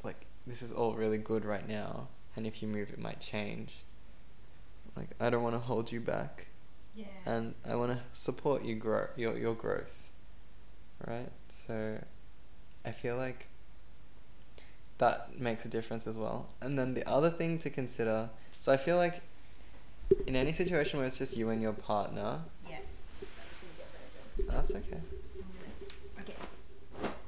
like, 0.04 0.26
this 0.48 0.62
is 0.62 0.72
all 0.72 0.94
really 0.94 1.18
good 1.18 1.46
right 1.46 1.68
now, 1.68 2.08
and 2.36 2.46
if 2.46 2.62
you 2.62 2.68
move, 2.68 2.90
it 2.92 3.00
might 3.00 3.20
change. 3.20 3.84
Like, 4.96 5.10
I 5.20 5.30
don't 5.30 5.44
want 5.44 5.56
to 5.56 5.60
hold 5.60 5.92
you 5.92 6.00
back, 6.00 6.48
Yeah. 6.96 7.06
and 7.26 7.56
I 7.68 7.76
want 7.76 7.92
to 7.92 8.00
support 8.14 8.64
you 8.64 8.76
grow 8.76 9.08
your 9.18 9.38
your 9.38 9.54
growth, 9.56 10.10
right? 11.06 11.32
So, 11.50 12.00
I 12.86 12.92
feel 12.92 13.18
like 13.18 13.48
that 15.00 15.38
makes 15.40 15.66
a 15.66 15.68
difference 15.68 16.08
as 16.08 16.18
well. 16.18 16.48
And 16.62 16.80
then 16.80 16.94
the 16.94 17.08
other 17.08 17.30
thing 17.30 17.58
to 17.60 17.70
consider, 17.70 18.30
so 18.62 18.72
I 18.72 18.78
feel 18.78 18.96
like 18.98 19.22
in 20.28 20.36
any 20.36 20.54
situation 20.54 21.00
where 21.00 21.08
it's 21.08 21.18
just 21.18 21.36
you 21.36 21.50
and 21.50 21.62
your 21.62 21.74
partner, 21.74 22.40
yeah. 22.70 22.78
So 23.20 23.28
I'm 23.42 23.50
just 23.50 23.62
gonna 23.62 23.74
get 23.78 23.88
rid 23.94 24.56
of 24.56 24.70
this. 24.70 24.72
that's 24.72 24.72
okay. 24.72 25.02
Okay. 26.22 26.34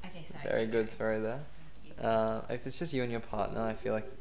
Okay. 0.05 0.25
Sorry. 0.25 0.43
Very 0.43 0.63
keep 0.63 0.71
good 0.71 0.85
going. 0.87 0.97
throw 0.97 1.21
there. 1.21 1.39
Thank 1.83 1.97
you. 1.97 2.07
Uh, 2.07 2.41
if 2.49 2.67
it's 2.67 2.79
just 2.79 2.93
you 2.93 3.03
and 3.03 3.11
your 3.11 3.21
partner, 3.21 3.61
I 3.61 3.73
feel 3.73 3.93
like 3.93 4.11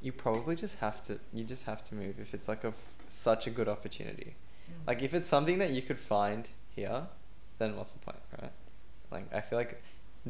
you 0.00 0.12
probably 0.12 0.56
just 0.56 0.78
have 0.78 1.04
to. 1.06 1.18
You 1.32 1.44
just 1.44 1.64
have 1.64 1.84
to 1.84 1.94
move 1.94 2.16
if 2.20 2.34
it's 2.34 2.48
like 2.48 2.64
a 2.64 2.68
f- 2.68 2.74
such 3.08 3.46
a 3.46 3.50
good 3.50 3.68
opportunity. 3.68 4.34
Mm. 4.70 4.86
Like 4.86 5.02
if 5.02 5.14
it's 5.14 5.28
something 5.28 5.58
that 5.58 5.70
you 5.70 5.82
could 5.82 5.98
find 5.98 6.48
here, 6.74 7.06
then 7.58 7.76
what's 7.76 7.92
the 7.92 8.00
point, 8.00 8.18
right? 8.40 8.52
Like 9.10 9.32
I 9.32 9.40
feel 9.40 9.58
like 9.58 9.82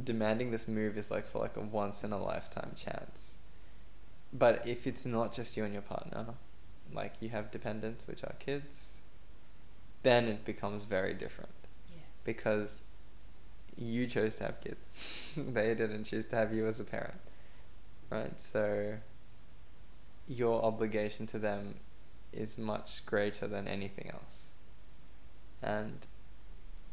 demanding 0.03 0.51
this 0.51 0.67
move 0.67 0.99
is 0.99 1.11
like 1.11 1.29
for 1.29 1.39
like 1.39 1.57
a 1.57 1.61
once 1.61 2.03
in 2.03 2.13
a 2.13 2.23
lifetime 2.23 2.73
chance. 2.77 3.35
But 4.33 4.67
if 4.67 4.87
it's 4.87 5.07
not 5.07 5.33
just 5.33 5.57
you 5.57 5.65
and 5.65 5.73
your 5.73 5.83
partner, 5.83 6.27
like 6.93 7.15
you 7.21 7.29
have 7.31 7.51
dependents, 7.51 8.07
which 8.07 8.23
are 8.25 8.35
kids, 8.39 8.89
then 10.03 10.27
it 10.29 10.45
becomes 10.45 10.85
very 10.85 11.15
different 11.15 11.51
Yeah. 11.91 12.03
because 12.25 12.85
you 13.77 14.07
chose 14.07 14.37
to 14.37 14.45
have 14.45 14.61
kids. 14.61 14.97
they 15.37 15.75
didn't 15.75 16.05
choose 16.05 16.27
to 16.27 16.37
have 16.37 16.53
you 16.55 16.67
as 16.67 16.79
a 16.81 16.85
parent. 16.85 17.21
Right? 18.11 18.41
So 18.41 18.95
your 20.29 20.63
obligation 20.65 21.27
to 21.29 21.39
them 21.39 21.77
is 22.33 22.57
much 22.59 23.05
greater 23.07 23.47
than 23.47 23.67
anything 23.69 24.11
else. 24.11 24.43
And 25.63 26.07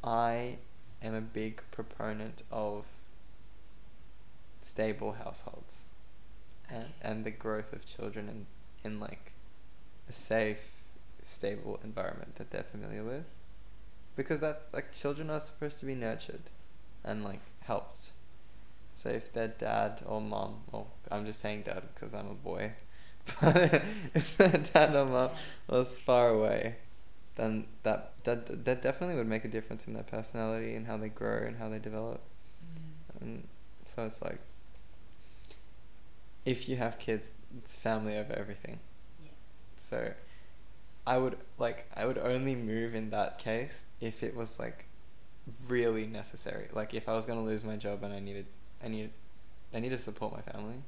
I 0.03 0.57
am 1.01 1.13
a 1.13 1.21
big 1.21 1.61
proponent 1.71 2.43
of 2.51 2.85
stable 4.61 5.13
households 5.13 5.81
and, 6.69 6.83
Okay. 6.83 6.91
and 7.01 7.25
the 7.25 7.31
growth 7.31 7.73
of 7.73 7.85
children 7.85 8.29
in, 8.29 8.45
in 8.83 8.99
like 8.99 9.30
safe, 10.11 10.59
stable 11.23 11.79
environment 11.83 12.35
that 12.35 12.51
they're 12.51 12.63
familiar 12.63 13.03
with. 13.03 13.25
Because 14.15 14.39
that's 14.39 14.67
like 14.73 14.91
children 14.91 15.29
are 15.29 15.39
supposed 15.39 15.79
to 15.79 15.85
be 15.85 15.95
nurtured 15.95 16.41
and 17.03 17.23
like 17.23 17.41
helped. 17.61 18.11
So 18.95 19.09
if 19.09 19.33
their 19.33 19.47
dad 19.47 20.01
or 20.05 20.21
mom, 20.21 20.61
or 20.71 20.85
I'm 21.09 21.25
just 21.25 21.39
saying 21.39 21.63
dad 21.63 21.83
because 21.93 22.13
I'm 22.13 22.27
a 22.27 22.33
boy, 22.33 22.73
but 23.41 23.83
if 24.13 24.37
their 24.37 24.49
dad 24.49 24.95
or 24.95 25.05
mom 25.05 25.29
was 25.67 25.97
far 25.97 26.29
away, 26.29 26.75
then 27.35 27.65
that 27.83 28.13
that 28.25 28.65
that 28.65 28.81
definitely 28.81 29.15
would 29.15 29.27
make 29.27 29.45
a 29.45 29.47
difference 29.47 29.87
in 29.87 29.93
their 29.93 30.03
personality 30.03 30.75
and 30.75 30.87
how 30.87 30.97
they 30.97 31.09
grow 31.09 31.43
and 31.47 31.57
how 31.57 31.69
they 31.69 31.79
develop. 31.79 32.21
Mm. 32.63 33.21
And 33.21 33.47
so 33.85 34.05
it's 34.05 34.21
like, 34.21 34.39
if 36.45 36.67
you 36.69 36.75
have 36.75 36.99
kids, 36.99 37.31
it's 37.57 37.75
family 37.75 38.17
over 38.17 38.33
everything. 38.33 38.79
So, 39.81 40.13
I 41.05 41.17
would 41.17 41.37
like 41.57 41.87
I 41.95 42.05
would 42.05 42.17
only 42.17 42.55
move 42.55 42.93
in 42.93 43.09
that 43.09 43.39
case 43.39 43.83
if 43.99 44.21
it 44.23 44.35
was 44.35 44.59
like 44.59 44.85
really 45.67 46.05
necessary. 46.05 46.67
Like 46.71 46.93
if 46.93 47.09
I 47.09 47.13
was 47.13 47.25
gonna 47.25 47.43
lose 47.43 47.63
my 47.63 47.75
job 47.75 48.03
and 48.03 48.13
I 48.13 48.19
needed 48.19 48.45
I 48.83 48.87
needed 48.87 49.11
I 49.73 49.79
need 49.79 49.89
to 49.89 49.97
support 49.97 50.33
my 50.33 50.41
family, 50.41 50.83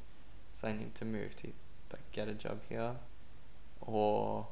so 0.54 0.68
I 0.68 0.74
need 0.74 0.94
to 0.96 1.06
move 1.06 1.36
to 1.38 1.48
like 1.91 2.12
get 2.12 2.28
a 2.28 2.34
job 2.34 2.60
here, 2.70 2.96
or 3.82 4.48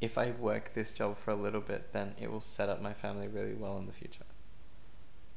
if 0.00 0.16
I 0.16 0.30
work 0.30 0.74
this 0.74 0.90
job 0.90 1.18
for 1.18 1.30
a 1.30 1.36
little 1.36 1.60
bit, 1.60 1.92
then 1.92 2.14
it 2.20 2.30
will 2.32 2.40
set 2.40 2.68
up 2.68 2.80
my 2.80 2.92
family 2.92 3.28
really 3.28 3.54
well 3.54 3.78
in 3.78 3.86
the 3.86 3.92
future. 3.92 4.24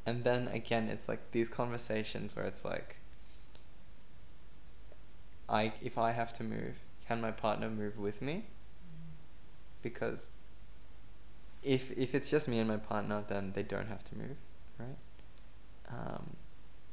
And 0.06 0.24
then 0.24 0.48
again, 0.48 0.88
it's 0.88 1.10
like 1.10 1.32
these 1.32 1.50
conversations 1.50 2.36
where 2.36 2.46
it's 2.46 2.64
like, 2.64 2.98
I 5.50 5.74
if 5.82 5.98
I 5.98 6.12
have 6.12 6.32
to 6.34 6.44
move, 6.44 6.76
can 7.08 7.22
my 7.22 7.32
partner 7.32 7.70
move 7.70 7.98
with 7.98 8.22
me? 8.22 8.46
Because 9.82 10.32
if 11.64 11.92
if 11.92 12.16
it's 12.16 12.30
just 12.30 12.48
me 12.48 12.60
and 12.60 12.68
my 12.68 12.78
partner, 12.78 13.24
then 13.28 13.52
they 13.54 13.64
don't 13.64 13.88
have 13.88 14.04
to 14.06 14.16
move, 14.16 14.38
right? 14.80 14.98
Um, 15.90 16.36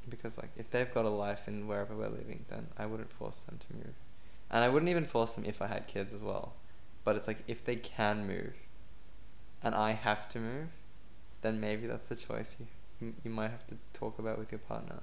because 0.09 0.37
like 0.39 0.51
if 0.57 0.71
they've 0.71 0.93
got 0.93 1.05
a 1.05 1.11
life 1.11 1.47
in 1.47 1.67
wherever 1.67 1.95
we're 1.95 2.09
living, 2.09 2.45
then 2.49 2.69
I 2.79 2.87
wouldn't 2.87 3.13
force 3.13 3.39
them 3.39 3.59
to 3.59 3.75
move, 3.75 3.95
and 4.51 4.65
I 4.65 4.69
wouldn't 4.69 4.91
even 4.91 5.07
force 5.07 5.33
them 5.35 5.45
if 5.45 5.63
I 5.63 5.67
had 5.67 5.87
kids 5.87 6.13
as 6.13 6.23
well. 6.23 6.55
But 7.05 7.17
it's 7.17 7.27
like 7.27 7.43
if 7.47 7.65
they 7.65 7.77
can 7.77 8.27
move, 8.27 8.55
and 9.63 9.75
I 9.75 9.93
have 9.93 10.29
to 10.31 10.39
move, 10.39 10.69
then 11.43 11.61
maybe 11.61 11.87
that's 11.87 12.11
a 12.11 12.17
choice 12.17 12.57
you, 13.01 13.15
you 13.25 13.31
might 13.31 13.51
have 13.51 13.67
to 13.69 13.77
talk 13.93 14.19
about 14.19 14.39
with 14.39 14.53
your 14.53 14.61
partner. 14.61 15.01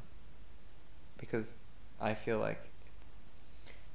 Because 1.17 1.55
I 1.99 2.13
feel 2.13 2.39
like 2.39 2.68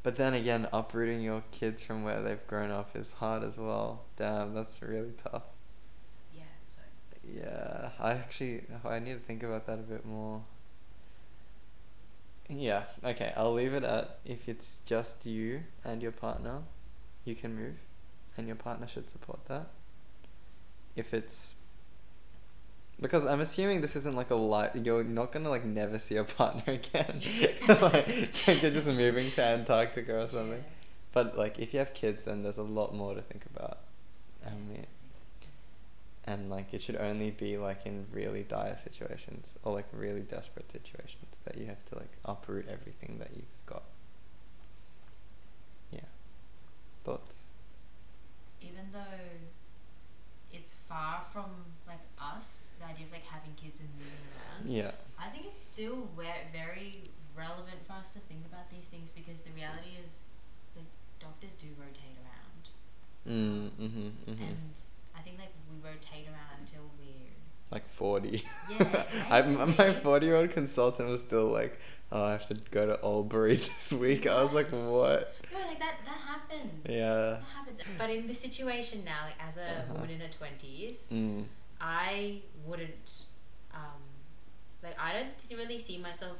but 0.04 0.16
then 0.16 0.34
again, 0.34 0.68
uprooting 0.70 1.22
your 1.22 1.42
kids 1.50 1.82
from 1.82 2.04
where 2.04 2.22
they've 2.22 2.46
grown 2.46 2.70
up 2.70 2.94
is 2.94 3.12
hard 3.12 3.42
as 3.42 3.56
well. 3.56 4.04
Damn, 4.16 4.54
that's 4.54 4.82
really 4.82 5.12
tough. 5.12 5.44
Yeah. 6.32 6.42
So. 6.66 6.80
Yeah, 7.26 7.88
I 7.98 8.12
actually 8.12 8.64
I 8.84 8.98
need 8.98 9.14
to 9.14 9.18
think 9.18 9.42
about 9.42 9.66
that 9.66 9.78
a 9.78 9.82
bit 9.82 10.04
more. 10.04 10.42
Yeah, 12.50 12.82
okay, 13.02 13.32
I'll 13.34 13.54
leave 13.54 13.72
it 13.72 13.82
at 13.82 14.18
if 14.26 14.46
it's 14.46 14.80
just 14.84 15.24
you 15.24 15.62
and 15.82 16.02
your 16.02 16.12
partner, 16.12 16.64
you 17.24 17.34
can 17.34 17.56
move, 17.56 17.76
and 18.36 18.46
your 18.46 18.56
partner 18.56 18.86
should 18.86 19.08
support 19.08 19.46
that. 19.46 19.68
If 20.94 21.14
it's 21.14 21.54
Because 23.00 23.26
I'm 23.26 23.40
assuming 23.40 23.80
this 23.80 23.96
isn't 23.96 24.14
like 24.14 24.30
a 24.30 24.34
life. 24.36 24.70
You're 24.74 25.04
not 25.04 25.32
gonna 25.32 25.50
like 25.50 25.64
never 25.64 25.98
see 25.98 26.14
your 26.14 26.24
partner 26.38 26.74
again. 26.74 27.20
like, 27.68 28.32
so 28.32 28.52
you're 28.52 28.70
just 28.70 28.86
moving 28.88 29.30
to 29.32 29.42
Antarctica 29.42 30.22
or 30.22 30.28
something. 30.28 30.58
Yeah. 30.58 30.70
But 31.12 31.36
like, 31.38 31.58
if 31.58 31.72
you 31.72 31.78
have 31.80 31.94
kids, 31.94 32.24
then 32.24 32.42
there's 32.42 32.58
a 32.58 32.62
lot 32.62 32.94
more 32.94 33.14
to 33.14 33.22
think 33.22 33.44
about. 33.54 33.78
I 34.46 34.50
mean, 34.50 34.86
and 36.26 36.50
like, 36.50 36.72
it 36.72 36.80
should 36.82 36.96
only 36.96 37.30
be 37.30 37.56
like 37.56 37.84
in 37.84 38.06
really 38.12 38.42
dire 38.42 38.76
situations 38.76 39.58
or 39.62 39.72
like 39.74 39.86
really 39.92 40.20
desperate 40.22 40.70
situations 40.72 41.38
that 41.44 41.56
you 41.58 41.66
have 41.66 41.84
to 41.86 41.96
like 41.96 42.12
uproot 42.24 42.66
everything 42.68 43.18
that 43.18 43.30
you've 43.34 43.44
got. 43.66 43.82
Yeah. 45.90 46.00
Thoughts. 47.04 47.38
even 48.60 48.86
though 48.92 49.00
it's 50.52 50.74
far 50.88 51.22
from 51.32 51.46
like 51.86 52.00
us, 52.18 52.63
the 52.84 52.90
idea 52.92 53.06
of 53.06 53.12
like 53.12 53.24
having 53.24 53.54
kids 53.56 53.80
and 53.80 53.88
moving 53.96 54.24
around, 54.36 54.68
Yeah. 54.68 54.92
I 55.18 55.28
think 55.32 55.46
it's 55.46 55.62
still 55.62 56.08
very 56.52 57.10
relevant 57.36 57.80
for 57.86 57.94
us 57.94 58.12
to 58.12 58.20
think 58.20 58.44
about 58.46 58.70
these 58.70 58.84
things 58.92 59.08
because 59.14 59.40
the 59.40 59.50
reality 59.52 59.96
is, 60.04 60.20
like 60.76 60.86
doctors 61.18 61.52
do 61.54 61.68
rotate 61.80 62.16
around, 62.22 62.62
Mm. 63.26 63.70
Mhm. 63.80 64.12
Mhm. 64.28 64.48
and 64.48 64.74
I 65.16 65.20
think 65.22 65.38
like 65.38 65.52
we 65.70 65.76
rotate 65.88 66.28
around 66.28 66.60
until 66.60 66.82
we're 66.98 67.32
like 67.70 67.88
40. 67.88 68.44
Yeah, 68.70 69.04
I'm, 69.30 69.74
my 69.76 69.94
40 69.94 70.26
year 70.26 70.36
old 70.36 70.50
consultant 70.50 71.08
was 71.08 71.20
still 71.22 71.46
like, 71.46 71.80
oh, 72.12 72.22
I 72.22 72.32
have 72.32 72.46
to 72.48 72.54
go 72.70 72.86
to 72.86 73.02
Albury 73.02 73.56
this 73.76 73.92
week. 73.92 74.26
I 74.26 74.42
was 74.42 74.52
like, 74.52 74.68
what? 74.70 75.34
no 75.52 75.58
like 75.60 75.78
that 75.78 75.96
that 76.04 76.20
happens. 76.32 76.82
Yeah. 76.88 77.14
That 77.40 77.42
happens. 77.56 77.78
But 77.98 78.10
in 78.10 78.26
this 78.26 78.40
situation 78.40 79.04
now, 79.04 79.24
like 79.24 79.38
as 79.40 79.56
a 79.56 79.62
Uh-huh. 79.80 79.94
woman 79.94 80.10
in 80.10 80.20
her 80.20 80.28
twenties, 80.28 81.08
Mm. 81.10 81.46
I 81.86 82.40
wouldn't, 82.64 83.24
um, 83.74 84.00
like, 84.82 84.96
I 84.98 85.12
don't 85.12 85.58
really 85.58 85.78
see 85.78 85.98
myself 85.98 86.38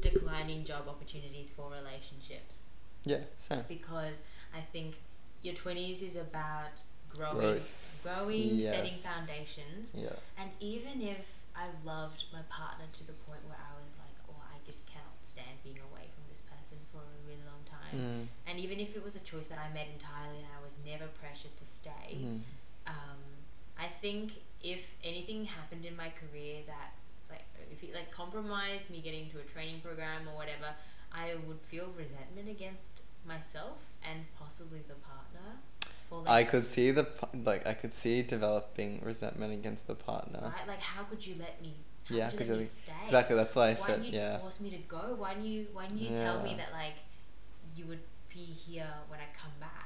declining 0.00 0.64
job 0.64 0.88
opportunities 0.88 1.50
for 1.54 1.70
relationships 1.70 2.62
Yeah, 3.04 3.18
same. 3.38 3.64
because 3.68 4.20
I 4.54 4.60
think 4.60 4.96
your 5.42 5.54
20s 5.54 6.02
is 6.02 6.16
about 6.16 6.82
growing, 7.08 7.38
Growth. 7.38 8.00
growing, 8.02 8.60
setting 8.60 8.94
foundations. 8.94 9.92
Yeah. 9.94 10.10
And 10.38 10.50
even 10.58 11.00
if 11.00 11.38
I 11.54 11.66
loved 11.84 12.24
my 12.32 12.42
partner 12.48 12.86
to 12.92 13.06
the 13.06 13.12
point 13.12 13.40
where 13.46 13.58
I 13.58 13.72
was 13.78 13.92
like, 14.02 14.16
oh, 14.28 14.40
I 14.42 14.58
just 14.66 14.84
cannot 14.86 15.22
stand 15.22 15.62
being 15.62 15.78
away 15.78 16.10
from 16.14 16.24
this 16.28 16.40
person 16.40 16.78
for 16.90 16.98
a 16.98 17.18
really 17.28 17.44
long 17.46 17.62
time. 17.66 17.94
Mm. 17.94 18.50
And 18.50 18.58
even 18.58 18.80
if 18.80 18.96
it 18.96 19.04
was 19.04 19.14
a 19.14 19.20
choice 19.20 19.46
that 19.46 19.58
I 19.58 19.72
made 19.72 19.88
entirely 19.94 20.38
and 20.38 20.48
I 20.50 20.62
was 20.64 20.74
never 20.84 21.06
pressured 21.06 21.56
to 21.58 21.66
stay, 21.66 22.18
Mm. 22.18 22.40
um, 22.88 23.20
I 23.78 23.86
think 23.86 24.32
if 24.62 24.94
anything 25.02 25.44
happened 25.44 25.84
in 25.84 25.96
my 25.96 26.10
career 26.10 26.56
that 26.66 26.94
like 27.30 27.44
if 27.70 27.82
it 27.82 27.94
like 27.94 28.10
compromised 28.10 28.90
me 28.90 29.00
getting 29.00 29.30
to 29.30 29.38
a 29.38 29.42
training 29.42 29.80
program 29.80 30.28
or 30.28 30.36
whatever, 30.36 30.74
I 31.12 31.34
would 31.46 31.60
feel 31.60 31.88
resentment 31.96 32.48
against 32.48 33.00
myself 33.26 33.78
and 34.02 34.24
possibly 34.38 34.80
the 34.86 34.94
partner 34.94 35.58
I 36.26 36.44
could 36.44 36.64
see 36.66 36.90
the 36.90 37.06
like 37.44 37.66
I 37.66 37.74
could 37.74 37.92
see 37.92 38.22
developing 38.22 39.00
resentment 39.04 39.52
against 39.52 39.86
the 39.86 39.94
partner. 39.94 40.40
right 40.42 40.68
like 40.68 40.80
how 40.80 41.02
could 41.04 41.26
you 41.26 41.34
let 41.38 41.60
me 41.60 41.74
how 42.04 42.14
Yeah, 42.14 42.30
could 42.30 42.46
you 42.46 42.52
let 42.52 42.58
me 42.60 42.64
stay 42.64 42.92
Exactly. 43.04 43.36
That's 43.36 43.56
why 43.56 43.70
I 43.70 43.74
why 43.74 43.86
said 43.86 44.02
didn't 44.02 44.14
you 44.14 44.20
yeah. 44.20 44.38
force 44.38 44.60
me 44.60 44.70
to 44.70 44.78
go 44.88 45.16
why 45.18 45.34
didn't 45.34 45.46
you 45.48 45.66
why 45.72 45.86
didn't 45.86 46.00
you 46.02 46.10
tell 46.10 46.42
me 46.42 46.54
that 46.56 46.72
like 46.72 46.96
you 47.76 47.86
would 47.86 48.00
be 48.32 48.44
here 48.44 48.92
when 49.08 49.20
I 49.20 49.26
come 49.36 49.52
back 49.58 49.83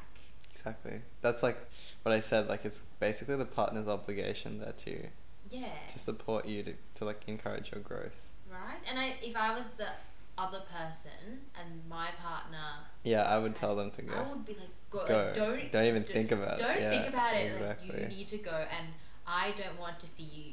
Exactly. 0.68 1.00
That's 1.22 1.42
like 1.42 1.58
what 2.02 2.14
I 2.14 2.20
said. 2.20 2.48
Like 2.48 2.64
it's 2.64 2.80
basically 3.00 3.36
the 3.36 3.44
partner's 3.44 3.88
obligation 3.88 4.60
there 4.60 4.72
to 4.72 5.06
yeah 5.50 5.64
to 5.88 5.98
support 5.98 6.44
you 6.46 6.62
to 6.62 6.74
to 6.96 7.04
like 7.06 7.22
encourage 7.26 7.72
your 7.72 7.80
growth. 7.80 8.20
right 8.50 8.78
and 8.88 8.98
I 8.98 9.14
if 9.22 9.34
I 9.36 9.54
was 9.54 9.66
the 9.78 9.88
other 10.36 10.60
person 10.60 11.40
and 11.58 11.82
my 11.88 12.08
partner 12.22 12.84
Yeah, 13.02 13.22
I 13.22 13.38
would 13.38 13.54
tell 13.56 13.74
them 13.74 13.90
to 13.92 14.02
go. 14.02 14.14
I 14.14 14.28
would 14.30 14.44
be 14.44 14.54
like, 14.54 14.70
go, 14.90 15.04
Go. 15.06 15.14
Like, 15.24 15.34
don't, 15.34 15.72
Don't 15.72 15.84
even 15.84 16.02
d- 16.04 16.12
think 16.12 16.30
about 16.32 16.60
it. 16.60 16.62
Don't 16.62 16.80
Yeah, 16.80 16.90
think 16.90 17.08
about 17.14 17.34
it. 17.34 17.52
exactly. 17.52 17.88
Like, 17.88 18.00
you 18.02 18.16
need 18.18 18.26
to 18.28 18.38
go, 18.38 18.52
and 18.76 18.86
I 19.26 19.50
don't 19.56 19.80
want 19.80 19.98
to 20.00 20.06
see 20.06 20.22
you 20.22 20.44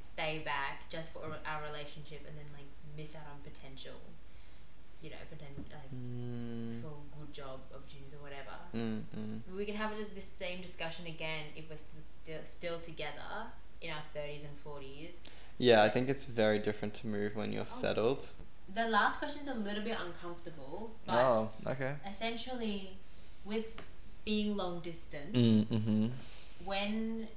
stay 0.00 0.42
back 0.44 0.90
just 0.90 1.12
for 1.14 1.20
our 1.46 1.62
relationship 1.62 2.26
and 2.28 2.36
then 2.36 2.46
like 2.52 2.66
miss 2.96 3.14
out 3.16 3.22
on 3.32 3.38
potential. 3.42 3.94
You 5.00 5.10
know, 5.10 5.16
potential 5.30 5.64
like 5.72 5.90
Mm, 5.94 6.80
for 6.82 6.92
good 7.18 7.32
job 7.32 7.58
opportunities 7.71 7.71
or 7.71 7.71
whatever. 7.71 7.71
Mm, 8.74 9.00
mm. 9.16 9.40
We 9.56 9.64
can 9.64 9.76
have 9.76 9.90
this 10.14 10.30
same 10.38 10.60
discussion 10.62 11.06
again 11.06 11.44
if 11.56 11.68
we're 11.70 11.76
still 11.76 12.40
still 12.44 12.78
together 12.80 13.50
in 13.80 13.90
our 13.90 14.02
thirties 14.14 14.42
and 14.44 14.56
forties. 14.58 15.18
Yeah, 15.58 15.82
I 15.82 15.88
think 15.90 16.08
it's 16.08 16.24
very 16.24 16.58
different 16.58 16.94
to 16.94 17.06
move 17.06 17.36
when 17.36 17.52
you're 17.52 17.62
Oh. 17.62 17.80
settled. 17.82 18.26
The 18.74 18.88
last 18.88 19.18
question's 19.18 19.48
a 19.48 19.54
little 19.54 19.82
bit 19.84 19.96
uncomfortable, 20.06 20.92
but 21.06 21.14
Oh, 21.16 21.50
okay. 21.66 21.94
essentially, 22.08 22.96
with 23.44 23.66
being 24.24 24.56
long 24.56 24.80
distance. 24.80 25.36
Mm, 25.36 25.66
mm-hmm. 25.66 26.06
when 26.64 27.28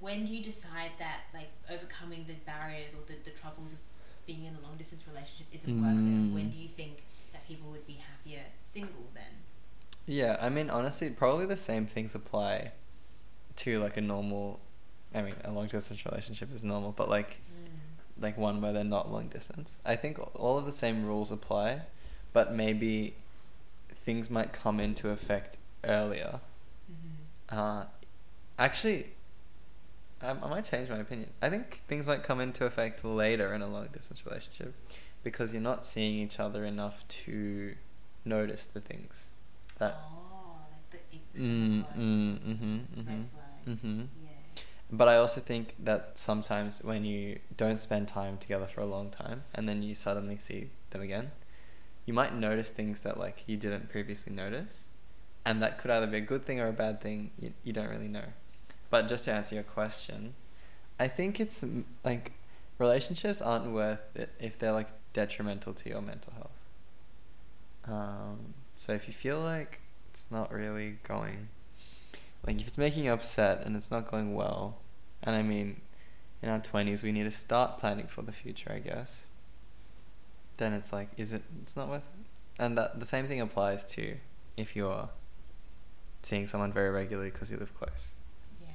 when 0.00 0.24
do 0.26 0.32
you 0.34 0.42
decide 0.42 0.90
that 0.98 1.20
like 1.32 1.50
overcoming 1.70 2.24
the 2.26 2.34
barriers 2.44 2.94
or 2.94 3.00
the, 3.06 3.14
the 3.24 3.30
troubles 3.30 3.72
of 3.72 3.78
being 4.26 4.44
in 4.44 4.54
a 4.54 4.60
long 4.60 4.76
distance 4.76 5.04
relationship 5.06 5.46
isn't 5.52 5.80
worth 5.80 5.92
it 5.92 6.34
when 6.34 6.46
Mm. 6.48 6.52
do 6.52 6.58
you 6.58 6.68
think 6.68 7.04
that 7.32 7.46
people 7.46 7.70
would 7.70 7.86
be 7.86 7.94
happier 7.94 8.42
single 8.60 9.06
then 9.14 9.43
Yeah, 10.06 10.36
I 10.40 10.48
mean, 10.48 10.70
honestly, 10.70 11.10
probably 11.10 11.46
the 11.46 11.56
same 11.56 11.86
things 11.86 12.14
apply 12.14 12.72
to 13.56 13.80
like 13.80 13.96
a 13.96 14.00
normal. 14.00 14.60
I 15.14 15.22
mean, 15.22 15.34
a 15.44 15.50
long 15.50 15.68
distance 15.68 16.04
relationship 16.04 16.52
is 16.52 16.64
normal, 16.64 16.92
but 16.92 17.08
like 17.08 17.40
like 18.20 18.38
one 18.38 18.60
where 18.60 18.72
they're 18.72 18.84
not 18.84 19.10
long 19.10 19.28
distance. 19.28 19.76
I 19.84 19.96
think 19.96 20.18
all 20.34 20.58
of 20.58 20.66
the 20.66 20.72
same 20.72 21.04
rules 21.04 21.30
apply, 21.30 21.82
but 22.32 22.52
maybe 22.52 23.14
things 23.92 24.30
might 24.30 24.52
come 24.52 24.78
into 24.78 25.08
effect 25.10 25.56
earlier. 25.82 26.40
mm-hmm. 26.90 27.58
Uh, 27.58 27.84
actually, 28.58 29.08
I, 30.22 30.30
I 30.30 30.48
might 30.48 30.64
change 30.64 30.90
my 30.90 30.98
opinion. 30.98 31.30
I 31.42 31.48
think 31.50 31.82
things 31.88 32.06
might 32.06 32.22
come 32.22 32.40
into 32.40 32.64
effect 32.64 33.04
later 33.04 33.52
in 33.54 33.62
a 33.62 33.66
long 33.66 33.88
distance 33.92 34.24
relationship 34.24 34.74
because 35.22 35.52
you're 35.52 35.62
not 35.62 35.84
seeing 35.84 36.16
each 36.16 36.38
other 36.38 36.64
enough 36.64 37.06
to 37.08 37.74
notice 38.24 38.66
the 38.66 38.80
things 38.80 39.30
that. 39.78 39.98
oh 40.10 40.14
Mm, 41.36 41.84
mm, 41.96 42.38
mm-hmm, 42.38 42.76
mm-hmm. 43.00 43.70
Mm-hmm. 43.70 44.02
But 44.92 45.08
I 45.08 45.16
also 45.16 45.40
think 45.40 45.74
that 45.82 46.12
sometimes 46.14 46.82
when 46.84 47.04
you 47.04 47.40
don't 47.56 47.78
spend 47.78 48.06
time 48.06 48.38
together 48.38 48.66
for 48.66 48.80
a 48.80 48.86
long 48.86 49.10
time 49.10 49.42
and 49.54 49.68
then 49.68 49.82
you 49.82 49.94
suddenly 49.94 50.38
see 50.38 50.70
them 50.90 51.02
again, 51.02 51.32
you 52.06 52.14
might 52.14 52.34
notice 52.34 52.70
things 52.70 53.02
that 53.02 53.18
like 53.18 53.42
you 53.46 53.56
didn't 53.56 53.88
previously 53.88 54.32
notice, 54.32 54.84
and 55.44 55.62
that 55.62 55.78
could 55.78 55.90
either 55.90 56.06
be 56.06 56.18
a 56.18 56.20
good 56.20 56.44
thing 56.44 56.60
or 56.60 56.68
a 56.68 56.72
bad 56.72 57.00
thing. 57.00 57.30
You, 57.40 57.52
you 57.64 57.72
don't 57.72 57.88
really 57.88 58.08
know. 58.08 58.26
But 58.90 59.08
just 59.08 59.24
to 59.24 59.32
answer 59.32 59.54
your 59.54 59.64
question, 59.64 60.34
I 61.00 61.08
think 61.08 61.40
it's 61.40 61.64
like 62.04 62.32
relationships 62.78 63.40
aren't 63.42 63.72
worth 63.72 64.04
it 64.14 64.30
if 64.38 64.58
they're 64.58 64.72
like 64.72 64.90
detrimental 65.12 65.72
to 65.74 65.88
your 65.88 66.02
mental 66.02 66.32
health. 66.34 66.50
Um, 67.86 68.54
so 68.76 68.92
if 68.92 69.06
you 69.06 69.14
feel 69.14 69.40
like 69.40 69.80
it's 70.10 70.30
not 70.30 70.52
really 70.52 70.98
going 71.02 71.48
like 72.46 72.60
if 72.60 72.68
it's 72.68 72.78
making 72.78 73.04
you 73.04 73.12
upset 73.12 73.64
and 73.64 73.76
it's 73.76 73.90
not 73.90 74.10
going 74.10 74.34
well 74.34 74.78
and 75.22 75.34
i 75.34 75.42
mean 75.42 75.80
in 76.42 76.48
our 76.48 76.60
20s 76.60 77.02
we 77.02 77.12
need 77.12 77.24
to 77.24 77.30
start 77.30 77.78
planning 77.78 78.06
for 78.06 78.22
the 78.22 78.32
future 78.32 78.70
i 78.72 78.78
guess 78.78 79.26
then 80.58 80.72
it's 80.72 80.92
like 80.92 81.08
is 81.16 81.32
it 81.32 81.42
it's 81.62 81.76
not 81.76 81.88
worth 81.88 82.02
it. 82.02 82.26
And 82.58 82.78
that 82.78 83.00
the 83.00 83.06
same 83.06 83.26
thing 83.26 83.40
applies 83.40 83.84
to 83.86 84.16
if 84.56 84.76
you're 84.76 85.08
seeing 86.22 86.46
someone 86.46 86.72
very 86.72 86.90
regularly 86.90 87.30
because 87.30 87.50
you 87.50 87.56
live 87.56 87.74
close. 87.74 88.12
Yeah. 88.60 88.68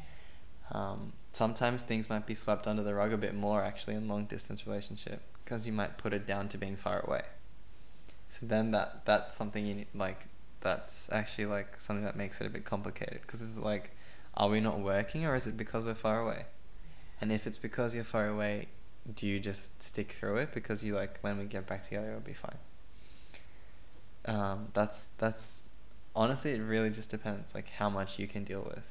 Um, 0.72 1.14
sometimes 1.32 1.84
things 1.84 2.10
might 2.10 2.26
be 2.26 2.36
swept 2.36 2.68
under 2.68 2.84
the 2.84 2.94
rug 2.94 3.14
a 3.14 3.18
bit 3.18 3.34
more 3.34 3.64
actually 3.64 3.96
in 3.96 4.08
long 4.08 4.26
distance 4.26 4.68
relationship 4.68 5.22
because 5.44 5.66
you 5.66 5.74
might 5.74 5.98
put 5.98 6.14
it 6.14 6.28
down 6.28 6.50
to 6.50 6.58
being 6.58 6.76
far 6.76 7.00
away 7.00 7.22
so 8.30 8.46
then 8.46 8.72
that 8.72 9.06
that's 9.06 9.36
something 9.36 9.66
you 9.66 9.74
need 9.74 9.88
like 9.94 10.28
that's 10.62 11.10
actually 11.12 11.46
like 11.46 11.80
something 11.80 12.06
that 12.06 12.16
makes 12.16 12.40
it 12.42 12.48
a 12.48 12.50
bit 12.50 12.66
complicated. 12.66 13.22
Because 13.22 13.42
it's 13.42 13.58
like 13.58 13.92
are 14.36 14.50
we 14.50 14.60
not 14.60 14.80
working 14.80 15.26
or 15.26 15.36
is 15.36 15.48
it 15.48 15.58
because 15.58 15.86
we're 15.86 15.96
far 15.96 16.20
away? 16.20 16.46
And 17.20 17.32
if 17.32 17.48
it's 17.48 17.58
because 17.58 17.94
you're 17.96 18.04
far 18.04 18.28
away 18.28 18.68
do 19.16 19.26
you 19.26 19.40
just 19.40 19.82
stick 19.82 20.12
through 20.12 20.38
it? 20.38 20.54
Because 20.54 20.84
you 20.84 20.96
like 20.96 21.20
when 21.22 21.38
we 21.38 21.46
get 21.46 21.66
back 21.66 21.84
together 21.84 22.10
it'll 22.10 22.20
be 22.22 22.34
fine. 22.34 22.58
Um, 24.26 24.68
that's 24.74 25.08
that's 25.18 25.70
honestly 26.16 26.52
it 26.52 26.60
really 26.60 26.90
just 26.90 27.10
depends 27.10 27.56
like 27.56 27.70
how 27.70 27.90
much 27.90 28.20
you 28.20 28.28
can 28.28 28.44
deal 28.44 28.62
with 28.62 28.86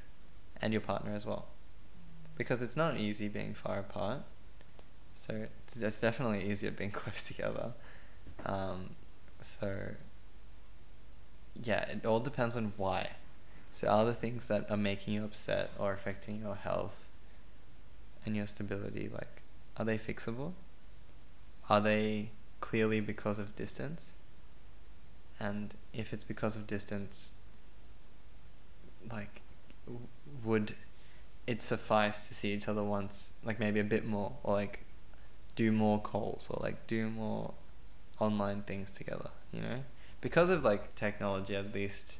and 0.61 0.72
your 0.72 0.82
partner 0.82 1.14
as 1.14 1.24
well. 1.24 1.47
Because 2.36 2.62
it's 2.62 2.76
not 2.76 2.97
easy 2.97 3.28
being 3.28 3.55
far 3.55 3.78
apart. 3.78 4.22
So 5.14 5.47
it's, 5.66 5.76
it's 5.80 6.01
definitely 6.01 6.49
easier 6.51 6.70
being 6.70 6.91
close 6.93 7.24
together. 7.24 7.72
Um, 8.47 8.91
so 9.43 9.95
yeah 11.62 11.80
it 11.89 12.05
all 12.07 12.20
depends 12.20 12.57
on 12.57 12.72
why 12.76 13.11
so 13.72 13.86
are 13.86 14.05
the 14.05 14.14
things 14.14 14.49
that 14.49 14.70
are 14.70 14.76
making 14.76 15.14
you 15.14 15.24
upset 15.24 15.70
or 15.78 15.93
affecting 15.93 16.41
your 16.41 16.57
health 16.57 17.05
and 18.24 18.36
your 18.36 18.47
stability, 18.47 19.09
like, 19.12 19.43
are 19.76 19.84
they 19.84 19.99
fixable? 19.99 20.53
Are 21.68 21.80
they 21.80 22.30
clearly 22.61 23.01
because 23.01 23.39
of 23.39 23.55
distance? 23.55 24.07
And 25.39 25.74
if 25.93 26.12
it's 26.12 26.24
because 26.24 26.57
of 26.57 26.66
distance, 26.66 27.34
like, 29.11 29.43
w- 29.86 30.07
would 30.45 30.74
it 31.47 31.62
suffice 31.62 32.28
to 32.28 32.34
see 32.34 32.53
each 32.53 32.68
other 32.68 32.82
once, 32.82 33.32
like 33.45 33.61
maybe 33.61 33.80
a 33.80 33.84
bit 33.84 34.05
more, 34.05 34.32
or 34.43 34.55
like 34.55 34.80
do 35.55 35.70
more 35.70 36.01
calls, 36.01 36.49
or 36.51 36.61
like 36.62 36.86
do 36.86 37.09
more 37.09 37.55
online 38.21 38.62
things 38.62 38.93
together, 38.93 39.31
you 39.53 39.61
know? 39.61 39.85
Because 40.21 40.51
of 40.51 40.64
like 40.64 40.95
technology, 40.95 41.55
at 41.55 41.73
least, 41.73 42.19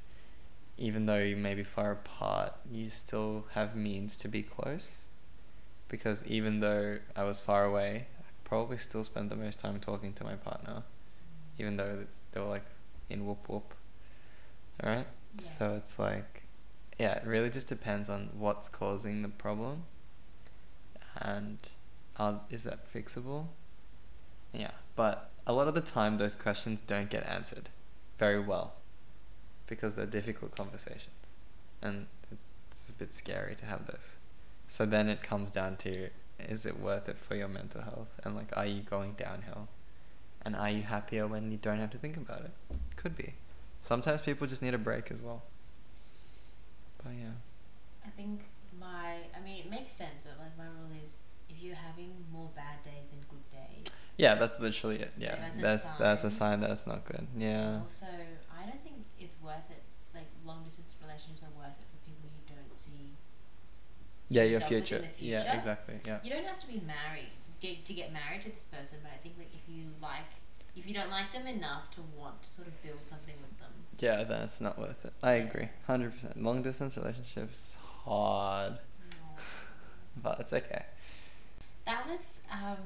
even 0.77 1.07
though 1.07 1.19
you 1.19 1.37
may 1.37 1.55
be 1.55 1.65
far 1.65 1.93
apart, 1.93 2.55
you 2.71 2.91
still 2.91 3.47
have 3.55 3.75
means 3.75 4.17
to 4.19 4.29
be 4.29 4.43
close. 4.43 5.03
Because 5.89 6.23
even 6.27 6.61
though 6.61 6.99
I 7.17 7.25
was 7.25 7.41
far 7.41 7.65
away, 7.65 8.07
I 8.19 8.23
probably 8.45 8.79
still 8.79 9.05
spent 9.05 9.31
the 9.31 9.37
most 9.37 9.59
time 9.59 9.81
talking 9.81 10.13
to 10.15 10.25
my 10.25 10.35
partner, 10.35 10.83
even 11.59 11.77
though 11.77 12.05
they 12.33 12.41
were 12.41 12.47
like 12.47 12.67
in 13.11 13.27
whoop 13.27 13.49
whoop. 13.49 13.75
Alright? 14.83 15.07
So 15.39 15.75
it's 15.75 15.99
like, 15.99 16.43
yeah, 16.99 17.15
it 17.15 17.27
really 17.27 17.51
just 17.51 17.69
depends 17.69 18.09
on 18.09 18.31
what's 18.37 18.69
causing 18.69 19.23
the 19.23 19.29
problem, 19.29 19.85
and 21.17 21.59
uh, 22.17 22.35
is 22.51 22.65
that 22.65 22.93
fixable? 22.93 23.47
Yeah, 24.53 24.73
but 24.97 25.31
a 25.49 25.53
lot 25.53 25.67
of 25.67 25.75
the 25.75 25.81
time 25.81 26.19
those 26.19 26.37
questions 26.37 26.83
don't 26.83 27.09
get 27.09 27.27
answered 27.27 27.71
very 28.19 28.39
well 28.39 28.75
because 29.67 29.95
they're 29.95 30.07
difficult 30.07 30.55
conversations, 30.55 31.27
and 31.81 32.07
it's 32.71 32.85
a 32.91 32.93
bit 32.93 33.15
scary 33.15 33.55
to 33.57 33.65
have 33.65 33.87
those. 33.87 34.17
So 34.69 34.85
then 34.85 35.09
it 35.09 35.23
comes 35.23 35.51
down 35.51 35.77
to 35.79 36.11
is 36.39 36.67
it 36.67 36.79
worth 36.79 37.09
it 37.09 37.17
for 37.19 37.35
your 37.35 37.49
mental 37.49 37.81
health, 37.81 38.09
and 38.23 38.37
like 38.37 38.55
are 38.55 38.67
you 38.67 38.83
going 38.83 39.15
downhill, 39.15 39.69
and 40.43 40.55
are 40.55 40.71
you 40.71 40.83
happier 40.83 41.27
when 41.27 41.51
you 41.51 41.57
don't 41.57 41.79
have 41.79 41.91
to 41.91 41.99
think 41.99 42.19
about 42.19 42.43
it? 42.43 42.53
Could 42.97 43.17
be. 43.17 43.35
Sometimes 43.81 44.21
people 44.21 44.47
just 44.47 44.61
need 44.61 44.75
a 44.75 44.79
break 44.79 45.11
as 45.11 45.23
well. 45.23 45.43
But 47.03 47.13
yeah. 47.19 47.39
I 48.05 48.11
think 48.11 48.43
my, 48.79 49.17
I 49.35 49.43
mean, 49.43 49.65
it 49.65 49.71
makes 49.71 49.93
sense, 49.93 50.21
but 50.25 50.39
like 50.39 50.59
my 50.59 50.65
rule 50.65 50.93
is 51.03 51.19
if 51.49 51.63
you're 51.63 51.77
having 51.77 52.13
more 52.31 52.51
bad 52.55 52.83
days. 52.85 53.08
Yeah, 54.19 54.35
that's 54.35 54.59
literally 54.61 54.97
it. 54.97 55.13
Yeah, 55.17 55.37
Yeah, 55.37 55.41
that's 55.41 55.57
a 55.57 55.63
that's 55.63 55.91
that's 55.99 56.25
a 56.25 56.31
sign. 56.31 56.61
that 56.61 56.71
it's 56.71 56.87
not 56.87 57.05
good. 57.05 57.27
Yeah. 57.37 57.81
Also, 57.83 58.07
I 58.53 58.67
don't 58.69 58.83
think 58.83 59.07
it's 59.19 59.37
worth 59.43 59.71
it. 59.71 59.83
Like 60.13 60.27
long 60.45 60.65
distance 60.65 60.95
relationships 61.01 61.43
are 61.45 61.55
worth 61.57 61.79
it 61.79 61.87
for 61.89 61.99
people 62.05 62.29
you 62.29 62.43
don't 62.55 62.77
see. 62.77 63.15
Yeah, 64.29 64.43
your 64.43 64.61
future. 64.61 64.99
the 64.99 65.07
future. 65.09 65.45
Yeah, 65.47 65.57
exactly. 65.57 66.01
Yeah. 66.05 66.19
You 66.25 66.31
don't 66.31 66.45
have 66.45 66.59
to 66.59 66.67
be 66.67 66.83
married 66.85 67.31
to 67.61 67.93
get 67.93 68.13
married 68.13 68.43
to 68.43 68.51
this 68.51 68.65
person, 68.65 68.99
but 69.03 69.11
I 69.13 69.17
think 69.23 69.35
like 69.39 69.51
if 69.53 69.69
you 69.73 69.87
like, 70.03 70.31
if 70.77 70.87
you 70.87 70.95
don't 70.95 71.11
like 71.11 71.33
them 71.33 71.47
enough 71.47 71.91
to 71.93 72.01
want 72.17 72.43
to 72.43 72.51
sort 72.51 72.69
of 72.69 72.83
build 72.83 73.01
something 73.07 73.35
with 73.41 73.59
them. 73.59 73.71
Yeah, 73.99 74.23
then 74.25 74.43
it's 74.43 74.61
not 74.61 74.79
worth 74.79 75.05
it. 75.05 75.13
I 75.23 75.33
agree, 75.33 75.69
hundred 75.87 76.15
percent. 76.15 76.43
Long 76.43 76.63
distance 76.63 76.97
relationships 76.97 77.77
hard, 78.05 78.79
but 80.23 80.41
it's 80.41 80.53
okay. 80.53 80.85
That 81.85 82.07
was 82.07 82.39
um, 82.53 82.77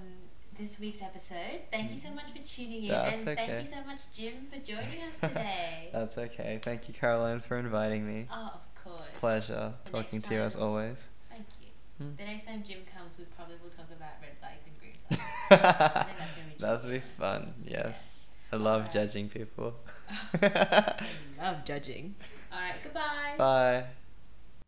this 0.59 0.79
week's 0.79 1.03
episode. 1.03 1.61
Thank 1.71 1.91
you 1.91 1.97
so 1.99 2.11
much 2.11 2.31
for 2.31 2.39
tuning 2.43 2.85
in, 2.85 2.89
That's 2.89 3.25
and 3.25 3.37
thank 3.37 3.61
you 3.61 3.67
so 3.67 3.85
much, 3.87 4.01
Jim, 4.15 4.35
for 4.51 4.59
joining 4.59 5.03
us 5.09 5.19
today. 5.21 5.89
That's 5.93 6.19
okay. 6.19 6.61
Thank 6.63 6.89
you, 6.89 6.95
Caroline, 6.95 7.41
for 7.41 7.59
inviting 7.59 8.07
me. 8.07 8.27
oh, 8.33 8.51
of 8.55 8.85
course. 8.85 9.01
Pleasure 9.19 9.75
The 9.85 9.91
talking 9.91 10.19
next 10.19 10.29
to 10.29 10.35
you 10.35 10.41
as 10.43 10.57
always. 10.57 11.09
Thank 11.31 11.47
you. 11.61 11.69
Hmm. 12.05 12.13
The 12.17 12.25
next 12.25 12.45
time 12.47 12.63
Jim 12.67 12.79
comes, 12.95 13.17
we 13.19 13.25
probably 13.37 13.57
will 13.63 13.71
talk 13.71 13.87
about 13.97 14.11
red 14.21 14.37
flags 14.41 14.65
and 14.67 14.79
green 14.79 14.93
flags. 15.09 15.23
I 15.51 16.05
think 16.05 16.19
that's 16.19 16.35
gonna 16.35 16.49
be 16.49 16.55
That'll 16.61 16.91
be 16.91 17.03
fun. 17.19 17.55
Yes. 17.65 18.27
I 18.53 18.57
love 18.57 18.81
Alright. 18.83 18.93
judging 18.93 19.29
people. 19.31 19.75
I 20.43 20.95
Love 21.41 21.65
judging. 21.65 22.15
All 22.53 22.59
right. 22.61 22.75
Goodbye. 22.83 23.87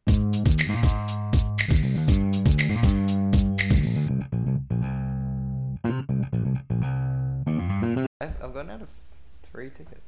Bye. 0.08 1.10
I've, 8.44 8.54
gotten 8.54 8.70
out 8.70 8.82
of 8.82 8.88
three 9.50 9.70
tickets 9.70 10.00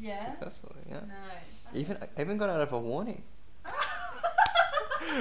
Yeah. 0.00 0.32
successfully. 0.32 0.80
Yeah. 0.88 1.00
Nice. 1.00 1.74
Even 1.74 1.96
I 2.02 2.20
even 2.20 2.36
got 2.38 2.50
out 2.50 2.60
of 2.60 2.72
a 2.72 2.78
warning 2.78 3.22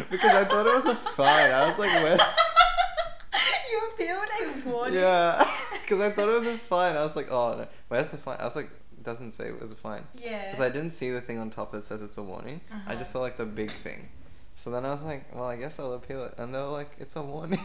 because 0.10 0.32
I 0.34 0.45
thought 0.45 0.66
it 0.68 0.76
was 0.76 0.86
a 0.88 0.95
fine. 0.95 1.51
I 1.51 1.70
was 1.70 1.80
like, 1.80 1.91
where? 2.03 2.18
you 3.72 3.89
appealed 3.93 4.28
a 4.66 4.70
warning. 4.70 4.95
Yeah, 4.99 5.49
because 5.82 5.99
I 5.99 6.12
thought 6.12 6.30
it 6.30 6.34
was 6.36 6.45
a 6.45 6.57
fine. 6.57 6.95
I 6.95 7.03
was 7.03 7.16
like, 7.16 7.32
oh 7.32 7.55
no, 7.57 7.68
where's 7.88 8.07
the 8.07 8.18
fine? 8.18 8.38
I 8.39 8.45
was 8.45 8.55
like, 8.55 8.70
it 8.97 9.03
doesn't 9.03 9.32
say 9.32 9.47
it 9.47 9.60
was 9.62 9.72
a 9.72 9.76
fine. 9.76 10.03
Yeah. 10.16 10.45
Because 10.51 10.60
I 10.62 10.70
didn't 10.70 10.91
see 10.91 11.12
the 11.12 11.22
thing 11.22 11.38
on 11.39 11.49
top 11.49 11.72
that 11.72 11.86
says 11.86 12.01
it's 12.01 12.18
a 12.18 12.24
warning. 12.24 12.62
I 12.72 12.76
Uh-huh. 12.76 12.95
just 12.95 13.12
saw 13.12 13.20
like 13.22 13.38
the 13.38 13.45
big 13.45 13.72
thing. 13.84 14.10
So 14.55 14.72
then 14.72 14.86
I 14.86 14.89
was 14.89 15.03
like, 15.03 15.34
well, 15.34 15.45
I 15.45 15.55
guess 15.55 15.80
I'll 15.80 15.93
appeal 15.93 16.26
it. 16.26 16.34
And 16.38 16.53
they 16.53 16.60
were 16.60 16.66
like, 16.66 16.91
it's 16.99 17.16
a 17.16 17.22
warning. 17.22 17.62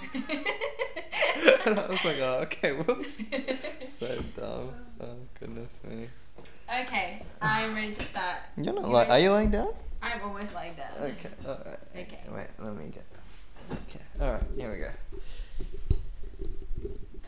and 1.67 1.79
I 1.79 1.87
was 1.89 2.05
like, 2.05 2.19
oh, 2.21 2.41
okay, 2.43 2.73
whoops. 2.73 3.19
so 3.89 4.23
dumb. 4.37 4.71
Oh, 5.01 5.07
goodness 5.39 5.79
me. 5.85 6.09
okay, 6.69 7.23
I'm 7.41 7.75
ready 7.75 7.95
to 7.95 8.03
start. 8.03 8.37
You're 8.57 8.75
not 8.75 8.87
You 8.87 8.93
like, 8.93 9.09
are 9.09 9.19
you 9.19 9.31
lying 9.31 9.51
down? 9.51 9.73
I'm 10.03 10.21
almost 10.23 10.55
lying 10.55 10.75
down. 10.75 10.91
Okay, 11.01 11.31
alright. 11.47 11.79
Okay. 11.97 12.21
Wait, 12.31 12.47
let 12.59 12.77
me 12.77 12.85
get. 12.93 13.05
Okay, 13.73 14.05
alright, 14.21 14.43
here 14.57 14.71
we 14.73 14.79
go. 14.79 14.91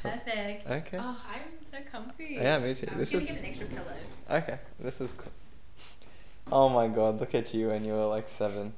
Perfect. 0.03 0.71
Okay. 0.71 0.99
Oh, 1.01 1.17
I'm 1.29 1.43
so 1.69 1.79
comfy. 1.91 2.37
Yeah, 2.39 2.59
me 2.59 2.75
too. 2.75 2.87
I'm 2.91 2.99
This 2.99 3.11
gonna 3.11 3.23
is. 3.23 3.29
get 3.31 3.39
an 3.39 3.45
extra 3.45 3.67
pillow. 3.67 3.93
Okay, 4.31 4.59
this 4.79 5.01
is 5.01 5.13
cool. 5.13 5.33
Oh 6.53 6.69
my 6.69 6.87
god, 6.87 7.19
look 7.19 7.35
at 7.35 7.53
you 7.55 7.69
when 7.69 7.85
you 7.85 7.93
were 7.95 8.07
like 8.07 8.29
seven. 8.29 8.75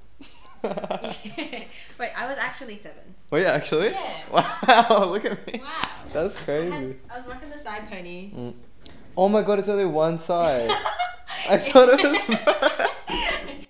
Wait, 1.99 2.11
I 2.17 2.27
was 2.29 2.39
actually 2.39 2.77
seven. 2.77 3.15
Were 3.31 3.41
you 3.41 3.47
actually? 3.47 3.91
Yeah. 3.91 4.23
Wow, 4.31 5.05
look 5.11 5.25
at 5.25 5.47
me. 5.47 5.61
Wow. 5.63 5.89
That's 6.13 6.37
I, 6.37 6.41
crazy. 6.41 6.71
had, 6.71 6.97
I 7.11 7.17
was 7.19 7.27
rocking 7.27 7.51
the 7.51 7.59
side 7.59 7.89
pony. 7.89 8.33
Mm. 8.35 8.55
Oh 9.17 9.29
my 9.29 9.43
god, 9.43 9.59
it's 9.59 9.69
only 9.69 9.85
one 9.85 10.19
side. 10.19 10.71
I 11.51 11.59
thought 11.59 11.89
it 11.93 13.57
was. 13.57 13.67